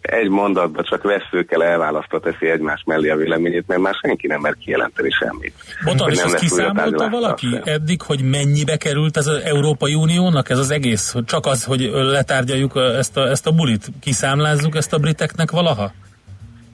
egy 0.01 0.29
mondatban 0.29 0.83
csak 0.83 1.03
veszőkkel 1.03 1.63
elválasztva 1.63 2.19
teszi 2.19 2.49
egymás 2.49 2.83
mellé 2.85 3.09
a 3.09 3.15
véleményét, 3.15 3.67
mert 3.67 3.81
már 3.81 3.93
senki 4.01 4.27
nem 4.27 4.41
mer 4.41 4.55
kijelenteni 4.59 5.09
semmit. 5.09 5.53
Hogy 5.83 6.11
és 6.11 6.23
újra 6.23 6.37
kiszámolta 6.37 7.09
valaki 7.09 7.45
azt 7.45 7.63
sem. 7.65 7.73
eddig, 7.73 8.01
hogy 8.01 8.21
mennyibe 8.23 8.77
került 8.77 9.17
ez 9.17 9.27
az 9.27 9.41
Európai 9.43 9.93
Uniónak, 9.93 10.49
ez 10.49 10.57
az 10.57 10.71
egész? 10.71 11.15
Csak 11.25 11.45
az, 11.45 11.63
hogy 11.63 11.89
letárgyaljuk 11.93 12.75
ezt 12.75 13.17
a, 13.17 13.29
ezt 13.29 13.47
a 13.47 13.51
bulit, 13.51 13.87
kiszámlázzuk 14.01 14.75
ezt 14.75 14.93
a 14.93 14.97
briteknek 14.97 15.51
valaha? 15.51 15.91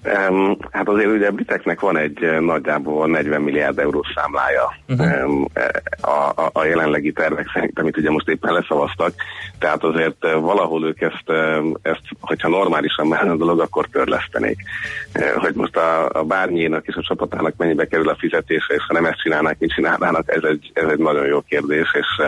Um, 0.06 0.58
hát 0.72 0.90
azért 0.90 1.12
ugye 1.12 1.28
a 1.28 1.32
briteknek 1.32 1.80
van 1.80 1.98
egy 1.98 2.24
eh, 2.24 2.40
nagyjából 2.40 3.08
40 3.08 3.42
milliárd 3.42 3.80
eurós 3.80 4.08
számlája 4.16 4.76
uh-huh. 4.88 5.28
um, 5.28 5.46
a, 6.02 6.42
a, 6.42 6.50
a 6.54 6.64
jelenlegi 6.64 7.12
tervek 7.12 7.50
szerint, 7.54 7.80
amit 7.80 7.98
ugye 7.98 8.10
most 8.10 8.28
éppen 8.28 8.54
leszavaztak, 8.54 9.14
tehát 9.60 9.84
azért 9.84 10.26
eh, 10.26 10.40
valahol 10.40 10.86
ők 10.86 11.02
ezt, 11.02 11.32
ezt 11.82 12.02
hogyha 12.20 12.48
normálisan 12.48 13.08
menne 13.08 13.32
a 13.32 13.36
dolog, 13.36 13.60
akkor 13.60 13.88
törlesztenék. 13.88 14.58
Hogy 15.36 15.56
most 15.56 15.78
a, 15.78 16.10
a 16.20 16.24
bárnyénak 16.24 16.88
és 16.88 16.96
a 16.96 17.06
csapatának 17.08 17.54
mennyibe 17.58 17.88
kerül 17.88 18.10
a 18.10 18.16
fizetése, 18.20 18.74
és 18.74 18.84
ha 18.88 18.94
nem 18.94 19.06
ezt 19.06 19.22
csinálnák, 19.22 19.60
mit 19.60 19.74
csinálnának, 19.74 20.36
ez 20.36 20.44
egy, 20.44 20.72
ez 20.74 20.90
egy 20.90 21.00
nagyon 21.00 21.26
jó 21.26 21.42
kérdés, 21.42 21.94
és 21.94 22.26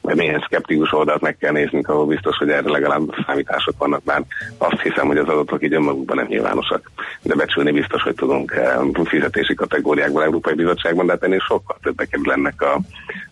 majd 0.00 0.16
néhány 0.16 0.42
szkeptikus 0.44 0.92
oldalt 0.92 1.20
meg 1.20 1.36
kell 1.36 1.52
néznünk, 1.52 1.88
ahol 1.88 2.06
biztos, 2.06 2.36
hogy 2.36 2.50
erre 2.50 2.70
legalább 2.70 3.14
számítások 3.26 3.74
vannak 3.78 4.04
már. 4.04 4.22
Azt 4.58 4.80
hiszem, 4.80 5.06
hogy 5.06 5.16
az 5.16 5.28
adatok 5.28 5.62
így 5.62 5.72
önmagukban 5.72 6.16
nem 6.16 6.26
nyilvánosak 6.26 6.90
de 7.22 7.34
becsülni 7.34 7.70
biztos, 7.72 8.02
hogy 8.02 8.14
tudunk 8.14 8.52
eh, 8.52 9.04
fizetési 9.04 9.54
kategóriákban, 9.54 10.22
Európai 10.22 10.54
Bizottságban, 10.54 11.06
de 11.06 11.12
hát 11.12 11.22
ennél 11.22 11.44
sokkal 11.48 11.78
többe 11.82 12.04
kerül 12.04 12.32
ennek 12.32 12.62
a, 12.62 12.80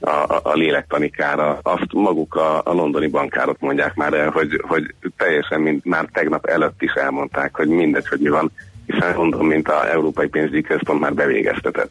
a, 0.00 0.40
a 0.42 0.52
lélektanikára. 0.52 1.58
Azt 1.62 1.92
maguk 1.92 2.34
a, 2.34 2.58
a 2.64 2.72
londoni 2.72 3.06
bankárok 3.06 3.58
mondják 3.60 3.94
már 3.94 4.12
el, 4.12 4.30
hogy, 4.30 4.60
hogy 4.62 4.94
teljesen 5.16 5.60
mind, 5.60 5.80
már 5.84 6.08
tegnap 6.12 6.46
előtt 6.46 6.82
is 6.82 6.92
elmondták, 6.92 7.56
hogy 7.56 7.68
mindegy, 7.68 8.08
hogy 8.08 8.20
mi 8.20 8.28
van, 8.28 8.52
hiszen 8.86 9.14
London, 9.16 9.44
mint 9.44 9.68
a 9.68 9.90
Európai 9.90 10.28
Pénzügyi 10.28 10.62
Központ 10.62 11.00
már 11.00 11.14
bevégeztetett. 11.14 11.90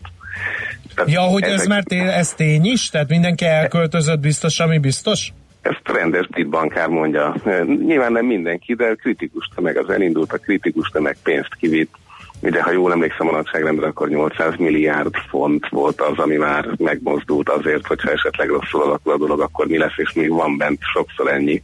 Tehát 0.95 1.11
Ja, 1.11 1.21
hogy 1.21 1.43
ez 1.43 1.53
ezek- 1.53 1.67
már 1.67 1.83
té- 1.83 2.07
ez 2.07 2.33
tény 2.33 2.65
is? 2.65 2.89
Tehát 2.89 3.09
mindenki 3.09 3.45
elköltözött 3.45 4.19
biztos, 4.19 4.59
ami 4.59 4.77
biztos? 4.77 5.33
Ezt 5.65 5.97
rendes 5.97 6.27
brit 6.27 6.49
bankár 6.49 6.87
mondja. 6.87 7.35
Nyilván 7.65 8.11
nem 8.11 8.25
mindenki, 8.25 8.73
de 8.73 8.95
kritikus 8.95 9.49
tömeg 9.55 9.77
az 9.77 9.89
elindult, 9.89 10.33
a 10.33 10.37
kritikus 10.37 10.89
tömeg 10.89 11.17
pénzt 11.23 11.55
kivitt. 11.55 11.93
Ugye, 12.41 12.61
ha 12.61 12.71
jól 12.71 12.91
emlékszem 12.91 13.27
a 13.27 13.31
nagyságrendre, 13.31 13.87
akkor 13.87 14.09
800 14.09 14.55
milliárd 14.57 15.15
font 15.29 15.69
volt 15.69 16.01
az, 16.01 16.17
ami 16.17 16.35
már 16.35 16.67
megmozdult 16.77 17.49
azért, 17.49 17.87
hogyha 17.87 18.11
esetleg 18.11 18.49
rosszul 18.49 18.81
alakul 18.81 19.13
a 19.13 19.17
dolog, 19.17 19.39
akkor 19.39 19.67
mi 19.67 19.77
lesz, 19.77 19.97
és 19.97 20.13
még 20.13 20.29
van 20.29 20.57
bent 20.57 20.79
sokszor 20.93 21.31
ennyi. 21.31 21.61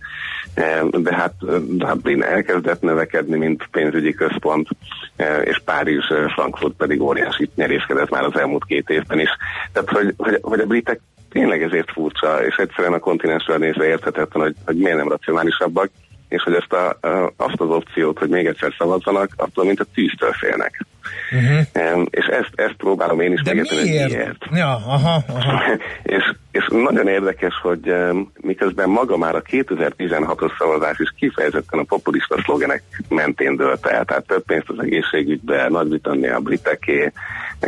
Eh, 0.53 0.81
De 0.83 1.15
hát 1.15 1.33
Dublin 1.67 2.23
elkezdett 2.23 2.81
növekedni, 2.81 3.37
mint 3.37 3.67
pénzügyi 3.71 4.13
központ, 4.13 4.67
eh, 5.15 5.41
és 5.43 5.61
Párizs, 5.65 6.09
eh, 6.09 6.29
Frankfurt 6.33 6.73
pedig 6.73 7.01
óriási 7.01 7.49
nyeréskedett 7.55 8.09
már 8.09 8.23
az 8.23 8.39
elmúlt 8.39 8.65
két 8.65 8.89
évben 8.89 9.19
is. 9.19 9.29
Tehát, 9.71 9.89
hogy, 9.89 10.13
hogy, 10.17 10.39
hogy 10.41 10.59
a 10.59 10.65
britek 10.65 10.99
tényleg 11.31 11.63
ezért 11.63 11.91
furcsa, 11.91 12.45
és 12.45 12.55
egyszerűen 12.55 12.93
a 12.93 12.99
kontinensről 12.99 13.57
nézve 13.57 13.85
érthetetlen, 13.85 14.43
hogy, 14.43 14.55
hogy 14.65 14.77
miért 14.77 14.97
nem 14.97 15.09
racionálisabbak, 15.09 15.89
és 16.31 16.43
hogy 16.43 16.53
ezt 16.53 16.73
a, 16.73 16.97
azt 17.37 17.61
az 17.61 17.69
opciót, 17.69 18.19
hogy 18.19 18.29
még 18.29 18.45
egyszer 18.45 18.73
szavazzanak, 18.77 19.29
attól, 19.35 19.65
mint 19.65 19.79
a 19.79 19.85
tűztől 19.93 20.31
félnek. 20.31 20.85
Uh-huh. 21.31 22.05
És 22.09 22.25
ezt, 22.25 22.51
ezt 22.55 22.75
próbálom 22.77 23.19
én 23.19 23.31
is 23.31 23.41
megérteni, 23.45 23.81
miért? 23.81 24.09
miért. 24.09 24.45
Ja, 24.51 24.67
aha, 24.67 25.23
aha. 25.27 25.61
és, 26.17 26.23
és 26.51 26.67
nagyon 26.69 27.07
érdekes, 27.07 27.53
hogy 27.61 27.93
miközben 28.41 28.89
maga 28.89 29.17
már 29.17 29.35
a 29.35 29.41
2016-os 29.41 30.57
szavazás 30.57 30.99
is 30.99 31.13
kifejezetten 31.17 31.79
a 31.79 31.83
populista 31.83 32.41
szlogenek 32.43 32.83
mentén 33.09 33.55
dőlt 33.55 33.85
el, 33.85 34.05
tehát 34.05 34.27
több 34.27 34.45
pénzt 34.45 34.69
az 34.69 34.79
egészségügybe, 34.79 35.69
Nagy-Britannia, 35.69 36.35
a 36.35 36.39
briteké, 36.39 37.11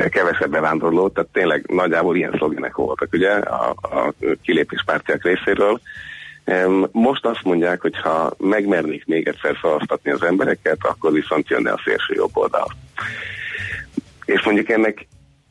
kevesebb 0.10 0.52
bevándorló, 0.52 1.10
tehát 1.10 1.30
tényleg 1.34 1.66
nagyjából 1.68 2.16
ilyen 2.16 2.34
szlogenek 2.38 2.76
voltak, 2.76 3.14
ugye, 3.14 3.30
a, 3.32 3.76
a 3.82 4.14
kilépéspártiak 4.42 5.24
részéről. 5.24 5.80
Most 6.92 7.26
azt 7.26 7.44
mondják, 7.44 7.82
hogy 7.82 8.00
ha 8.00 8.34
megmernék 8.38 9.06
még 9.06 9.28
egyszer 9.28 9.58
szavaztatni 9.62 10.12
az 10.12 10.24
embereket, 10.24 10.78
akkor 10.80 11.12
viszont 11.12 11.50
jönne 11.50 11.72
a 11.72 11.82
szélső 11.86 12.14
jobb 12.14 12.32
oldal. 12.34 12.68
És 14.26 14.44
mondjuk 14.44 14.70
ennek 14.70 15.08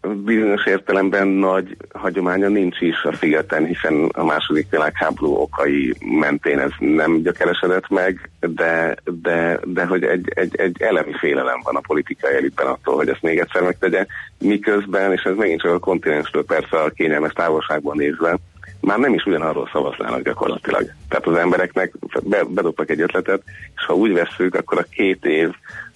bizonyos 0.09 0.67
értelemben 0.67 1.29
nagy 1.29 1.77
hagyománya 1.93 2.49
nincs 2.49 2.81
is 2.81 3.03
a 3.03 3.17
szigeten, 3.17 3.65
hiszen 3.65 4.09
a 4.13 4.25
második 4.25 4.71
világháború 4.71 5.35
okai 5.35 5.95
mentén 6.01 6.59
ez 6.59 6.71
nem 6.79 7.23
gyökeresedett 7.23 7.89
meg, 7.89 8.31
de, 8.41 8.97
de, 9.05 9.61
de 9.65 9.85
hogy 9.85 10.05
egy, 10.05 10.33
egy, 10.35 10.57
egy 10.57 10.83
elemi 10.83 11.13
félelem 11.19 11.61
van 11.63 11.77
a 11.77 11.81
politikai 11.81 12.35
elitben 12.35 12.67
attól, 12.67 12.95
hogy 12.95 13.09
ezt 13.09 13.23
még 13.23 13.39
egyszer 13.39 13.63
megtegye, 13.63 14.07
miközben, 14.39 15.13
és 15.13 15.23
ez 15.23 15.37
megint 15.37 15.61
csak 15.61 15.73
a 15.73 15.79
kontinensről 15.79 16.45
persze 16.45 16.77
a 16.77 16.91
kényelmes 16.91 17.33
távolságban 17.33 17.97
nézve, 17.97 18.39
már 18.83 18.99
nem 18.99 19.15
is 19.15 19.25
ugyanarról 19.25 19.69
szavaznának 19.73 20.23
gyakorlatilag. 20.23 20.93
Tehát 21.09 21.27
az 21.27 21.37
embereknek 21.37 21.93
be, 22.23 22.45
bedobtak 22.45 22.91
egy 22.91 23.01
ötletet, 23.01 23.43
és 23.77 23.85
ha 23.85 23.95
úgy 23.95 24.13
vesszük, 24.13 24.55
akkor 24.55 24.79
a 24.79 24.87
két 24.91 25.25
év 25.25 25.49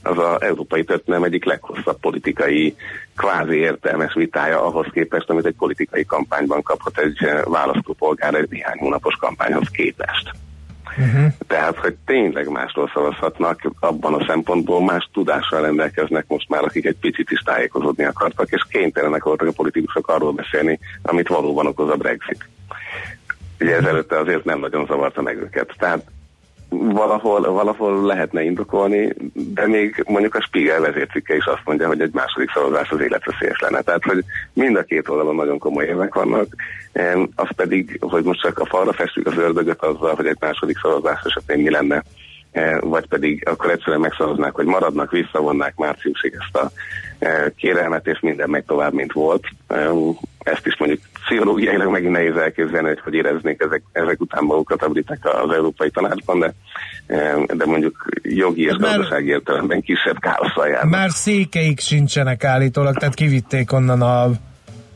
az 0.06 0.18
az 0.18 0.42
európai 0.42 0.84
történelem 0.84 1.24
egyik 1.26 1.44
leghosszabb 1.44 2.00
politikai 2.00 2.76
kvázi 3.16 3.56
értelmes 3.56 4.14
vitája 4.14 4.64
ahhoz 4.64 4.86
képest, 4.92 5.30
amit 5.30 5.46
egy 5.46 5.54
politikai 5.58 6.04
kampányban 6.04 6.62
kaphat 6.62 6.98
egy 6.98 7.28
választópolgár 7.44 8.34
egy 8.34 8.48
néhány 8.50 8.78
hónapos 8.78 9.14
kampányhoz 9.14 9.68
képest. 9.68 10.30
Uh-huh. 10.98 11.32
Tehát, 11.46 11.76
hogy 11.76 11.94
tényleg 12.06 12.48
másról 12.48 12.90
szavazhatnak, 12.94 13.70
abban 13.80 14.14
a 14.14 14.24
szempontból 14.26 14.84
más 14.84 15.08
tudással 15.12 15.60
rendelkeznek 15.60 16.24
most 16.28 16.48
már, 16.48 16.64
akik 16.64 16.84
egy 16.84 16.96
picit 17.00 17.30
is 17.30 17.40
tájékozódni 17.40 18.04
akartak, 18.04 18.50
és 18.50 18.62
kénytelenek 18.68 19.24
voltak 19.24 19.48
a 19.48 19.52
politikusok 19.52 20.08
arról 20.08 20.32
beszélni, 20.32 20.78
amit 21.02 21.28
valóban 21.28 21.66
okoz 21.66 21.90
a 21.90 21.96
Brexit. 21.96 22.48
Ugye 23.60 23.76
ezelőtte 23.76 24.18
azért 24.18 24.44
nem 24.44 24.58
nagyon 24.58 24.86
zavarta 24.86 25.22
meg 25.22 25.36
őket. 25.36 25.74
Tehát 25.78 26.04
valahol, 26.68 27.52
valahol 27.52 28.06
lehetne 28.06 28.42
indokolni, 28.42 29.12
de 29.32 29.66
még 29.66 30.04
mondjuk 30.08 30.34
a 30.34 30.40
Spiegel 30.40 30.80
vezércikke 30.80 31.36
is 31.36 31.44
azt 31.44 31.62
mondja, 31.64 31.86
hogy 31.86 32.00
egy 32.00 32.14
második 32.14 32.50
szavazás 32.50 32.90
az 32.90 33.00
életveszélyes 33.00 33.58
lenne. 33.58 33.80
Tehát, 33.80 34.04
hogy 34.04 34.24
mind 34.52 34.76
a 34.76 34.82
két 34.82 35.08
oldalon 35.08 35.34
nagyon 35.34 35.58
komoly 35.58 35.84
évek 35.84 36.14
vannak, 36.14 36.46
az 37.34 37.48
pedig, 37.56 37.96
hogy 38.00 38.24
most 38.24 38.40
csak 38.40 38.58
a 38.58 38.66
falra 38.66 38.92
festjük 38.92 39.26
az 39.26 39.36
ördögöt 39.36 39.82
azzal, 39.82 40.14
hogy 40.14 40.26
egy 40.26 40.40
második 40.40 40.78
szavazás 40.78 41.20
esetén 41.24 41.62
mi 41.62 41.70
lenne, 41.70 42.02
vagy 42.80 43.06
pedig 43.06 43.48
akkor 43.48 43.70
egyszerűen 43.70 44.00
megszavaznák, 44.00 44.54
hogy 44.54 44.66
maradnak, 44.66 45.10
visszavonnák 45.10 45.76
márciusig 45.76 46.36
ezt 46.38 46.56
a 46.56 46.70
kérelmet, 47.56 48.06
és 48.06 48.20
minden 48.20 48.50
megy 48.50 48.64
tovább, 48.64 48.92
mint 48.92 49.12
volt. 49.12 49.44
Ezt 50.38 50.66
is 50.66 50.76
mondjuk 50.78 51.00
pszichológiailag 51.26 51.90
megint 51.90 52.12
nehéz 52.12 52.36
elképzelni, 52.36 52.88
hogy 52.88 53.00
hogy 53.00 53.14
éreznék 53.14 53.62
ezek, 53.62 53.82
ezek 53.92 54.20
után 54.20 54.44
magukat 54.44 54.82
a 54.82 54.88
britek 54.88 55.18
az 55.22 55.50
Európai 55.50 55.90
Tanácsban, 55.90 56.38
de, 56.38 56.54
de 57.54 57.66
mondjuk 57.66 58.04
jogi 58.22 58.62
és 58.62 58.76
már- 58.78 58.96
gazdasági 58.96 59.28
értelemben 59.28 59.80
kisebb 59.80 60.18
káoszal 60.18 60.68
járnak. 60.68 60.90
Már 60.90 61.10
székeik 61.10 61.80
sincsenek 61.80 62.44
állítólag, 62.44 62.96
tehát 62.96 63.14
kivitték 63.14 63.72
onnan 63.72 64.02
a 64.02 64.30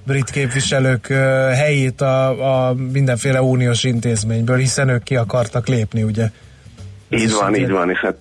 brit 0.06 0.30
képviselők 0.30 1.06
helyét 1.54 2.00
a, 2.00 2.68
a 2.68 2.74
mindenféle 2.74 3.42
uniós 3.42 3.84
intézményből, 3.84 4.56
hiszen 4.56 4.88
ők 4.88 5.02
ki 5.02 5.16
akartak 5.16 5.68
lépni, 5.68 6.02
ugye? 6.02 6.30
Így 7.12 7.32
van, 7.32 7.54
így 7.54 7.70
van, 7.70 7.90
és 7.90 7.98
hát 7.98 8.18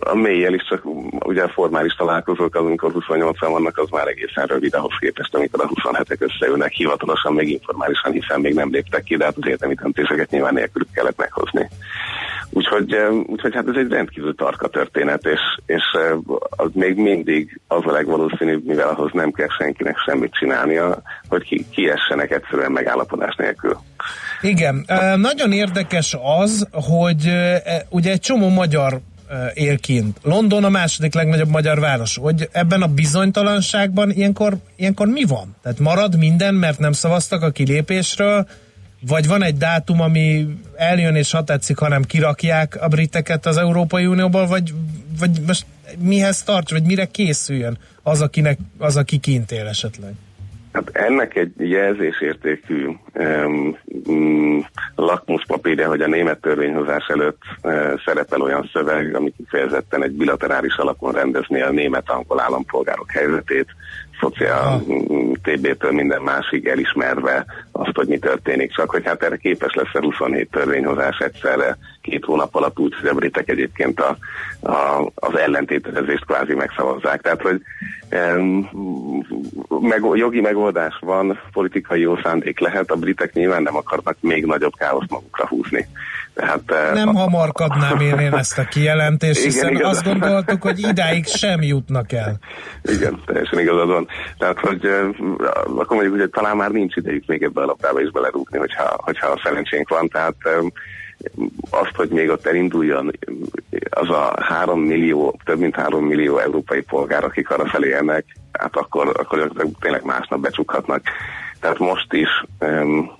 a 0.00 0.14
mélyel 0.14 0.54
is 0.54 0.62
csak 0.68 0.82
ugye 1.24 1.48
formális 1.48 1.94
találkozók, 1.94 2.54
az, 2.54 2.64
amikor 2.64 2.92
28-an 2.94 3.48
vannak, 3.50 3.78
az 3.78 3.88
már 3.90 4.06
egészen 4.06 4.46
rövid 4.46 4.74
ahhoz 4.74 4.96
képest, 5.00 5.34
amikor 5.34 5.64
a 5.64 5.68
27-ek 5.68 6.20
összeülnek 6.20 6.72
hivatalosan, 6.72 7.32
még 7.32 7.48
informálisan, 7.48 8.12
hiszen 8.12 8.40
még 8.40 8.54
nem 8.54 8.70
léptek 8.70 9.02
ki, 9.02 9.16
de 9.16 9.24
hát 9.24 9.36
az 9.40 9.48
érdemi 9.48 9.74
döntéseket 9.74 10.30
nyilván 10.30 10.54
nélkülük 10.54 10.88
kellett 10.94 11.16
meghozni. 11.16 11.68
Úgyhogy, 12.50 12.96
úgyhogy 13.26 13.54
hát 13.54 13.68
ez 13.68 13.76
egy 13.76 13.88
rendkívül 13.88 14.34
tarka 14.34 14.68
történet, 14.68 15.26
és, 15.26 15.40
és 15.66 15.82
az 16.50 16.70
még 16.72 16.96
mindig 16.96 17.60
az 17.68 17.82
a 17.84 17.92
legvalószínűbb, 17.92 18.64
mivel 18.64 18.88
ahhoz 18.88 19.10
nem 19.12 19.30
kell 19.30 19.48
senkinek 19.58 19.96
semmit 19.98 20.34
csinálnia, 20.34 21.02
hogy 21.28 21.42
ki, 21.42 21.66
kiessenek 21.70 22.30
egyszerűen 22.30 22.72
megállapodás 22.72 23.34
nélkül. 23.34 23.76
Igen, 24.42 24.86
nagyon 25.16 25.52
érdekes 25.52 26.16
az, 26.38 26.66
hogy 26.72 27.26
e, 27.26 27.86
ugye 27.88 28.10
egy 28.10 28.20
csomó 28.20 28.48
magyar 28.48 29.00
él. 29.54 29.78
London 30.22 30.64
a 30.64 30.68
második 30.68 31.14
legnagyobb 31.14 31.48
magyar 31.48 31.80
város. 31.80 32.16
Hogy 32.16 32.48
ebben 32.52 32.82
a 32.82 32.86
bizonytalanságban 32.86 34.10
ilyenkor, 34.10 34.56
ilyenkor 34.76 35.06
mi 35.06 35.24
van? 35.24 35.56
Tehát 35.62 35.78
marad 35.78 36.18
minden, 36.18 36.54
mert 36.54 36.78
nem 36.78 36.92
szavaztak 36.92 37.42
a 37.42 37.50
kilépésről, 37.50 38.46
vagy 39.06 39.26
van 39.26 39.42
egy 39.42 39.56
dátum, 39.56 40.00
ami 40.00 40.46
eljön 40.76 41.14
és 41.14 41.30
ha 41.30 41.44
tetszik, 41.44 41.78
hanem 41.78 42.02
kirakják 42.02 42.82
a 42.82 42.88
briteket 42.88 43.46
az 43.46 43.56
Európai 43.56 44.06
Unióból, 44.06 44.46
vagy, 44.46 44.74
vagy 45.18 45.40
most 45.46 45.66
mihez 45.98 46.42
tarts, 46.42 46.70
vagy 46.70 46.82
mire 46.82 47.04
készüljön 47.04 47.78
az, 48.02 48.20
akinek, 48.20 48.58
az 48.78 48.96
aki 48.96 49.18
kint 49.18 49.52
él 49.52 49.66
esetleg? 49.66 50.12
Hát 50.72 50.90
ennek 50.92 51.36
egy 51.36 51.52
jelzésértékű 51.56 52.88
um, 53.14 53.78
um, 54.06 54.66
lakmuszpapírja, 54.94 55.88
hogy 55.88 56.00
a 56.00 56.06
német 56.06 56.40
törvényhozás 56.40 57.06
előtt 57.06 57.40
uh, 57.62 58.00
szerepel 58.04 58.40
olyan 58.40 58.70
szöveg, 58.72 59.14
ami 59.14 59.32
kifejezetten 59.36 60.02
egy 60.02 60.12
bilaterális 60.12 60.76
alapon 60.76 61.12
rendezni 61.12 61.60
a 61.60 61.70
német-angol 61.70 62.40
állampolgárok 62.40 63.10
helyzetét, 63.10 63.66
szociál 64.22 64.82
TB-től 65.42 65.92
minden 65.92 66.22
másig 66.22 66.66
elismerve 66.66 67.44
azt, 67.72 67.94
hogy 67.94 68.06
mi 68.06 68.18
történik. 68.18 68.72
Csak 68.72 68.90
hogy 68.90 69.04
hát 69.04 69.22
erre 69.22 69.36
képes 69.36 69.74
lesz 69.74 69.94
a 69.94 70.00
27 70.00 70.50
törvényhozás 70.50 71.18
egyszerre 71.18 71.78
két 72.00 72.24
hónap 72.24 72.54
alatt 72.54 72.78
úgy, 72.78 72.94
hogy 73.00 73.08
a 73.08 73.14
britek 73.14 73.48
egyébként 73.48 74.00
a, 74.00 74.16
a, 74.70 75.10
az 75.14 75.36
ellentételezést 75.36 76.24
kvázi 76.24 76.54
megszavazzák. 76.54 77.20
Tehát, 77.20 77.42
hogy 77.42 77.60
em, 78.08 78.68
meg, 79.68 80.02
jogi 80.14 80.40
megoldás 80.40 80.98
van, 81.00 81.40
politikai 81.52 82.00
jó 82.00 82.16
szándék 82.16 82.60
lehet, 82.60 82.90
a 82.90 82.96
britek 82.96 83.32
nyilván 83.32 83.62
nem 83.62 83.76
akarnak 83.76 84.16
még 84.20 84.44
nagyobb 84.44 84.74
káoszt 84.76 85.10
magukra 85.10 85.46
húzni. 85.46 85.86
Tehát, 86.34 86.62
eh, 86.66 86.92
Nem 86.92 87.14
hamarkadnám 87.14 88.00
én, 88.00 88.18
én 88.18 88.32
ezt 88.32 88.58
a 88.58 88.64
kijelentést, 88.64 89.38
Igen, 89.40 89.50
hiszen 89.50 89.70
igazad. 89.70 89.90
azt 89.90 90.04
gondoltuk, 90.04 90.62
hogy 90.62 90.78
idáig 90.78 91.26
sem 91.26 91.62
jutnak 91.62 92.12
el. 92.12 92.38
Igen, 92.82 93.20
teljesen 93.26 93.58
igazad 93.58 93.88
van. 93.88 94.08
Tehát, 94.38 94.58
hogy 94.58 94.86
akkor 95.64 95.96
mondjuk, 95.96 96.20
hogy 96.20 96.30
talán 96.30 96.56
már 96.56 96.70
nincs 96.70 96.96
idejük 96.96 97.26
még 97.26 97.42
ebbe 97.42 97.62
a 97.62 97.66
labdába 97.66 98.00
is 98.00 98.10
belerúgni, 98.10 98.58
hogyha, 98.58 98.96
hogyha 98.96 99.26
a 99.26 99.40
szerencsénk 99.44 99.88
van. 99.88 100.08
Tehát 100.08 100.34
eh, 100.40 100.52
azt, 101.70 101.94
hogy 101.94 102.08
még 102.08 102.30
ott 102.30 102.46
elinduljon 102.46 103.10
az 103.90 104.08
a 104.08 104.34
három 104.42 104.80
millió, 104.80 105.38
több 105.44 105.58
mint 105.58 105.74
három 105.74 106.04
millió 106.04 106.38
európai 106.38 106.80
polgár, 106.80 107.24
akik 107.24 107.50
arra 107.50 107.68
felé 107.68 107.88
élnek, 107.88 108.24
hát 108.52 108.76
akkor, 108.76 109.08
akkor 109.08 109.52
tényleg 109.80 110.04
másnap 110.04 110.40
becsukhatnak. 110.40 111.02
Tehát 111.60 111.78
most 111.78 112.12
is 112.12 112.44
um, 112.60 113.12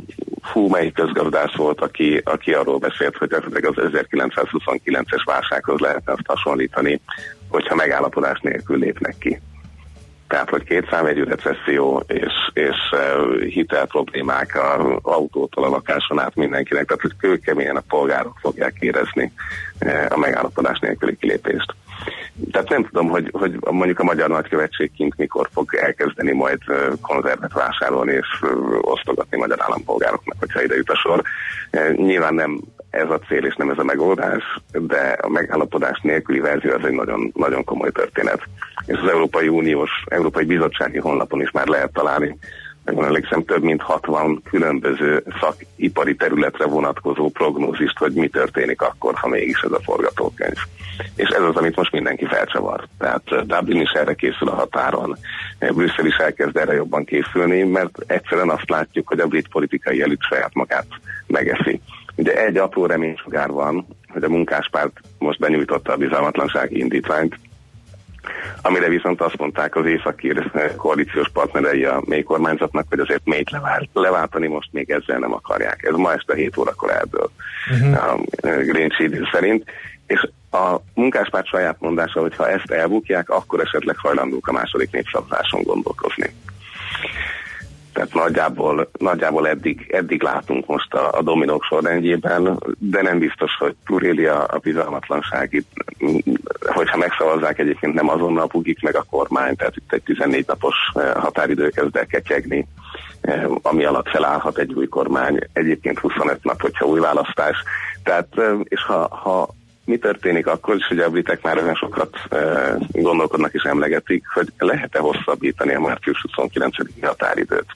fú, 0.42 0.68
melyik 0.68 0.94
közgazdász 0.94 1.54
volt, 1.54 1.80
aki, 1.80 2.20
aki 2.24 2.52
arról 2.52 2.78
beszélt, 2.78 3.16
hogy 3.16 3.28
gyakorlatilag 3.28 3.78
az 3.78 4.04
1929-es 4.10 5.22
válsághoz 5.24 5.80
lehetne 5.80 6.12
azt 6.12 6.26
hasonlítani, 6.26 7.00
hogyha 7.48 7.74
megállapodás 7.74 8.40
nélkül 8.40 8.78
lépnek 8.78 9.14
ki. 9.18 9.40
Tehát, 10.28 10.48
hogy 10.48 10.64
két 10.64 10.88
számjegyű 10.90 11.22
recesszió 11.24 12.02
és, 12.06 12.32
és 12.52 12.76
hitel 13.48 13.86
problémák 13.86 14.54
a 14.54 14.98
autótól 15.02 15.64
a 15.64 15.68
lakáson 15.68 16.20
át 16.20 16.34
mindenkinek, 16.34 16.86
tehát 16.86 17.02
hogy 17.02 17.16
kőkeményen 17.18 17.76
a 17.76 17.82
polgárok 17.88 18.38
fogják 18.40 18.76
érezni 18.78 19.32
a 20.08 20.18
megállapodás 20.18 20.78
nélküli 20.78 21.16
kilépést. 21.16 21.74
Tehát 22.52 22.68
nem 22.68 22.84
tudom, 22.84 23.08
hogy, 23.08 23.28
hogy 23.32 23.56
mondjuk 23.70 23.98
a 23.98 24.04
magyar 24.04 24.28
nagykövetségként 24.28 25.16
mikor 25.16 25.48
fog 25.52 25.74
elkezdeni 25.74 26.32
majd 26.32 26.58
konzervet 27.00 27.52
vásárolni 27.52 28.12
és 28.12 28.26
osztogatni 28.80 29.38
magyar 29.38 29.58
állampolgároknak, 29.60 30.36
hogyha 30.38 30.62
ide 30.62 30.74
jut 30.74 30.90
a 30.90 30.96
sor. 30.96 31.22
Nyilván 31.96 32.34
nem 32.34 32.60
ez 32.90 33.10
a 33.10 33.18
cél 33.18 33.44
és 33.44 33.54
nem 33.54 33.70
ez 33.70 33.78
a 33.78 33.84
megoldás, 33.84 34.42
de 34.72 35.16
a 35.20 35.28
megállapodás 35.28 36.00
nélküli 36.02 36.40
verzió 36.40 36.72
az 36.72 36.84
egy 36.84 36.94
nagyon, 36.94 37.32
nagyon 37.34 37.64
komoly 37.64 37.90
történet. 37.90 38.40
És 38.86 38.98
az 39.02 39.08
Európai 39.08 39.48
Uniós, 39.48 39.90
Európai 40.08 40.44
Bizottsági 40.44 40.98
honlapon 40.98 41.40
is 41.40 41.50
már 41.50 41.66
lehet 41.66 41.92
találni, 41.92 42.38
megvan 42.84 43.04
emlékszem, 43.04 43.44
több 43.44 43.62
mint 43.62 43.82
60 43.82 44.42
különböző 44.50 45.24
szakipari 45.40 46.14
területre 46.14 46.66
vonatkozó 46.66 47.28
prognózist, 47.30 47.98
hogy 47.98 48.12
mi 48.12 48.28
történik 48.28 48.82
akkor, 48.82 49.14
ha 49.14 49.28
mégis 49.28 49.60
ez 49.60 49.72
a 49.72 49.80
forgatókönyv. 49.82 50.56
És 51.16 51.28
ez 51.28 51.42
az, 51.42 51.56
amit 51.56 51.76
most 51.76 51.92
mindenki 51.92 52.26
felcsavar. 52.26 52.88
Tehát 52.98 53.22
eh, 53.24 53.40
Dublin 53.40 53.80
is 53.80 53.90
erre 53.90 54.14
készül 54.14 54.48
a 54.48 54.54
határon, 54.54 55.16
eh, 55.58 55.70
Brüsszel 55.70 56.06
is 56.06 56.16
elkezd 56.16 56.56
erre 56.56 56.74
jobban 56.74 57.04
készülni, 57.04 57.62
mert 57.62 57.98
egyszerűen 58.06 58.50
azt 58.50 58.70
látjuk, 58.70 59.08
hogy 59.08 59.20
a 59.20 59.26
brit 59.26 59.48
politikai 59.48 60.02
elit 60.02 60.22
saját 60.22 60.54
magát 60.54 60.86
megeszi. 61.26 61.80
Ugye 62.16 62.44
egy 62.44 62.56
apró 62.56 62.86
reménysugár 62.86 63.50
van, 63.50 63.86
hogy 64.08 64.22
a 64.22 64.28
munkáspárt 64.28 65.00
most 65.18 65.38
benyújtotta 65.38 65.92
a 65.92 65.96
bizalmatlansági 65.96 66.78
indítványt, 66.78 67.38
amire 68.62 68.88
viszont 68.88 69.20
azt 69.20 69.38
mondták 69.38 69.76
az 69.76 69.86
északír 69.86 70.50
koalíciós 70.76 71.28
partnerei 71.32 71.84
a 71.84 72.02
mély 72.04 72.22
kormányzatnak, 72.22 72.86
hogy 72.88 73.00
azért 73.00 73.24
mélyt 73.24 73.50
levált, 73.50 73.88
leváltani 73.92 74.46
most 74.46 74.68
még 74.72 74.90
ezzel 74.90 75.18
nem 75.18 75.32
akarják. 75.32 75.82
Ez 75.82 75.94
ma 75.94 76.12
este 76.12 76.34
7 76.34 76.56
órakor 76.56 76.90
eldől 76.90 77.30
uh-huh. 77.70 78.04
a 78.04 78.18
Green 78.40 78.90
Sheet 78.90 79.28
szerint. 79.32 79.70
És 80.06 80.28
a 80.50 80.76
munkáspárt 80.94 81.46
saját 81.46 81.76
mondása, 81.80 82.20
hogy 82.20 82.36
ha 82.36 82.50
ezt 82.50 82.70
elbukják, 82.70 83.30
akkor 83.30 83.60
esetleg 83.60 83.96
hajlandók 83.98 84.48
a 84.48 84.52
második 84.52 84.90
népszavazáson 84.90 85.62
gondolkozni. 85.62 86.34
Tehát 87.92 88.14
nagyjából, 88.14 88.90
nagyjából 88.98 89.48
eddig, 89.48 89.86
eddig 89.90 90.22
látunk 90.22 90.66
most 90.66 90.94
a, 90.94 91.18
a 91.18 91.22
dominók 91.22 91.64
sorrendjében, 91.64 92.58
de 92.78 93.02
nem 93.02 93.18
biztos, 93.18 93.56
hogy 93.58 93.74
túréli 93.86 94.26
a, 94.26 94.60
bizalmatlanság 94.62 95.52
itt, 95.52 95.70
hogyha 96.60 96.96
megszavazzák 96.96 97.58
egyébként 97.58 97.94
nem 97.94 98.08
azonnal 98.08 98.46
bugik 98.46 98.82
meg 98.82 98.96
a 98.96 99.06
kormány, 99.10 99.56
tehát 99.56 99.76
itt 99.76 99.92
egy 99.92 100.02
14 100.02 100.46
napos 100.46 100.74
eh, 100.94 101.12
határidő 101.14 101.68
kezd 101.68 101.96
el 101.96 102.06
ketyegni, 102.06 102.66
eh, 103.20 103.44
ami 103.62 103.84
alatt 103.84 104.08
felállhat 104.08 104.58
egy 104.58 104.72
új 104.72 104.86
kormány, 104.86 105.38
egyébként 105.52 105.98
25 105.98 106.44
nap, 106.44 106.60
hogyha 106.60 106.86
új 106.86 107.00
választás. 107.00 107.56
Tehát, 108.02 108.28
eh, 108.36 108.58
és 108.64 108.82
ha, 108.82 109.08
ha 109.16 109.48
mi 109.84 109.98
történik 109.98 110.46
akkor 110.46 110.76
is, 110.76 110.86
hogy 110.86 110.98
a 110.98 111.10
britek 111.10 111.42
már 111.42 111.58
olyan 111.58 111.74
sokat 111.74 112.16
gondolkodnak 112.90 113.54
és 113.54 113.62
emlegetik, 113.62 114.24
hogy 114.34 114.52
lehet-e 114.58 114.98
hosszabbítani 114.98 115.74
a 115.74 115.80
március 115.80 116.24
29-i 116.28 117.06
határidőt. 117.06 117.66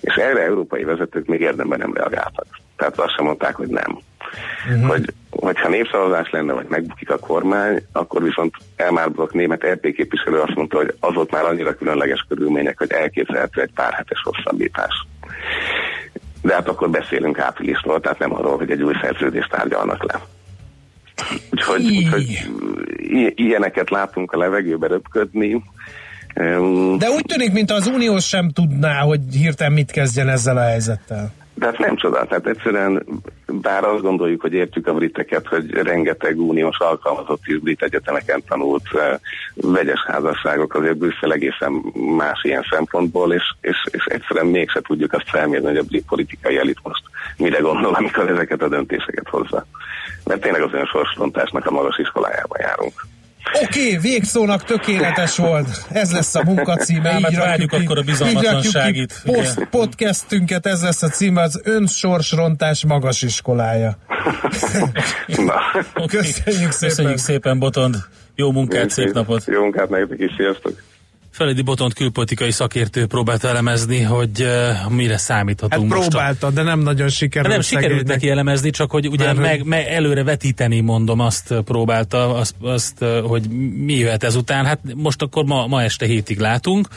És 0.00 0.14
erre 0.14 0.42
európai 0.42 0.84
vezetők 0.84 1.26
még 1.26 1.40
érdemben 1.40 1.78
nem 1.78 1.94
reagáltak. 1.94 2.46
Tehát 2.76 2.98
azt 2.98 3.14
sem 3.14 3.24
mondták, 3.24 3.54
hogy 3.54 3.68
nem. 3.68 3.98
Uh-huh. 4.68 4.88
Hogy, 4.88 5.12
hogyha 5.30 5.68
népszavazás 5.68 6.30
lenne, 6.30 6.52
vagy 6.52 6.66
megbukik 6.68 7.10
a 7.10 7.18
kormány, 7.18 7.82
akkor 7.92 8.22
viszont 8.22 8.54
Brock 9.12 9.32
német 9.32 9.66
RP 9.66 9.94
képviselő 9.94 10.40
azt 10.40 10.54
mondta, 10.54 10.76
hogy 10.76 10.94
azok 11.00 11.30
már 11.30 11.44
annyira 11.44 11.74
különleges 11.74 12.24
körülmények, 12.28 12.78
hogy 12.78 12.90
elképzelhető 12.90 13.60
egy 13.60 13.72
pár 13.74 13.92
hetes 13.92 14.22
hosszabbítás. 14.24 15.06
De 16.42 16.54
hát 16.54 16.68
akkor 16.68 16.90
beszélünk 16.90 17.38
áprilisról, 17.38 18.00
tehát 18.00 18.18
nem 18.18 18.34
arról, 18.34 18.56
hogy 18.56 18.70
egy 18.70 18.82
új 18.82 18.94
szerződést 19.02 19.50
tárgyalnak 19.50 20.12
le. 20.12 20.20
Úgyhogy, 21.50 21.96
úgyhogy 21.96 22.50
ilyeneket 23.34 23.90
látunk 23.90 24.32
a 24.32 24.38
levegőbe 24.38 24.86
röpködni. 24.86 25.62
Um, 26.36 26.98
De 26.98 27.08
úgy 27.08 27.24
tűnik, 27.26 27.52
mint 27.52 27.70
az 27.70 27.86
Unió 27.86 28.18
sem 28.18 28.50
tudná, 28.50 29.00
hogy 29.00 29.20
hirtelen 29.32 29.72
mit 29.72 29.90
kezdjen 29.90 30.28
ezzel 30.28 30.56
a 30.56 30.62
helyzettel. 30.62 31.32
de 31.54 31.66
hát 31.66 31.78
nem 31.78 31.96
csoda, 31.96 32.24
tehát 32.24 32.46
egyszerűen 32.46 33.06
bár 33.46 33.84
azt 33.84 34.02
gondoljuk, 34.02 34.40
hogy 34.40 34.52
értjük 34.52 34.86
a 34.86 34.94
briteket, 34.94 35.46
hogy 35.46 35.70
rengeteg 35.70 36.38
uniós 36.38 36.78
alkalmazott 36.78 37.40
is 37.44 37.58
brit 37.58 37.82
egyetemeken 37.82 38.42
tanult 38.48 38.82
eh, 38.92 39.18
vegyes 39.54 40.04
házasságok, 40.06 40.74
azért 40.74 40.96
Brüsszel 40.96 41.32
egészen 41.32 41.72
más 42.16 42.42
ilyen 42.42 42.66
szempontból, 42.70 43.32
és, 43.32 43.42
és, 43.60 43.76
és 43.90 44.04
egyszerűen 44.04 44.46
mégse 44.46 44.80
tudjuk 44.80 45.12
azt 45.12 45.30
felmérni, 45.30 45.66
hogy 45.66 45.76
a 45.76 45.82
brit 45.82 46.04
politikai 46.08 46.56
elit 46.56 46.78
most 46.82 47.02
mire 47.36 47.58
gondol, 47.58 47.94
amikor 47.94 48.30
ezeket 48.30 48.62
a 48.62 48.68
döntéseket 48.68 49.28
hozza. 49.28 49.66
Mert 50.24 50.40
tényleg 50.40 50.62
az 50.62 50.72
önsorsrontásnak 50.72 51.66
a 51.66 51.70
magas 51.70 51.98
iskolájában 51.98 52.58
járunk. 52.60 53.06
Oké, 53.62 53.86
okay, 53.86 53.98
végszónak 53.98 54.64
tökéletes 54.64 55.36
volt. 55.36 55.68
Ez 55.92 56.12
lesz 56.12 56.34
a 56.34 56.42
munkacíme. 56.44 57.10
Ám 57.10 57.22
hát 57.22 57.32
Így 57.32 57.38
rakjuk 57.38 57.70
várjuk 57.70 57.72
akkor 57.72 57.98
a 57.98 58.02
bizalmatlanságit. 58.02 59.20
Post, 59.24 59.68
podcastünket, 59.70 60.66
ez 60.66 60.82
lesz 60.82 61.02
a 61.02 61.08
címe, 61.08 61.42
az 61.42 61.60
önsorsrontás 61.64 62.84
magas 62.84 63.22
iskolája. 63.22 63.96
Na, 65.26 66.06
Köszönjük 66.06 66.70
szépen. 66.70 66.88
Köszönjük 66.88 67.18
szépen, 67.18 67.58
Botond. 67.58 67.96
Jó 68.34 68.52
munkát, 68.52 68.90
szép 68.90 69.12
napot. 69.12 69.44
Jó 69.46 69.60
munkát 69.60 69.88
nektek 69.88 70.18
is, 70.18 70.32
sziasztok! 70.36 70.72
Feledi 71.30 71.62
Botont 71.62 71.94
külpolitikai 71.94 72.50
szakértő 72.50 73.06
próbált 73.06 73.44
elemezni, 73.44 74.00
hogy 74.02 74.42
uh, 74.42 74.90
mire 74.92 75.10
Hát 75.10 75.20
számíthatunk 75.20 75.92
most. 75.92 76.06
a- 76.06 76.10
próbálta, 76.10 76.50
de 76.50 76.62
nem 76.62 76.80
nagyon 76.80 77.08
sikerült. 77.08 77.52
Nem 77.52 77.60
sikerült 77.60 77.90
szegénynek. 77.90 78.14
neki 78.14 78.28
elemezni, 78.30 78.70
csak 78.70 78.90
hogy 78.90 79.08
ugye 79.08 79.24
Mert 79.24 79.38
meg, 79.38 79.64
meg 79.64 79.86
előre 79.86 80.22
vetíteni, 80.24 80.80
mondom, 80.80 81.20
azt 81.20 81.54
próbálta, 81.64 82.34
azt, 82.34 82.54
azt, 82.60 83.04
hogy 83.26 83.48
mi 83.84 83.94
jöhet 83.94 84.22
ezután. 84.24 84.64
Hát 84.64 84.80
most 84.94 85.22
akkor 85.22 85.44
ma, 85.44 85.66
ma 85.66 85.82
este 85.82 86.06
hétig 86.06 86.38
látunk, 86.38 86.88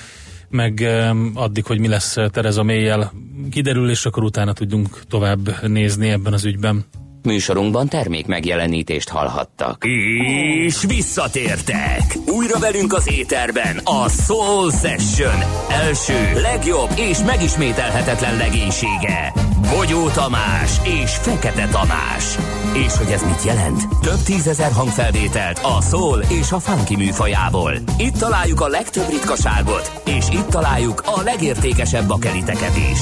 meg 0.49 0.81
em, 0.81 1.31
addig, 1.34 1.65
hogy 1.65 1.79
mi 1.79 1.88
lesz 1.88 2.17
Tereza 2.31 2.63
Mélyel 2.63 3.11
kiderül, 3.51 3.89
és 3.89 4.05
akkor 4.05 4.23
utána 4.23 4.53
tudjunk 4.53 4.99
tovább 5.09 5.67
nézni 5.67 6.09
ebben 6.09 6.34
az 6.34 6.45
ügyben. 6.45 6.86
Műsorunkban 7.24 7.88
termék 7.88 8.26
megjelenítést 8.26 9.09
hallhattak. 9.09 9.86
És 9.86 10.84
visszatértek! 10.88 12.17
Újra 12.28 12.59
velünk 12.59 12.93
az 12.93 13.11
éterben 13.11 13.78
a 13.84 14.09
Soul 14.09 14.71
Session 14.71 15.43
első, 15.69 16.41
legjobb 16.41 16.89
és 16.95 17.17
megismételhetetlen 17.26 18.38
legénysége. 18.38 19.42
Bogyó 19.70 20.09
Tamás 20.09 20.80
és 20.84 21.16
Fekete 21.16 21.68
Tamás. 21.68 22.38
És 22.74 22.97
hogy 22.97 23.11
ez 23.11 23.24
mit 23.24 23.43
jelent? 23.43 23.88
Több 24.01 24.24
tízezer 24.24 24.72
hangfelvételt 24.72 25.59
a 25.64 25.82
soul 25.82 26.24
és 26.30 26.51
a 26.51 26.59
funky 26.59 26.95
műfajából. 26.95 27.74
Itt 27.97 28.18
találjuk 28.18 28.61
a 28.61 28.68
legtöbb 28.68 29.09
ritkaságot, 29.09 30.01
és 30.05 30.30
itt 30.30 30.47
találjuk 30.47 31.01
a 31.05 31.22
legértékesebb 31.22 32.07
bakeliteket 32.07 32.78
is. 32.78 32.99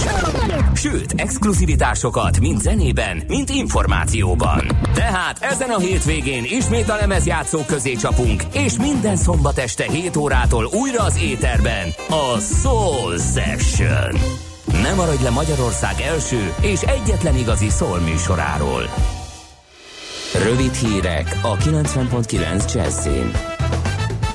Sőt, 0.73 1.13
exkluzivitásokat 1.15 2.39
mind 2.39 2.61
zenében, 2.61 3.23
mind 3.27 3.49
információban. 3.49 4.71
Tehát 4.93 5.37
ezen 5.39 5.69
a 5.69 5.79
hétvégén 5.79 6.43
ismét 6.43 6.89
a 6.89 6.95
lemezjátszók 6.95 7.65
közé 7.65 7.93
csapunk, 7.93 8.43
és 8.51 8.77
minden 8.77 9.15
szombat 9.15 9.57
este 9.57 9.91
7 9.91 10.17
órától 10.17 10.69
újra 10.71 11.03
az 11.03 11.17
éterben 11.21 11.93
a 12.09 12.39
Soul 12.39 13.17
Session. 13.17 14.49
Ne 14.71 14.93
maradj 14.93 15.23
le 15.23 15.29
Magyarország 15.29 16.01
első 16.01 16.53
és 16.61 16.81
egyetlen 16.81 17.35
igazi 17.35 17.69
soul 17.69 17.99
műsoráról. 17.99 18.83
Rövid 20.43 20.73
hírek 20.73 21.39
a 21.41 21.57
90.9 21.57 22.73
Jazzin. 22.73 23.31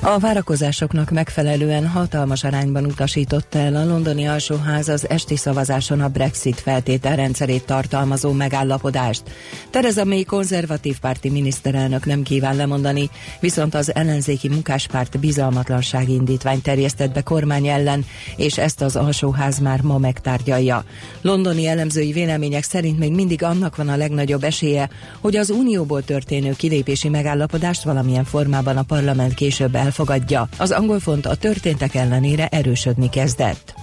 A 0.01 0.19
várakozásoknak 0.19 1.09
megfelelően 1.09 1.87
hatalmas 1.87 2.43
arányban 2.43 2.85
utasította 2.85 3.59
el 3.59 3.75
a 3.75 3.85
londoni 3.85 4.27
alsóház 4.27 4.89
az 4.89 5.09
esti 5.09 5.35
szavazáson 5.35 6.01
a 6.01 6.07
Brexit 6.07 6.59
feltételrendszerét 6.59 7.65
tartalmazó 7.65 8.31
megállapodást. 8.31 9.23
Tereza 9.69 10.05
May 10.05 10.23
konzervatív 10.23 10.99
párti 10.99 11.29
miniszterelnök 11.29 12.05
nem 12.05 12.23
kíván 12.23 12.55
lemondani, 12.55 13.09
viszont 13.39 13.75
az 13.75 13.95
ellenzéki 13.95 14.49
munkáspárt 14.49 15.19
bizalmatlansági 15.19 16.13
indítványt 16.13 16.63
terjesztett 16.63 17.13
be 17.13 17.21
kormány 17.21 17.67
ellen, 17.67 18.05
és 18.35 18.57
ezt 18.57 18.81
az 18.81 18.95
alsóház 18.95 19.59
már 19.59 19.81
ma 19.81 19.97
megtárgyalja. 19.97 20.83
Londoni 21.21 21.67
elemzői 21.67 22.11
vélemények 22.11 22.63
szerint 22.63 22.99
még 22.99 23.11
mindig 23.11 23.43
annak 23.43 23.75
van 23.75 23.89
a 23.89 23.97
legnagyobb 23.97 24.43
esélye, 24.43 24.89
hogy 25.19 25.35
az 25.35 25.49
unióból 25.49 26.03
történő 26.03 26.53
kilépési 26.57 27.09
megállapodást 27.09 27.83
valamilyen 27.83 28.25
formában 28.25 28.77
a 28.77 28.83
parlament 28.83 29.33
később 29.33 29.75
elfogadja. 29.87 30.47
Az 30.57 30.71
angol 30.71 30.99
font 30.99 31.25
a 31.25 31.35
történtek 31.35 31.95
ellenére 31.95 32.47
erősödni 32.47 33.09
kezdett. 33.09 33.73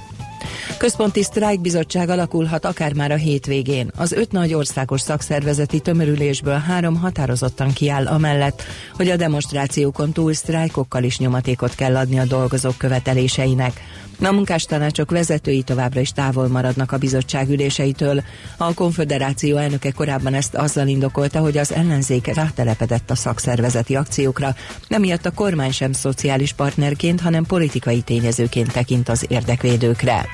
Központi 0.79 1.23
sztrájkbizottság 1.23 2.09
alakulhat 2.09 2.65
akár 2.65 2.93
már 2.95 3.11
a 3.11 3.17
hétvégén. 3.17 3.91
Az 3.97 4.13
öt 4.13 4.33
nagy 4.33 4.55
országos 4.55 5.01
szakszervezeti 5.01 5.81
tömörülésből 5.81 6.59
három 6.59 6.97
határozottan 6.97 7.73
kiáll 7.73 8.07
amellett, 8.07 8.63
hogy 8.97 9.09
a 9.09 9.17
demonstrációkon 9.17 10.13
túl 10.13 10.33
sztrájkokkal 10.33 11.03
is 11.03 11.19
nyomatékot 11.19 11.75
kell 11.75 11.97
adni 11.97 12.19
a 12.19 12.25
dolgozók 12.25 12.79
követeléseinek. 12.79 13.81
A 14.23 14.33
munkástanácsok 14.33 15.11
vezetői 15.11 15.63
továbbra 15.63 16.01
is 16.01 16.13
távol 16.13 16.49
maradnak 16.49 16.93
a 16.93 16.99
bizottság 16.99 17.51
üléseitől. 17.51 18.23
A 18.57 18.75
konfederáció 18.75 19.57
elnöke 19.57 19.91
korábban 19.91 20.35
ezt 20.35 20.55
azzal 20.55 20.87
indokolta, 20.87 21.39
hogy 21.41 21.59
az 21.59 21.73
ellenzék 21.73 22.27
rátelepedett 22.27 23.11
a 23.11 23.15
szakszervezeti 23.15 23.97
akciókra, 23.97 24.55
emiatt 24.89 25.27
a 25.27 25.31
kormány 25.31 25.73
sem 25.73 25.93
szociális 25.93 26.53
partnerként, 26.53 27.21
hanem 27.21 27.45
politikai 27.45 28.01
tényezőként 28.01 28.73
tekint 28.73 29.09
az 29.09 29.27
érdekvédőkre. 29.29 30.27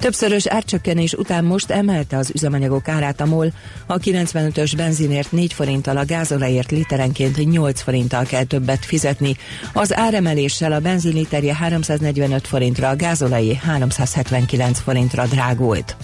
Többszörös 0.00 0.46
árcsökkenés 0.46 1.12
után 1.12 1.44
most 1.44 1.70
emelte 1.70 2.16
az 2.16 2.30
üzemanyagok 2.34 2.88
árát 2.88 3.20
a 3.20 3.26
MOL. 3.26 3.52
A 3.86 3.98
95-ös 3.98 4.72
benzinért 4.76 5.32
4 5.32 5.52
forinttal, 5.52 5.96
a 5.96 6.04
gázolajért 6.04 6.70
literenként 6.70 7.50
8 7.50 7.80
forinttal 7.80 8.24
kell 8.24 8.44
többet 8.44 8.84
fizetni. 8.84 9.36
Az 9.72 9.96
áremeléssel 9.96 10.72
a 10.72 10.80
benzin 10.80 11.12
literje 11.12 11.54
345 11.54 12.46
forintra, 12.46 12.88
a 12.88 12.96
gázolajé 12.96 13.54
379 13.54 14.80
forintra 14.80 15.26
drágult. 15.26 15.96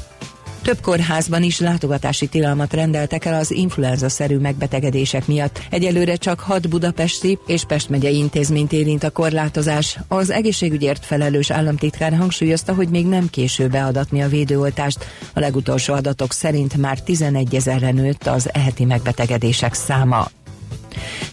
Több 0.67 0.81
kórházban 0.81 1.43
is 1.43 1.61
látogatási 1.61 2.27
tilalmat 2.27 2.73
rendeltek 2.73 3.25
el 3.25 3.35
az 3.35 3.51
influenza-szerű 3.51 4.39
megbetegedések 4.39 5.27
miatt. 5.27 5.61
Egyelőre 5.71 6.17
csak 6.17 6.41
hat 6.41 6.69
budapesti 6.69 7.39
és 7.47 7.65
Pest 7.65 7.89
megyei 7.89 8.17
intézményt 8.17 8.73
érint 8.73 9.05
a 9.05 9.11
korlátozás. 9.11 9.99
Az 10.09 10.31
egészségügyért 10.31 11.05
felelős 11.05 11.51
államtitkár 11.51 12.17
hangsúlyozta, 12.17 12.75
hogy 12.75 12.89
még 12.89 13.07
nem 13.07 13.31
késő 13.31 13.69
beadatni 13.69 14.23
a 14.23 14.29
védőoltást. 14.29 15.05
A 15.35 15.41
legutolsó 15.41 15.95
adatok 15.95 16.33
szerint 16.33 16.77
már 16.77 17.01
11 17.01 17.55
ezerre 17.55 17.91
nőtt 17.91 18.27
az 18.27 18.49
eheti 18.53 18.85
megbetegedések 18.85 19.75
száma. 19.75 20.29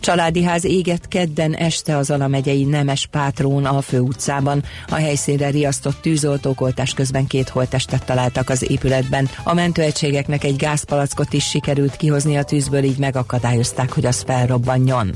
Családi 0.03 0.43
ház 0.43 0.65
égett 0.65 1.07
kedden 1.07 1.53
este 1.53 1.97
az 1.97 2.11
Alamegyei 2.11 2.63
Nemes 2.63 3.07
Pátrón 3.07 3.65
a 3.65 3.81
főutcában. 3.81 4.63
A 4.87 4.95
helyszínre 4.95 5.49
riasztott 5.49 6.01
tűzoltók 6.01 6.71
közben 6.95 7.27
két 7.27 7.49
holttestet 7.49 8.05
találtak 8.05 8.49
az 8.49 8.71
épületben. 8.71 9.29
A 9.43 9.53
mentőegységeknek 9.53 10.43
egy 10.43 10.55
gázpalackot 10.55 11.33
is 11.33 11.49
sikerült 11.49 11.95
kihozni 11.95 12.37
a 12.37 12.43
tűzből, 12.43 12.83
így 12.83 12.97
megakadályozták, 12.97 13.91
hogy 13.91 14.05
az 14.05 14.21
felrobbanjon. 14.21 15.11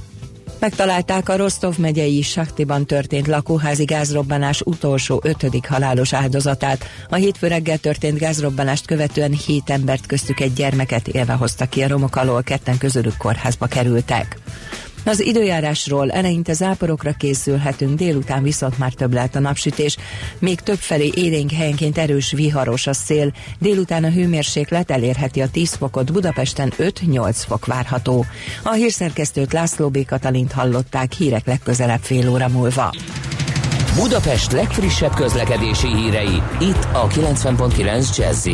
Megtalálták 0.59 1.29
a 1.29 1.37
Rostov 1.37 1.77
megyei 1.77 2.21
Saktiban 2.21 2.85
történt 2.85 3.27
lakóházi 3.27 3.83
gázrobbanás 3.83 4.61
utolsó 4.61 5.21
ötödik 5.23 5.67
halálos 5.67 6.13
áldozatát. 6.13 6.85
A 7.09 7.15
hétfő 7.15 7.47
reggel 7.47 7.77
történt 7.77 8.17
gázrobbanást 8.17 8.85
követően 8.85 9.31
hét 9.31 9.69
embert 9.69 10.05
köztük 10.05 10.39
egy 10.39 10.53
gyermeket 10.53 11.07
élve 11.07 11.33
hoztak 11.33 11.69
ki 11.69 11.81
a 11.81 11.87
romok 11.87 12.15
alól, 12.15 12.43
ketten 12.43 12.77
közülük 12.77 13.17
kórházba 13.17 13.65
kerültek. 13.65 14.37
Az 15.07 15.19
időjárásról 15.19 16.11
eleinte 16.11 16.53
záporokra 16.53 17.11
készülhetünk, 17.11 17.97
délután 17.97 18.43
viszont 18.43 18.77
már 18.77 18.93
több 18.93 19.13
lehet 19.13 19.35
a 19.35 19.39
napsütés. 19.39 19.97
Még 20.39 20.59
több 20.59 20.77
felé 20.77 21.11
élénk 21.15 21.51
helyenként 21.51 21.97
erős 21.97 22.31
viharos 22.31 22.87
a 22.87 22.93
szél. 22.93 23.33
Délután 23.59 24.03
a 24.03 24.09
hőmérséklet 24.09 24.91
elérheti 24.91 25.41
a 25.41 25.49
10 25.49 25.73
fokot, 25.73 26.11
Budapesten 26.11 26.73
5-8 26.77 27.35
fok 27.47 27.65
várható. 27.65 28.25
A 28.63 28.71
hírszerkesztőt 28.71 29.53
László 29.53 29.89
B. 29.89 30.05
Katalint 30.05 30.51
hallották 30.51 31.11
hírek 31.11 31.45
legközelebb 31.45 32.01
fél 32.01 32.29
óra 32.29 32.47
múlva. 32.47 32.93
Budapest 33.95 34.51
legfrissebb 34.51 35.13
közlekedési 35.13 35.95
hírei, 35.95 36.41
itt 36.59 36.87
a 36.93 37.07
90.9 37.07 38.17
jazz 38.17 38.47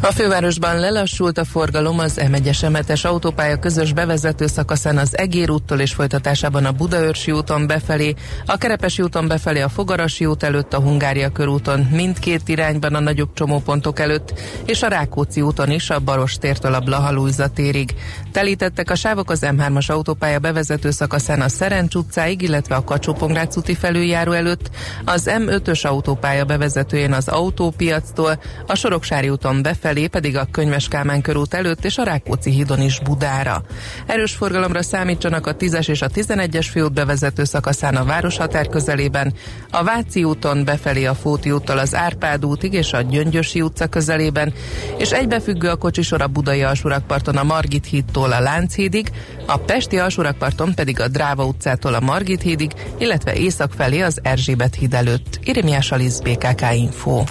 A 0.00 0.12
fővárosban 0.12 0.80
lelassult 0.80 1.38
a 1.38 1.44
forgalom 1.44 1.98
az 1.98 2.20
M1-es 2.20 3.06
autópálya 3.06 3.58
közös 3.58 3.92
bevezető 3.92 4.46
szakaszán 4.46 4.98
az 4.98 5.18
Egér 5.18 5.50
úttól 5.50 5.80
és 5.80 5.92
folytatásában 5.92 6.64
a 6.64 6.72
Budaörsi 6.72 7.32
úton 7.32 7.66
befelé, 7.66 8.14
a 8.46 8.56
Kerepesi 8.56 9.02
úton 9.02 9.28
befelé 9.28 9.60
a 9.60 9.68
Fogarasi 9.68 10.26
út 10.26 10.42
előtt, 10.42 10.74
a 10.74 10.80
Hungária 10.80 11.28
körúton 11.28 11.80
mindkét 11.80 12.48
irányban 12.48 12.94
a 12.94 13.00
nagyobb 13.00 13.32
csomópontok 13.34 13.98
előtt, 13.98 14.40
és 14.64 14.82
a 14.82 14.88
Rákóczi 14.88 15.40
úton 15.40 15.70
is 15.70 15.90
a 15.90 16.00
Barostértől 16.00 16.74
a 16.74 16.80
Blahalújza 16.80 17.48
térig. 17.48 17.94
Telítettek 18.32 18.90
a 18.90 18.94
sávok 18.94 19.30
az 19.30 19.40
M3-as 19.42 19.90
autópálya 19.90 20.38
bevezető 20.38 20.90
szakaszán 20.90 21.40
a 21.40 21.48
Szerencs 21.48 21.94
utcáig, 21.94 22.42
illetve 22.42 22.74
a 22.74 22.84
kacsó 22.84 23.16
úti 23.56 23.74
felüljáró 23.74 24.32
előtt, 24.32 24.70
az 25.04 25.30
M5-ös 25.38 25.86
autópálya 25.86 26.44
bevezetőjén 26.44 27.12
az 27.12 27.28
autópiactól, 27.28 28.40
a 28.66 28.74
Soroksári 28.74 29.28
úton 29.28 29.62
befelé 29.62 29.95
befelé 29.96 30.06
pedig 30.06 30.36
a 30.36 30.48
Könyves 30.50 30.88
Kálmán 30.88 31.20
körút 31.20 31.54
előtt 31.54 31.84
és 31.84 31.98
a 31.98 32.02
Rákóczi 32.02 32.50
hídon 32.50 32.80
is 32.80 33.00
Budára. 33.00 33.62
Erős 34.06 34.32
forgalomra 34.32 34.82
számítsanak 34.82 35.46
a 35.46 35.56
10-es 35.56 35.88
és 35.88 36.02
a 36.02 36.08
11-es 36.08 36.66
főút 36.70 36.92
bevezető 36.92 37.44
szakaszán 37.44 37.96
a 37.96 38.04
városhatár 38.04 38.68
közelében, 38.68 39.34
a 39.70 39.84
Váci 39.84 40.24
úton 40.24 40.64
befelé 40.64 41.04
a 41.04 41.14
Fóti 41.14 41.50
úttal 41.50 41.78
az 41.78 41.94
Árpád 41.94 42.44
útig 42.44 42.72
és 42.72 42.92
a 42.92 43.00
Gyöngyösi 43.00 43.60
utca 43.60 43.86
közelében, 43.86 44.52
és 44.98 45.10
egybefüggő 45.10 45.68
a 45.68 45.76
kocsisor 45.76 46.22
a 46.22 46.26
Budai 46.26 46.62
alsórakparton 46.62 47.36
a 47.36 47.42
Margit 47.42 47.86
hídtól 47.86 48.32
a 48.32 48.40
Lánchídig, 48.40 49.10
a 49.46 49.56
Pesti 49.56 49.98
alsórakparton 49.98 50.74
pedig 50.74 51.00
a 51.00 51.08
Dráva 51.08 51.44
utcától 51.44 51.94
a 51.94 52.00
Margit 52.00 52.42
hídig, 52.42 52.72
illetve 52.98 53.34
észak 53.34 53.72
felé 53.72 54.00
az 54.00 54.18
Erzsébet 54.22 54.74
híd 54.74 54.94
előtt. 54.94 55.40
Irimiás 55.44 55.92
Alisz, 55.92 56.18
BKK 56.18 56.62
Info. 56.74 57.24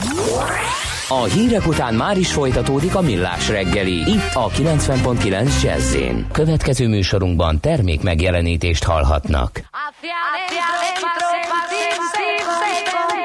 A 1.09 1.23
hírek 1.23 1.67
után 1.67 1.93
már 1.93 2.17
is 2.17 2.33
folytatódik 2.33 2.95
a 2.95 3.01
millás 3.01 3.49
reggeli. 3.49 3.93
Itt 3.93 4.33
a 4.33 4.49
90.9 4.49 5.61
jazz 5.63 5.95
Következő 6.31 6.87
műsorunkban 6.87 7.59
termék 7.59 8.01
megjelenítést 8.01 8.83
hallhatnak. 8.83 9.51
Hacia 9.71 10.15
adentro, 10.33 10.85
pa' 10.99 11.65
sentirse 11.69 12.55
contento. 12.91 13.24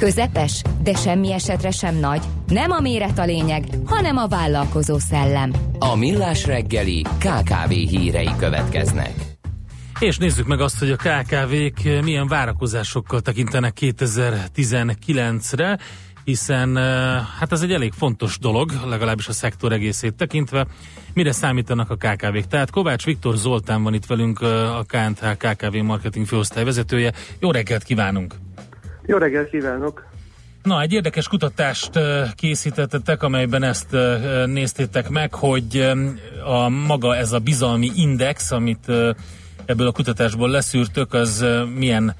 Közepes, 0.00 0.62
de 0.82 0.94
semmi 0.94 1.32
esetre 1.32 1.70
sem 1.70 1.96
nagy. 1.96 2.22
Nem 2.46 2.70
a 2.70 2.80
méret 2.80 3.18
a 3.18 3.24
lényeg, 3.24 3.64
hanem 3.84 4.16
a 4.16 4.26
vállalkozó 4.26 4.98
szellem. 4.98 5.52
A 5.78 5.96
millás 5.96 6.46
reggeli 6.46 7.02
KKV 7.02 7.70
hírei 7.70 8.30
következnek. 8.38 9.12
És 9.98 10.18
nézzük 10.18 10.46
meg 10.46 10.60
azt, 10.60 10.78
hogy 10.78 10.90
a 10.90 10.96
KKV-k 10.96 12.02
milyen 12.02 12.28
várakozásokkal 12.28 13.20
tekintenek 13.20 13.76
2019-re, 13.80 15.78
hiszen 16.24 16.76
eh, 16.76 16.84
hát 17.38 17.52
ez 17.52 17.60
egy 17.60 17.72
elég 17.72 17.92
fontos 17.92 18.38
dolog, 18.38 18.72
legalábbis 18.88 19.28
a 19.28 19.32
szektor 19.32 19.72
egészét 19.72 20.14
tekintve. 20.14 20.66
Mire 21.14 21.32
számítanak 21.32 21.90
a 21.90 21.96
KKV-k? 21.96 22.46
Tehát 22.46 22.70
Kovács 22.70 23.04
Viktor 23.04 23.36
Zoltán 23.36 23.82
van 23.82 23.94
itt 23.94 24.06
velünk, 24.06 24.38
eh, 24.42 24.78
a 24.78 24.82
KNTH 24.82 25.36
KKV 25.36 25.74
marketing 25.76 26.26
főosztály 26.26 26.64
vezetője. 26.64 27.12
Jó 27.38 27.50
reggelt 27.50 27.82
kívánunk! 27.82 28.34
Jó 29.06 29.16
reggelt 29.16 29.50
kívánok! 29.50 30.08
Na, 30.62 30.80
egy 30.80 30.92
érdekes 30.92 31.28
kutatást 31.28 31.90
készítettetek, 32.34 33.22
amelyben 33.22 33.62
ezt 33.62 33.96
néztétek 34.46 35.08
meg, 35.08 35.34
hogy 35.34 35.92
a 36.44 36.68
maga 36.68 37.16
ez 37.16 37.32
a 37.32 37.38
bizalmi 37.38 37.90
index, 37.94 38.50
amit 38.50 38.88
ebből 39.64 39.86
a 39.86 39.92
kutatásból 39.92 40.50
leszűrtök, 40.50 41.12
az 41.12 41.46
milyen 41.74 42.14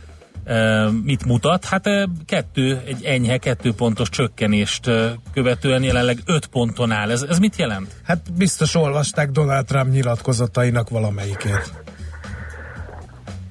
mit 1.03 1.25
mutat? 1.25 1.65
Hát 1.65 1.89
kettő, 2.27 2.81
egy 2.87 3.05
enyhe, 3.05 3.39
kettő 3.39 3.73
pontos 3.73 4.09
csökkenést 4.09 4.91
követően 5.33 5.83
jelenleg 5.83 6.19
öt 6.27 6.47
ponton 6.47 6.91
áll. 6.91 7.11
Ez, 7.11 7.23
ez 7.23 7.39
mit 7.39 7.57
jelent? 7.57 7.93
Hát 8.03 8.33
biztos 8.37 8.75
olvasták 8.75 9.31
Donald 9.31 9.67
Trump 9.67 9.93
nyilatkozatainak 9.93 10.89
valamelyikét. 10.89 11.73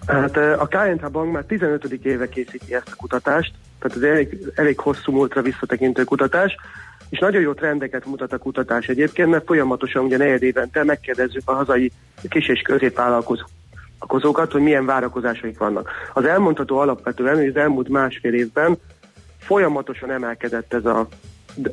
Hát 0.09 0.37
a 0.37 0.67
KNH 0.67 1.09
Bank 1.11 1.31
már 1.31 1.43
15. 1.43 1.93
éve 2.03 2.29
készíti 2.29 2.73
ezt 2.73 2.91
a 2.91 2.95
kutatást, 2.95 3.53
tehát 3.79 3.97
ez 3.97 4.03
elég, 4.03 4.51
elég 4.55 4.79
hosszú 4.79 5.11
múltra 5.11 5.41
visszatekintő 5.41 6.03
kutatás, 6.03 6.55
és 7.09 7.19
nagyon 7.19 7.41
jó 7.41 7.53
trendeket 7.53 8.05
mutat 8.05 8.33
a 8.33 8.37
kutatás 8.37 8.87
egyébként, 8.87 9.29
mert 9.29 9.45
folyamatosan 9.45 10.03
ugye 10.03 10.17
negyed 10.17 10.43
évente 10.43 10.83
megkérdezzük 10.83 11.41
a 11.45 11.53
hazai 11.53 11.91
kis- 12.29 12.47
és 12.47 12.61
középvállalkozókat, 12.61 14.51
hogy 14.51 14.61
milyen 14.61 14.85
várakozásaik 14.85 15.57
vannak. 15.57 15.89
Az 16.13 16.25
elmondható 16.25 16.77
alapvetően, 16.77 17.35
hogy 17.35 17.47
az 17.47 17.55
elmúlt 17.55 17.89
másfél 17.89 18.33
évben 18.33 18.77
folyamatosan 19.39 20.11
emelkedett 20.11 20.73
ez, 20.73 20.85
a, 20.85 21.07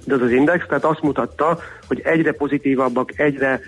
ez 0.07 0.21
az 0.21 0.31
index, 0.31 0.67
tehát 0.67 0.85
azt 0.85 1.03
mutatta, 1.03 1.59
hogy 1.87 2.01
egyre 2.05 2.33
pozitívabbak, 2.33 3.19
egyre 3.19 3.61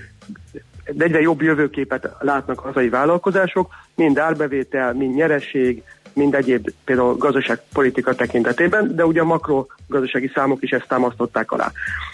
de 0.53 0.63
egyre 0.99 1.21
jobb 1.21 1.43
jövőképet 1.43 2.11
látnak 2.19 2.59
hazai 2.59 2.89
vállalkozások, 2.89 3.73
mind 3.95 4.19
árbevétel, 4.19 4.93
mind 4.93 5.15
nyereség, 5.15 5.83
mind 6.13 6.35
egyéb 6.35 6.71
például 6.85 7.17
gazdaságpolitika 7.17 8.15
tekintetében, 8.15 8.95
de 8.95 9.07
ugye 9.07 9.21
a 9.21 9.25
makrogazdasági 9.25 10.31
számok 10.35 10.63
is 10.63 10.71
ezt 10.71 10.89
támasztották 10.89 11.53
alá. 11.53 11.73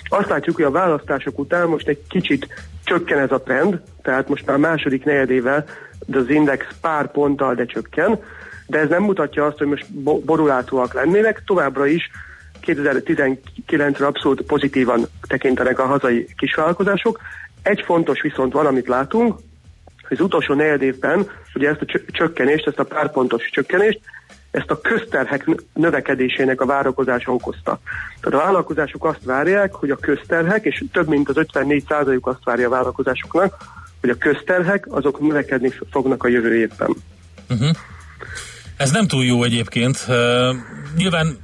Azt 0.09 0.29
látjuk, 0.29 0.57
hogy 0.57 0.64
a 0.64 0.70
választások 0.70 1.39
után 1.39 1.68
most 1.68 1.89
egy 1.89 2.01
kicsit 2.09 2.49
csökken 2.85 3.18
ez 3.18 3.31
a 3.31 3.43
trend, 3.43 3.81
tehát 4.03 4.29
most 4.29 4.47
már 4.47 4.57
a 4.57 4.59
második 4.59 5.05
negyedével 5.05 5.64
de 6.07 6.18
az 6.18 6.29
index 6.29 6.66
pár 6.81 7.11
ponttal, 7.11 7.55
de 7.55 7.66
csökken, 7.66 8.18
de 8.66 8.79
ez 8.79 8.89
nem 8.89 9.03
mutatja 9.03 9.47
azt, 9.47 9.59
hogy 9.59 9.66
most 9.66 9.93
bo- 9.93 10.25
borulátóak 10.25 10.95
lennének, 10.95 11.43
továbbra 11.47 11.87
is 11.87 12.11
2019-re 12.66 14.07
abszolút 14.07 14.43
pozitívan 14.43 15.07
tekintenek 15.29 15.79
a 15.79 15.87
hazai 15.87 16.29
kisvállalkozások. 16.37 17.20
Egy 17.64 17.82
fontos 17.84 18.20
viszont 18.20 18.52
van, 18.52 18.66
amit 18.66 18.88
látunk, 18.88 19.34
hogy 20.08 20.16
az 20.18 20.24
utolsó 20.24 20.54
negyed 20.54 20.82
évben 20.82 21.30
ugye 21.54 21.68
ezt 21.68 21.80
a 21.80 21.84
csö- 21.84 22.10
csökkenést, 22.10 22.66
ezt 22.66 22.78
a 22.78 22.84
pár 22.84 23.10
pontos 23.10 23.50
csökkenést, 23.50 24.00
ezt 24.50 24.70
a 24.70 24.80
közterhek 24.80 25.46
nö- 25.46 25.64
növekedésének 25.72 26.60
a 26.60 26.66
várakozása 26.66 27.32
okozta. 27.32 27.80
Tehát 28.20 28.40
a 28.40 28.44
vállalkozások 28.44 29.04
azt 29.04 29.24
várják, 29.24 29.74
hogy 29.74 29.90
a 29.90 29.96
közterhek, 29.96 30.64
és 30.64 30.84
több 30.92 31.08
mint 31.08 31.28
az 31.28 31.36
54%-uk 31.38 32.26
azt 32.26 32.44
várja 32.44 32.66
a 32.66 32.70
vállalkozásoknak, 32.70 33.56
hogy 34.00 34.10
a 34.10 34.16
közterhek 34.18 34.86
azok 34.90 35.20
növekedni 35.20 35.72
fognak 35.90 36.24
a 36.24 36.28
jövő 36.28 36.56
évben. 36.56 36.94
Uh-huh. 37.50 37.70
Ez 38.76 38.90
nem 38.90 39.06
túl 39.06 39.24
jó 39.24 39.42
egyébként. 39.42 40.04
Uh, 40.08 40.16
nyilván 40.96 41.38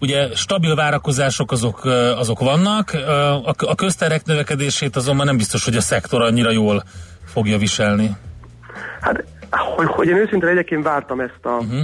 ugye 0.00 0.34
stabil 0.34 0.74
várakozások 0.74 1.52
azok, 1.52 1.84
azok 2.16 2.38
vannak, 2.38 2.92
a, 3.58 3.74
közterek 3.74 4.24
növekedését 4.24 4.96
azonban 4.96 5.26
nem 5.26 5.36
biztos, 5.36 5.64
hogy 5.64 5.76
a 5.76 5.80
szektor 5.80 6.22
annyira 6.22 6.50
jól 6.50 6.82
fogja 7.24 7.58
viselni. 7.58 8.10
Hát, 9.00 9.24
hogy, 9.50 9.86
hogy 9.86 10.08
én 10.08 10.16
őszintén 10.16 10.48
legyek, 10.48 10.70
én 10.70 10.82
vártam 10.82 11.20
ezt 11.20 11.44
a, 11.44 11.48
uh-huh. 11.48 11.80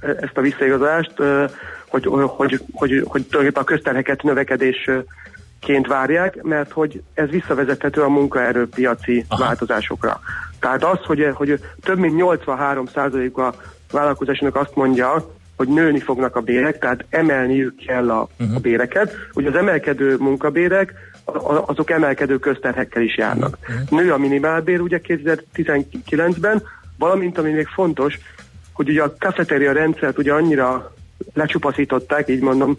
ezt 0.00 0.36
a 0.36 0.40
visszaigazolást, 0.40 1.12
ö, 1.16 1.44
hogy, 1.88 2.04
hogy, 2.06 2.60
hogy, 2.72 3.02
hogy, 3.04 3.26
tulajdonképpen 3.26 3.62
a 3.62 3.64
közterheket 3.64 4.22
növekedésként 4.22 5.86
várják, 5.86 6.42
mert 6.42 6.72
hogy 6.72 7.02
ez 7.14 7.28
visszavezethető 7.28 8.02
a 8.02 8.08
munkaerőpiaci 8.08 9.24
Aha. 9.28 9.44
változásokra. 9.44 10.20
Tehát 10.60 10.84
az, 10.84 10.98
hogy, 11.04 11.30
hogy 11.34 11.60
több 11.82 11.98
mint 11.98 12.22
83%-a 12.22 13.40
a 13.40 13.54
vállalkozásnak 13.92 14.56
azt 14.56 14.74
mondja, 14.74 15.35
hogy 15.56 15.68
nőni 15.68 16.00
fognak 16.00 16.36
a 16.36 16.40
bérek, 16.40 16.78
tehát 16.78 17.04
emelniük 17.10 17.86
kell 17.86 18.10
a, 18.10 18.28
uh-huh. 18.38 18.56
a 18.56 18.60
béreket. 18.60 19.14
Ugye 19.34 19.48
az 19.48 19.54
emelkedő 19.54 20.16
munkabérek 20.16 20.94
azok 21.66 21.90
emelkedő 21.90 22.38
közterhekkel 22.38 23.02
is 23.02 23.16
járnak. 23.16 23.58
Uh-huh. 23.60 24.00
Nő 24.00 24.12
a 24.12 24.18
minimálbér 24.18 24.80
ugye 24.80 25.00
2019-ben, 25.02 26.62
valamint 26.98 27.38
ami 27.38 27.50
még 27.50 27.66
fontos, 27.66 28.18
hogy 28.72 28.88
ugye 28.88 29.02
a 29.02 29.14
kafeteria 29.18 29.72
rendszert 29.72 30.18
ugye 30.18 30.32
annyira 30.32 30.94
lecsupaszították, 31.34 32.28
így 32.28 32.40
mondom, 32.40 32.76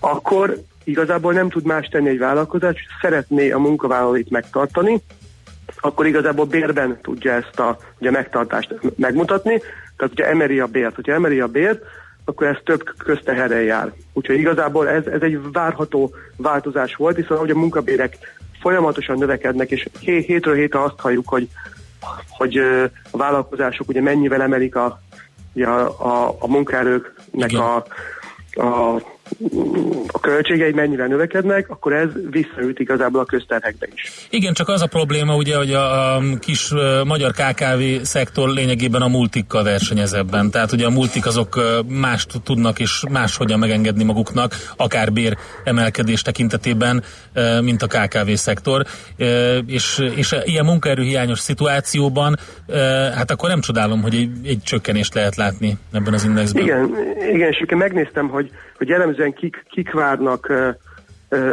akkor 0.00 0.56
igazából 0.84 1.32
nem 1.32 1.48
tud 1.48 1.64
más 1.64 1.86
tenni 1.86 2.08
egy 2.08 2.18
vállalkozás, 2.18 2.76
szeretné 3.00 3.50
a 3.50 3.58
munkavállalóit 3.58 4.30
megtartani, 4.30 5.02
akkor 5.80 6.06
igazából 6.06 6.44
bérben 6.44 6.98
tudja 7.02 7.32
ezt 7.32 7.58
a 7.58 7.78
ugye, 7.98 8.10
megtartást 8.10 8.74
megmutatni, 8.96 9.58
tehát 9.96 10.12
ugye 10.12 10.26
emeri 10.26 10.60
a 10.60 10.66
bért. 10.66 10.94
Hogyha 10.94 11.12
emeri 11.12 11.40
a 11.40 11.46
bért, 11.46 11.82
akkor 12.30 12.46
ez 12.46 12.56
több 12.64 12.82
közteherrel 12.96 13.60
jár. 13.62 13.92
Úgyhogy 14.12 14.38
igazából 14.38 14.88
ez, 14.88 15.06
ez 15.06 15.22
egy 15.22 15.52
várható 15.52 16.14
változás 16.36 16.94
volt, 16.94 17.16
hiszen 17.16 17.36
ahogy 17.36 17.50
a 17.50 17.58
munkabérek 17.58 18.18
folyamatosan 18.60 19.18
növekednek, 19.18 19.70
és 19.70 19.88
hé- 20.00 20.26
hétről 20.26 20.54
hétre 20.54 20.82
azt 20.82 21.00
halljuk, 21.00 21.28
hogy, 21.28 21.48
hogy 22.28 22.56
a 23.10 23.16
vállalkozások 23.16 23.88
ugye 23.88 24.00
mennyivel 24.00 24.42
emelik 24.42 24.76
a, 24.76 25.00
a, 25.54 25.68
a, 25.68 26.36
a 26.38 26.46
munkaerőknek 26.46 27.52
a, 27.52 27.84
a, 28.62 29.00
a 30.06 30.20
költségei 30.20 30.72
mennyivel 30.72 31.06
növekednek, 31.06 31.70
akkor 31.70 31.92
ez 31.92 32.08
visszaüt 32.30 32.78
igazából 32.78 33.20
a 33.20 33.24
közterhekbe 33.24 33.86
is. 33.94 34.10
Igen, 34.30 34.52
csak 34.52 34.68
az 34.68 34.82
a 34.82 34.86
probléma 34.86 35.36
ugye, 35.36 35.56
hogy 35.56 35.72
a, 35.72 36.14
a 36.14 36.22
kis 36.38 36.72
magyar 37.04 37.32
KKV 37.32 38.02
szektor 38.02 38.48
lényegében 38.48 39.02
a 39.02 39.08
multikkal 39.08 39.62
versenyez 39.62 40.12
ebben. 40.12 40.50
Tehát 40.50 40.72
ugye 40.72 40.86
a 40.86 40.90
multik 40.90 41.26
azok 41.26 41.60
mást 41.88 42.40
tudnak 42.44 42.78
és 42.78 43.02
máshogyan 43.10 43.58
megengedni 43.58 44.04
maguknak, 44.04 44.54
akár 44.76 45.12
bér 45.12 45.36
emelkedés 45.64 46.22
tekintetében, 46.22 47.02
mint 47.60 47.82
a 47.82 47.86
KKV 47.86 48.30
szektor. 48.32 48.84
És, 49.66 50.04
és 50.16 50.36
ilyen 50.44 50.64
munkaerőhiányos 50.64 51.38
szituációban, 51.38 52.36
hát 53.14 53.30
akkor 53.30 53.48
nem 53.48 53.60
csodálom, 53.60 54.02
hogy 54.02 54.14
egy, 54.14 54.30
egy 54.44 54.62
csökkenést 54.64 55.14
lehet 55.14 55.36
látni 55.36 55.76
ebben 55.92 56.12
az 56.12 56.24
indexben. 56.24 56.62
Igen, 56.62 56.94
igen, 57.32 57.48
és 57.48 57.64
megnéztem, 57.68 58.28
hogy, 58.28 58.50
hogy 58.80 58.88
jellemzően 58.88 59.32
kik, 59.32 59.64
kik 59.70 59.92
várnak 59.92 60.52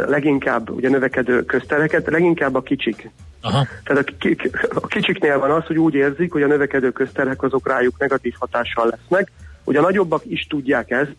leginkább 0.06 0.70
ugye 0.70 0.88
növekedő 0.88 1.44
köztereket, 1.44 2.06
leginkább 2.06 2.54
a 2.54 2.62
kicsik. 2.62 3.10
Aha. 3.40 3.66
Tehát 3.84 4.08
a, 4.08 4.12
kik, 4.18 4.50
a 4.74 4.86
kicsiknél 4.86 5.38
van 5.38 5.50
az, 5.50 5.64
hogy 5.66 5.78
úgy 5.78 5.94
érzik, 5.94 6.32
hogy 6.32 6.42
a 6.42 6.46
növekedő 6.46 6.90
közterhek 6.90 7.42
azok 7.42 7.68
rájuk 7.68 7.98
negatív 7.98 8.34
hatással 8.38 8.88
lesznek. 8.90 9.32
Ugye 9.64 9.78
a 9.78 9.82
nagyobbak 9.82 10.22
is 10.26 10.46
tudják 10.48 10.90
ezt, 10.90 11.14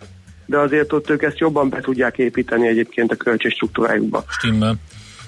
de 0.45 0.57
azért 0.57 0.93
ott 0.93 1.10
ők 1.10 1.22
ezt 1.22 1.38
jobban 1.38 1.70
be 1.70 1.80
tudják 1.80 2.18
építeni 2.18 2.68
egyébként 2.68 3.12
a 3.12 3.16
költségstruktúrájukba. 3.16 4.24
Stimmel. 4.28 4.76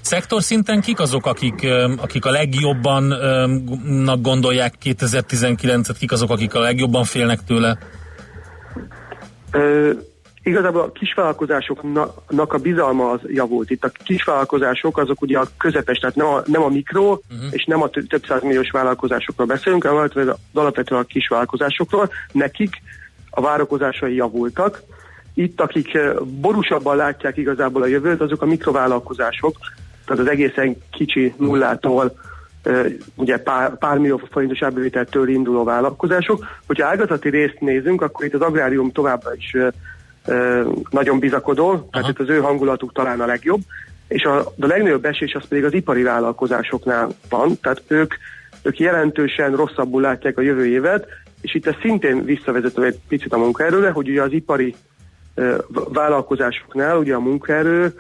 Szektor 0.02 0.42
szinten 0.42 0.82
kik 0.82 1.00
azok, 1.00 1.26
akik, 1.26 1.68
akik 1.98 2.26
a 2.26 2.32
legjobban 2.32 3.14
gondolják 4.22 4.74
2019-et, 4.84 5.96
kik 6.00 6.12
azok, 6.12 6.30
akik 6.30 6.54
a 6.54 6.60
legjobban 6.60 7.04
félnek 7.04 7.40
tőle? 7.44 7.78
Ö, 9.52 9.92
igazából 10.44 10.82
a 10.82 10.92
kisvállalkozásoknak 10.92 12.54
a 12.54 12.58
bizalma 12.58 13.10
az 13.10 13.20
javult. 13.28 13.70
Itt 13.70 13.84
a 13.84 13.92
kisvállalkozások 14.04 14.98
azok 14.98 15.22
ugye 15.22 15.40
a 15.40 15.48
közepes, 15.58 15.98
tehát 15.98 16.16
nem 16.16 16.28
a, 16.28 16.42
nem 16.46 16.64
a 16.64 16.70
mikro, 16.70 17.10
uh-huh. 17.12 17.20
és 17.52 17.66
nem 17.66 17.82
a 17.82 17.90
tö- 17.90 18.08
több 18.08 18.26
százmilliós 18.26 18.72
vállalkozásokról 18.72 19.48
beszélünk, 19.48 19.84
hanem 19.84 19.98
alapvetően- 19.98 20.38
alapvetően 20.54 21.02
a 21.02 21.06
kisvállalkozásokról. 21.06 22.10
Nekik 22.32 22.82
a 23.30 23.42
várakozásai 23.42 24.16
javultak. 24.16 24.82
Itt, 25.34 25.62
akik 25.62 25.98
borúsabban 26.24 26.96
látják 26.96 27.38
igazából 27.38 27.82
a 27.82 27.86
jövőt, 27.86 28.22
azok 28.22 28.42
a 28.42 28.46
mikrovállalkozások, 28.46 29.58
tehát 30.06 30.22
az 30.22 30.30
egészen 30.30 30.76
kicsi 30.92 31.34
nullától 31.38 32.14
ugye 33.16 33.38
pár, 33.38 33.78
pár 33.78 33.98
millió 33.98 34.22
forintos 34.32 34.62
árbevételtől 34.62 35.30
induló 35.30 35.64
vállalkozások. 35.64 36.46
Hogyha 36.68 36.88
ágazati 36.88 37.30
részt 37.30 37.60
nézünk, 37.60 38.02
akkor 38.02 38.26
itt 38.26 38.34
az 38.34 38.42
agrárium 38.42 38.92
továbbra 38.92 39.36
is 39.36 39.56
nagyon 40.90 41.20
bizakodó, 41.20 41.90
tehát 41.92 42.10
itt 42.10 42.20
az 42.20 42.30
ő 42.30 42.40
hangulatuk 42.40 42.94
talán 42.94 43.22
a 43.22 43.26
legjobb, 43.26 43.62
és 44.08 44.24
a, 44.24 44.40
a 44.40 44.66
legnagyobb 44.66 45.06
esés 45.06 45.34
az 45.34 45.48
pedig 45.48 45.64
az 45.64 45.74
ipari 45.74 46.04
vállalkozásoknál 46.04 47.10
van, 47.30 47.60
tehát 47.62 47.82
ők, 47.88 48.14
ők 48.62 48.80
jelentősen 48.80 49.56
rosszabbul 49.56 50.02
látják 50.02 50.38
a 50.38 50.42
jövő 50.42 50.68
évet, 50.68 51.08
és 51.42 51.56
itt 51.56 51.68
ez 51.68 51.76
szintén 51.82 52.26
visszavezető 52.26 52.86
egy 52.86 53.00
picit 53.08 53.34
a 53.34 53.38
munkaerőre, 53.38 53.90
hogy 53.90 54.10
ugye 54.10 54.22
az 54.22 54.32
ipari 54.32 54.76
vállalkozásoknál 55.74 56.98
ugye 56.98 57.14
a 57.16 57.20
munkaerő 57.20 57.94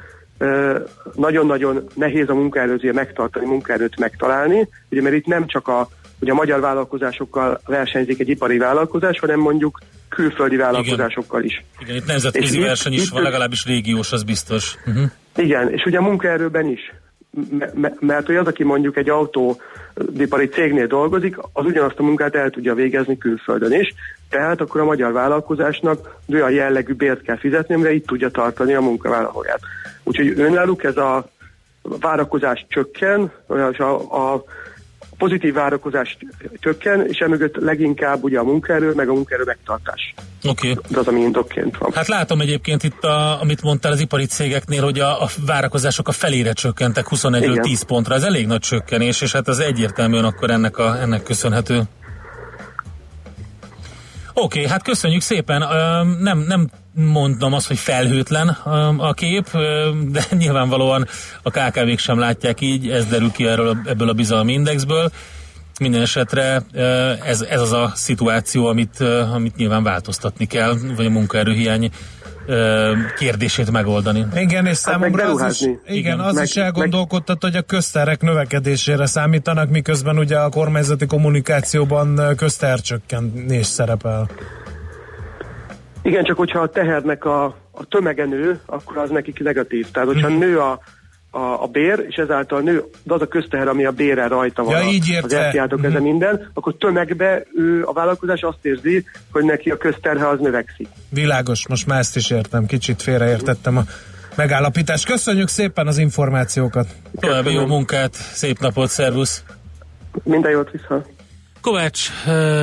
nagyon-nagyon 1.15 1.87
nehéz 1.93 2.29
a 2.29 2.33
munkaerőt 2.33 2.83
ugye 2.83 2.93
megtartani, 2.93 3.45
munkaerőt 3.45 3.99
megtalálni, 3.99 4.67
ugye 4.89 5.01
mert 5.01 5.15
itt 5.15 5.25
nem 5.25 5.47
csak 5.47 5.67
a, 5.67 5.89
ugye 6.21 6.31
a 6.31 6.35
magyar 6.35 6.59
vállalkozásokkal 6.59 7.61
versenyzik 7.65 8.19
egy 8.19 8.29
ipari 8.29 8.57
vállalkozás, 8.57 9.19
hanem 9.19 9.39
mondjuk 9.39 9.79
külföldi 10.09 10.55
vállalkozásokkal 10.55 11.43
is. 11.43 11.63
Igen, 11.79 11.95
itt 11.95 12.05
nemzetközi 12.05 12.57
És 12.59 12.65
verseny 12.65 12.93
is 12.93 13.03
itt- 13.03 13.09
van, 13.09 13.21
legalábbis 13.21 13.65
régiós, 13.65 14.11
az 14.11 14.23
biztos. 14.23 14.75
Uh-huh. 14.85 15.03
Igen, 15.35 15.69
és 15.69 15.83
ugye 15.85 15.97
a 15.97 16.01
munkaerőben 16.01 16.67
is. 16.67 16.93
M- 17.73 17.99
mert 17.99 18.25
hogy 18.25 18.35
az, 18.35 18.47
aki 18.47 18.63
mondjuk 18.63 18.97
egy 18.97 19.09
autóipari 19.09 20.47
cégnél 20.47 20.87
dolgozik, 20.87 21.37
az 21.53 21.65
ugyanazt 21.65 21.99
a 21.99 22.03
munkát 22.03 22.35
el 22.35 22.49
tudja 22.49 22.73
végezni 22.73 23.17
külföldön 23.17 23.71
is, 23.73 23.93
tehát 24.29 24.61
akkor 24.61 24.81
a 24.81 24.85
magyar 24.85 25.11
vállalkozásnak 25.11 26.15
olyan 26.33 26.51
jellegű 26.51 26.93
bért 26.93 27.21
kell 27.21 27.37
fizetni, 27.37 27.73
amire 27.75 27.93
itt 27.93 28.07
tudja 28.07 28.29
tartani 28.29 28.73
a 28.73 28.81
munkavállalóját. 28.81 29.59
Úgyhogy 30.03 30.39
önálluk 30.39 30.83
ez 30.83 30.97
a 30.97 31.29
várakozás 31.81 32.65
csökken, 32.69 33.31
és 33.71 33.77
a, 33.77 33.93
a 34.33 34.43
pozitív 35.21 35.53
várakozás 35.53 36.17
csökken, 36.59 37.07
és 37.07 37.17
emögött 37.17 37.55
leginkább 37.55 38.23
ugye 38.23 38.39
a 38.39 38.43
munkaerő, 38.43 38.93
meg 38.93 39.09
a 39.09 39.13
munkaerő 39.13 39.43
megtartás. 39.45 40.13
Oké. 40.43 40.71
Okay. 40.71 40.83
Ez 40.91 40.97
az, 40.97 41.07
ami 41.07 41.21
indokként 41.21 41.77
van. 41.77 41.91
Hát 41.93 42.07
látom 42.07 42.41
egyébként 42.41 42.83
itt, 42.83 43.03
a, 43.03 43.41
amit 43.41 43.61
mondtál 43.61 43.91
az 43.91 43.99
ipari 43.99 44.25
cégeknél, 44.25 44.83
hogy 44.83 44.99
a, 44.99 45.23
a 45.23 45.29
várakozások 45.45 46.07
a 46.07 46.11
felére 46.11 46.53
csökkentek 46.53 47.05
21-ről 47.09 47.41
Igen. 47.41 47.61
10 47.61 47.83
pontra. 47.83 48.15
Ez 48.15 48.23
elég 48.23 48.47
nagy 48.47 48.59
csökkenés, 48.59 49.21
és 49.21 49.31
hát 49.31 49.47
az 49.47 49.59
egyértelműen 49.59 50.23
akkor 50.23 50.49
ennek, 50.49 50.77
a, 50.77 51.01
ennek 51.01 51.23
köszönhető. 51.23 51.81
Oké, 54.33 54.59
okay, 54.59 54.71
hát 54.71 54.83
köszönjük 54.83 55.21
szépen. 55.21 55.63
Nem, 56.19 56.39
nem 56.39 56.69
mondom 56.93 57.53
azt, 57.53 57.67
hogy 57.67 57.77
felhőtlen 57.77 58.47
a 58.97 59.13
kép, 59.13 59.57
de 60.07 60.23
nyilvánvalóan 60.37 61.07
a 61.41 61.49
KKV-k 61.49 61.99
sem 61.99 62.19
látják 62.19 62.61
így, 62.61 62.89
ez 62.89 63.05
derül 63.05 63.31
ki 63.31 63.45
erről, 63.45 63.77
ebből 63.85 64.09
a 64.09 64.13
bizalmi 64.13 64.53
indexből. 64.53 65.11
Minden 65.81 66.01
esetre 66.01 66.61
ö, 66.73 67.11
ez, 67.25 67.41
ez 67.41 67.61
az 67.61 67.71
a 67.71 67.91
szituáció, 67.95 68.65
amit, 68.67 68.95
ö, 68.99 69.19
amit 69.19 69.55
nyilván 69.55 69.83
változtatni 69.83 70.45
kell, 70.45 70.73
vagy 70.95 71.05
a 71.05 71.09
munkaerőhiány 71.09 71.89
ö, 72.45 72.91
kérdését 73.17 73.71
megoldani. 73.71 74.25
Igen, 74.35 74.65
és 74.65 74.83
Hát 74.83 74.99
meg 74.99 75.13
számomra 75.13 75.45
az 75.45 75.53
is, 75.53 75.61
igen, 75.61 75.79
Igen. 75.85 76.19
az 76.19 76.33
Meg- 76.35 76.43
is 76.43 76.55
elgondolkodtat, 76.55 77.41
hogy 77.41 77.55
a 77.55 77.61
közterek 77.61 78.21
növekedésére 78.21 79.05
számítanak, 79.05 79.69
miközben 79.69 80.17
ugye 80.17 80.37
a 80.37 80.49
kormányzati 80.49 81.05
kommunikációban 81.05 82.35
köztercsökkentés 82.37 83.65
szerepel. 83.65 84.29
Igen, 86.03 86.23
csak 86.23 86.37
hogyha 86.37 86.59
a 86.59 86.67
tehernek 86.69 87.25
a, 87.25 87.43
a 87.71 87.85
tömege 87.89 88.25
nő, 88.25 88.59
akkor 88.65 88.97
az 88.97 89.09
nekik 89.09 89.39
negatív. 89.43 89.91
Tehát, 89.91 90.07
hogyha 90.07 90.29
Mhm. 90.29 90.37
nő 90.37 90.59
a, 90.59 90.79
a, 91.31 91.63
a 91.63 91.67
bér, 91.71 92.05
és 92.09 92.15
ezáltal 92.15 92.61
nő, 92.61 92.83
de 93.03 93.13
az 93.13 93.21
a 93.21 93.27
közteher, 93.27 93.67
ami 93.67 93.85
a 93.85 93.91
bérrel 93.91 94.27
rajta 94.27 94.63
van, 94.63 94.81
Ja, 94.81 94.89
így 94.91 95.19
az 95.21 95.33
elfiátok 95.33 95.77
Mhm. 95.77 95.87
uh 95.87 95.93
ezen 95.93 96.03
minden, 96.07 96.51
akkor 96.53 96.75
tömegbe 96.77 97.45
ő, 97.55 97.83
a 97.85 97.93
vállalkozás 97.93 98.41
azt 98.41 98.57
érzi, 98.61 99.05
hogy 99.31 99.43
neki 99.43 99.69
a 99.69 99.77
közterhe 99.77 100.27
az 100.27 100.39
növekszik. 100.39 100.87
Világos, 101.09 101.67
most 101.67 101.87
már 101.87 101.99
ezt 101.99 102.15
is 102.15 102.29
értem, 102.29 102.65
kicsit 102.65 103.01
félreértettem 103.01 103.77
a 103.77 103.83
megállapítást. 104.35 105.05
Köszönjük 105.05 105.47
szépen 105.47 105.87
az 105.87 105.97
információkat. 105.97 106.87
További 107.19 107.53
jó 107.53 107.65
munkát, 107.65 108.13
szép 108.13 108.59
napot, 108.59 108.89
szervusz! 108.89 109.43
Minden 110.23 110.51
jót 110.51 110.71
vissza! 110.71 111.05
Kovács 111.61 112.09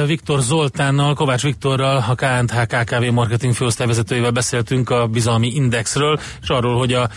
Viktor 0.07 0.40
Zoltánnal, 0.40 1.15
Kovács 1.15 1.43
Viktorral, 1.43 2.05
a 2.09 2.15
KNTH 2.15 2.62
KKV 2.66 3.12
marketing 3.12 3.55
főosztályvezetőjével 3.55 4.31
beszéltünk 4.31 4.90
a 4.90 5.07
bizalmi 5.07 5.49
indexről, 5.55 6.19
és 6.43 6.49
arról, 6.49 6.78
hogy 6.78 6.93
a 6.93 7.09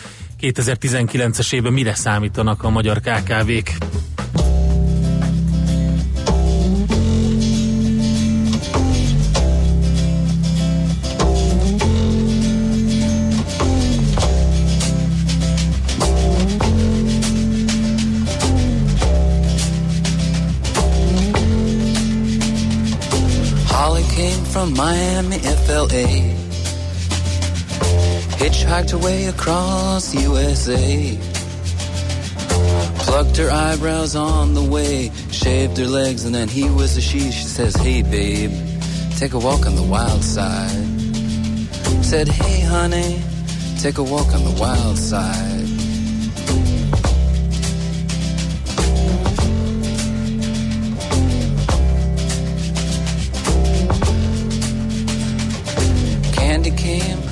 2019-es 0.42 1.52
évben 1.52 1.72
mire 1.72 1.94
számítanak 1.94 2.62
a 2.62 2.70
magyar 2.70 3.00
KKV-k. 3.00 3.72
Miami, 24.74 25.38
FLA. 25.38 26.41
Hitchhiked 28.42 28.92
away 28.92 29.26
across 29.26 30.12
USA. 30.16 31.16
Plucked 32.98 33.36
her 33.36 33.48
eyebrows 33.48 34.16
on 34.16 34.54
the 34.54 34.64
way, 34.64 35.12
shaved 35.30 35.78
her 35.78 35.86
legs, 35.86 36.24
and 36.24 36.34
then 36.34 36.48
he 36.48 36.68
was 36.68 36.96
a 36.96 37.00
she. 37.00 37.30
She 37.30 37.44
says, 37.44 37.76
Hey, 37.76 38.02
babe, 38.02 38.50
take 39.16 39.34
a 39.34 39.38
walk 39.38 39.64
on 39.64 39.76
the 39.76 39.84
wild 39.84 40.24
side. 40.24 40.84
Said, 42.04 42.26
Hey, 42.26 42.62
honey, 42.62 43.22
take 43.78 43.98
a 43.98 44.02
walk 44.02 44.34
on 44.34 44.42
the 44.42 44.56
wild 44.60 44.98
side. 44.98 45.68
Candy 56.34 56.72
came 56.72 57.31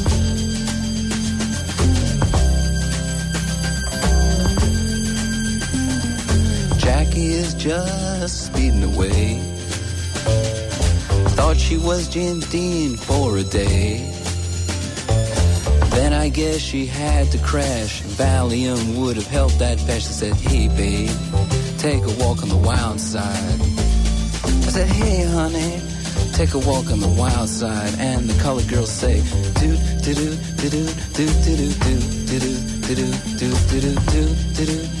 Jackie 6.81 7.33
is 7.33 7.53
just 7.53 8.47
speeding 8.47 8.83
away. 8.83 9.37
Thought 11.37 11.57
she 11.57 11.77
was 11.77 12.07
James 12.07 12.49
Dean 12.49 12.97
for 12.97 13.37
a 13.37 13.43
day. 13.43 14.11
Then 15.91 16.11
I 16.11 16.29
guess 16.29 16.57
she 16.57 16.87
had 16.87 17.31
to 17.33 17.37
crash. 17.37 18.01
Valium 18.01 18.97
would 18.97 19.15
have 19.15 19.27
helped 19.27 19.59
that 19.59 19.79
fast. 19.79 20.09
I 20.09 20.13
said, 20.21 20.33
Hey, 20.33 20.69
babe, 20.69 21.15
take 21.77 22.01
a 22.01 22.15
walk 22.23 22.41
on 22.41 22.49
the 22.49 22.57
wild 22.57 22.99
side. 22.99 23.61
I 24.65 24.71
said, 24.73 24.87
Hey, 24.87 25.23
honey, 25.25 25.79
take 26.33 26.55
a 26.55 26.59
walk 26.67 26.89
on 26.89 26.99
the 26.99 27.13
wild 27.15 27.49
side. 27.49 27.93
And 27.99 28.27
the 28.27 28.41
colored 28.41 28.67
girls 28.67 28.91
say, 28.91 29.21
Do, 29.61 29.77
do, 30.01 30.15
do, 30.15 30.35
do, 30.57 30.89
do, 31.13 31.27
do, 31.45 31.55
do, 31.55 31.69
do, 31.77 31.99
do, 32.25 32.41
do, 32.41 32.95
do, 32.95 32.95
do, 32.95 33.11
do, 33.37 33.51
do, 33.69 33.81
do, 33.81 34.25
do, 34.55 34.65
do, 34.65 35.00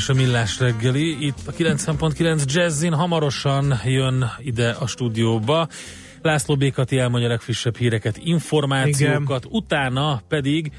is 0.00 0.08
a 0.08 0.14
Millás 0.14 0.58
reggeli, 0.58 1.26
itt 1.26 1.38
a 1.46 1.52
90.9 1.52 2.44
Jazzin, 2.44 2.92
hamarosan 2.92 3.80
jön 3.84 4.24
ide 4.38 4.70
a 4.70 4.86
stúdióba. 4.86 5.68
László 6.22 6.56
Békati 6.56 6.98
elmondja 6.98 7.28
a 7.28 7.30
legfrissebb 7.30 7.76
híreket, 7.76 8.16
információkat, 8.16 9.44
Igen. 9.44 9.56
utána 9.56 10.22
pedig 10.28 10.72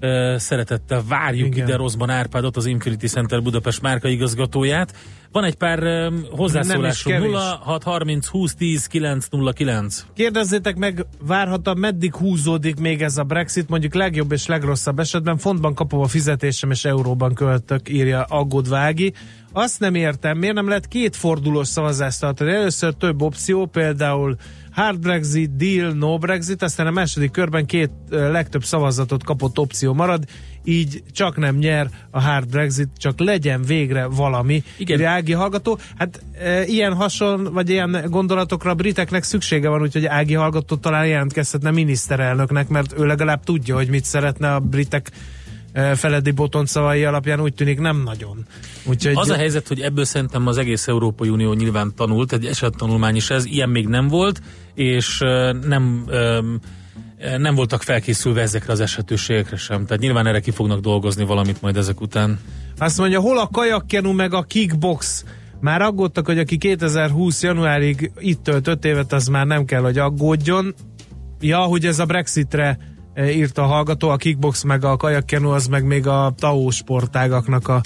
uh, 0.00 0.36
szeretettel 0.36 1.02
várjuk 1.08 1.46
Igen. 1.46 1.66
ide 1.66 1.76
Rozban 1.76 2.10
Árpádot, 2.10 2.56
az 2.56 2.66
Infinity 2.66 3.06
Center 3.06 3.42
Budapest 3.42 3.82
márka 3.82 4.08
igazgatóját. 4.08 4.94
Van 5.32 5.44
egy 5.44 5.54
pár 5.54 5.82
um, 5.82 6.24
hozzászólásunk, 6.30 7.18
0 7.18 7.60
6 7.62 7.82
30 7.82 8.26
20 8.26 8.54
10 8.54 8.86
909. 8.86 10.04
Kérdezzétek 10.14 10.76
meg, 10.76 11.06
várhatóan 11.26 11.78
meddig 11.78 12.14
húzódik 12.14 12.80
még 12.80 13.02
ez 13.02 13.16
a 13.16 13.22
Brexit, 13.22 13.68
mondjuk 13.68 13.94
legjobb 13.94 14.32
és 14.32 14.46
legrosszabb 14.46 14.98
esetben 14.98 15.38
fontban 15.38 15.74
kapom 15.74 16.00
a 16.00 16.06
fizetésem 16.06 16.70
és 16.70 16.84
euróban 16.84 17.34
költök, 17.34 17.88
írja 17.88 18.22
aggódvági. 18.22 19.12
Azt 19.52 19.80
nem 19.80 19.94
értem, 19.94 20.38
miért 20.38 20.54
nem 20.54 20.68
lehet 20.68 20.88
két 20.88 21.16
fordulós 21.16 21.68
szavazást 21.68 22.20
tartani? 22.20 22.52
Először 22.52 22.94
több 22.94 23.22
opció, 23.22 23.66
például 23.66 24.36
hard 24.70 24.98
Brexit, 24.98 25.56
deal, 25.56 25.92
no 25.92 26.18
Brexit, 26.18 26.62
aztán 26.62 26.86
a 26.86 26.90
második 26.90 27.30
körben 27.30 27.66
két 27.66 27.90
legtöbb 28.08 28.64
szavazatot 28.64 29.24
kapott 29.24 29.58
opció 29.58 29.92
marad, 29.92 30.24
így 30.68 31.02
csak 31.12 31.36
nem 31.36 31.56
nyer 31.56 31.88
a 32.10 32.20
hard 32.20 32.48
Brexit, 32.48 32.88
csak 32.96 33.20
legyen 33.20 33.62
végre 33.62 34.06
valami. 34.06 34.62
Igen. 34.76 35.04
Ági 35.04 35.32
hallgató, 35.32 35.78
hát 35.96 36.22
e, 36.38 36.64
ilyen 36.64 36.94
hason, 36.94 37.52
vagy 37.52 37.70
ilyen 37.70 38.04
gondolatokra 38.08 38.70
a 38.70 38.74
briteknek 38.74 39.22
szüksége 39.22 39.68
van, 39.68 39.80
úgyhogy 39.80 40.06
Ági 40.06 40.34
hallgató 40.34 40.76
talán 40.76 41.06
jelentkezhetne 41.06 41.70
miniszterelnöknek, 41.70 42.68
mert 42.68 42.98
ő 42.98 43.06
legalább 43.06 43.44
tudja, 43.44 43.74
hogy 43.74 43.88
mit 43.88 44.04
szeretne 44.04 44.54
a 44.54 44.60
britek 44.60 45.10
e, 45.72 45.94
Feledi 45.94 46.30
Boton 46.30 46.66
szavai 46.66 47.04
alapján 47.04 47.40
úgy 47.40 47.54
tűnik 47.54 47.80
nem 47.80 48.02
nagyon. 48.02 48.46
Úgyhogy... 48.84 49.12
Az 49.16 49.30
a 49.30 49.36
helyzet, 49.36 49.68
hogy 49.68 49.80
ebből 49.80 50.04
szerintem 50.04 50.46
az 50.46 50.58
egész 50.58 50.88
Európai 50.88 51.28
Unió 51.28 51.52
nyilván 51.52 51.92
tanult, 51.96 52.32
egy 52.32 52.46
esettanulmány 52.46 53.16
is 53.16 53.30
ez, 53.30 53.44
ilyen 53.44 53.68
még 53.68 53.86
nem 53.86 54.08
volt, 54.08 54.40
és 54.74 55.20
uh, 55.20 55.66
nem 55.66 56.04
um, 56.06 56.60
nem 57.38 57.54
voltak 57.54 57.82
felkészülve 57.82 58.40
ezekre 58.40 58.72
az 58.72 58.80
esetőségekre 58.80 59.56
sem. 59.56 59.86
Tehát 59.86 60.02
nyilván 60.02 60.26
erre 60.26 60.40
ki 60.40 60.50
fognak 60.50 60.80
dolgozni 60.80 61.24
valamit 61.24 61.62
majd 61.62 61.76
ezek 61.76 62.00
után. 62.00 62.38
Azt 62.78 62.98
mondja, 62.98 63.20
hol 63.20 63.38
a 63.38 63.48
kajakkenu 63.52 64.12
meg 64.12 64.34
a 64.34 64.42
kickbox? 64.42 65.24
Már 65.60 65.82
aggódtak, 65.82 66.26
hogy 66.26 66.38
aki 66.38 66.58
2020 66.58 67.42
januárig 67.42 68.12
itt 68.18 68.42
tölt 68.42 68.66
5 68.66 68.84
évet, 68.84 69.12
az 69.12 69.26
már 69.26 69.46
nem 69.46 69.64
kell, 69.64 69.80
hogy 69.80 69.98
aggódjon. 69.98 70.74
Ja, 71.40 71.58
hogy 71.58 71.86
ez 71.86 71.98
a 71.98 72.04
Brexitre 72.04 72.78
e, 73.14 73.30
írta 73.30 73.62
a 73.62 73.66
hallgató, 73.66 74.08
a 74.08 74.16
kickbox 74.16 74.62
meg 74.62 74.84
a 74.84 74.96
kajakkenu, 74.96 75.50
az 75.50 75.66
meg 75.66 75.84
még 75.84 76.06
a 76.06 76.34
TAO 76.36 76.70
sportágaknak 76.70 77.68
a, 77.68 77.80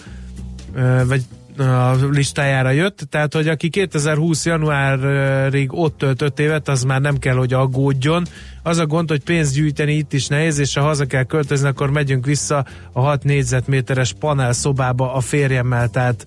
e, 0.74 1.04
vagy 1.04 1.22
a 1.58 1.96
listájára 2.10 2.70
jött, 2.70 2.98
tehát 3.10 3.34
hogy 3.34 3.48
aki 3.48 3.68
2020 3.68 4.44
januárig 4.44 5.72
ott 5.72 5.98
tölt 5.98 6.22
5 6.22 6.38
évet, 6.38 6.68
az 6.68 6.82
már 6.82 7.00
nem 7.00 7.18
kell, 7.18 7.34
hogy 7.34 7.52
aggódjon. 7.52 8.24
Az 8.62 8.78
a 8.78 8.86
gond, 8.86 9.08
hogy 9.08 9.22
pénzt 9.22 9.54
gyűjteni 9.54 9.92
itt 9.92 10.12
is 10.12 10.26
nehéz, 10.26 10.58
és 10.58 10.74
ha 10.74 10.82
haza 10.82 11.06
kell 11.06 11.24
költözni, 11.24 11.68
akkor 11.68 11.90
megyünk 11.90 12.26
vissza 12.26 12.64
a 12.92 13.00
6 13.00 13.24
négyzetméteres 13.24 14.12
panel 14.20 14.52
szobába 14.52 15.14
a 15.14 15.20
férjemmel, 15.20 15.88
tehát 15.88 16.26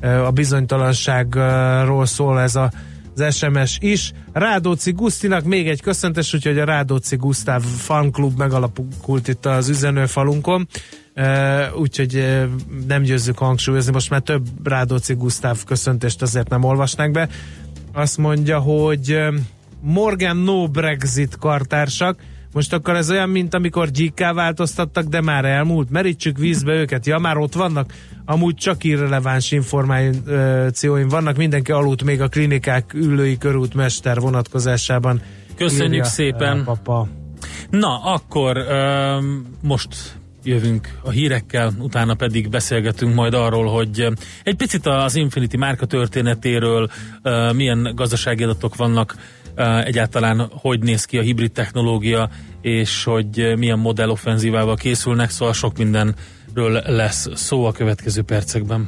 a 0.00 0.30
bizonytalanságról 0.30 2.06
szól 2.06 2.40
ez 2.40 2.56
a 2.56 2.70
az 3.18 3.36
SMS 3.36 3.78
is. 3.80 4.12
Rádóci 4.32 4.92
Gusztinak 4.92 5.44
még 5.44 5.68
egy 5.68 5.80
köszöntes, 5.80 6.34
úgyhogy 6.34 6.58
a 6.58 6.64
Rádóci 6.64 7.16
Gusztáv 7.16 7.62
fanklub 7.62 8.38
megalakult 8.38 9.28
itt 9.28 9.46
az 9.46 9.68
üzenőfalunkon. 9.68 10.68
Uh, 11.16 11.80
úgyhogy 11.80 12.14
uh, 12.14 12.44
nem 12.86 13.02
győzzük 13.02 13.38
hangsúlyozni, 13.38 13.92
most 13.92 14.10
már 14.10 14.20
több 14.20 14.46
Rádóci 14.64 15.14
Gusztáv 15.14 15.64
köszöntést 15.64 16.22
azért 16.22 16.48
nem 16.48 16.64
olvasnánk 16.64 17.12
be. 17.12 17.28
Azt 17.92 18.18
mondja, 18.18 18.58
hogy 18.58 19.12
uh, 19.12 19.34
Morgan 19.80 20.36
no 20.36 20.68
Brexit 20.68 21.36
kartársak, 21.36 22.18
most 22.52 22.72
akkor 22.72 22.94
ez 22.94 23.10
olyan, 23.10 23.28
mint 23.28 23.54
amikor 23.54 23.90
gyíkká 23.90 24.32
változtattak, 24.32 25.04
de 25.04 25.20
már 25.20 25.44
elmúlt. 25.44 25.90
Merítsük 25.90 26.38
vízbe 26.38 26.72
őket. 26.72 27.06
Ja, 27.06 27.18
már 27.18 27.36
ott 27.36 27.54
vannak. 27.54 27.92
Amúgy 28.24 28.54
csak 28.54 28.84
irreleváns 28.84 29.52
információim 29.52 31.08
vannak. 31.08 31.36
Mindenki 31.36 31.72
aludt 31.72 32.04
még 32.04 32.20
a 32.20 32.28
klinikák 32.28 32.94
ülői 32.94 33.38
körútmester 33.38 34.20
vonatkozásában. 34.20 35.20
Köszönjük 35.56 35.92
írja, 35.92 36.04
szépen. 36.04 36.64
Papa. 36.64 37.08
Na, 37.70 38.02
akkor 38.02 38.56
most 39.60 40.18
jövünk 40.46 40.98
a 41.02 41.10
hírekkel, 41.10 41.72
utána 41.78 42.14
pedig 42.14 42.48
beszélgetünk 42.48 43.14
majd 43.14 43.34
arról, 43.34 43.66
hogy 43.66 44.08
egy 44.44 44.56
picit 44.56 44.86
az 44.86 45.14
Infinity 45.14 45.56
márka 45.56 45.86
történetéről, 45.86 46.90
uh, 47.22 47.52
milyen 47.54 47.92
gazdasági 47.94 48.42
adatok 48.42 48.76
vannak, 48.76 49.16
uh, 49.56 49.86
egyáltalán 49.86 50.48
hogy 50.50 50.80
néz 50.80 51.04
ki 51.04 51.18
a 51.18 51.22
hibrid 51.22 51.52
technológia, 51.52 52.30
és 52.60 53.04
hogy 53.04 53.54
milyen 53.56 53.78
modell 53.78 54.08
offenzívával 54.08 54.76
készülnek, 54.76 55.30
szóval 55.30 55.54
sok 55.54 55.76
mindenről 55.76 56.82
lesz 56.86 57.26
szó 57.34 57.64
a 57.64 57.72
következő 57.72 58.22
percekben. 58.22 58.84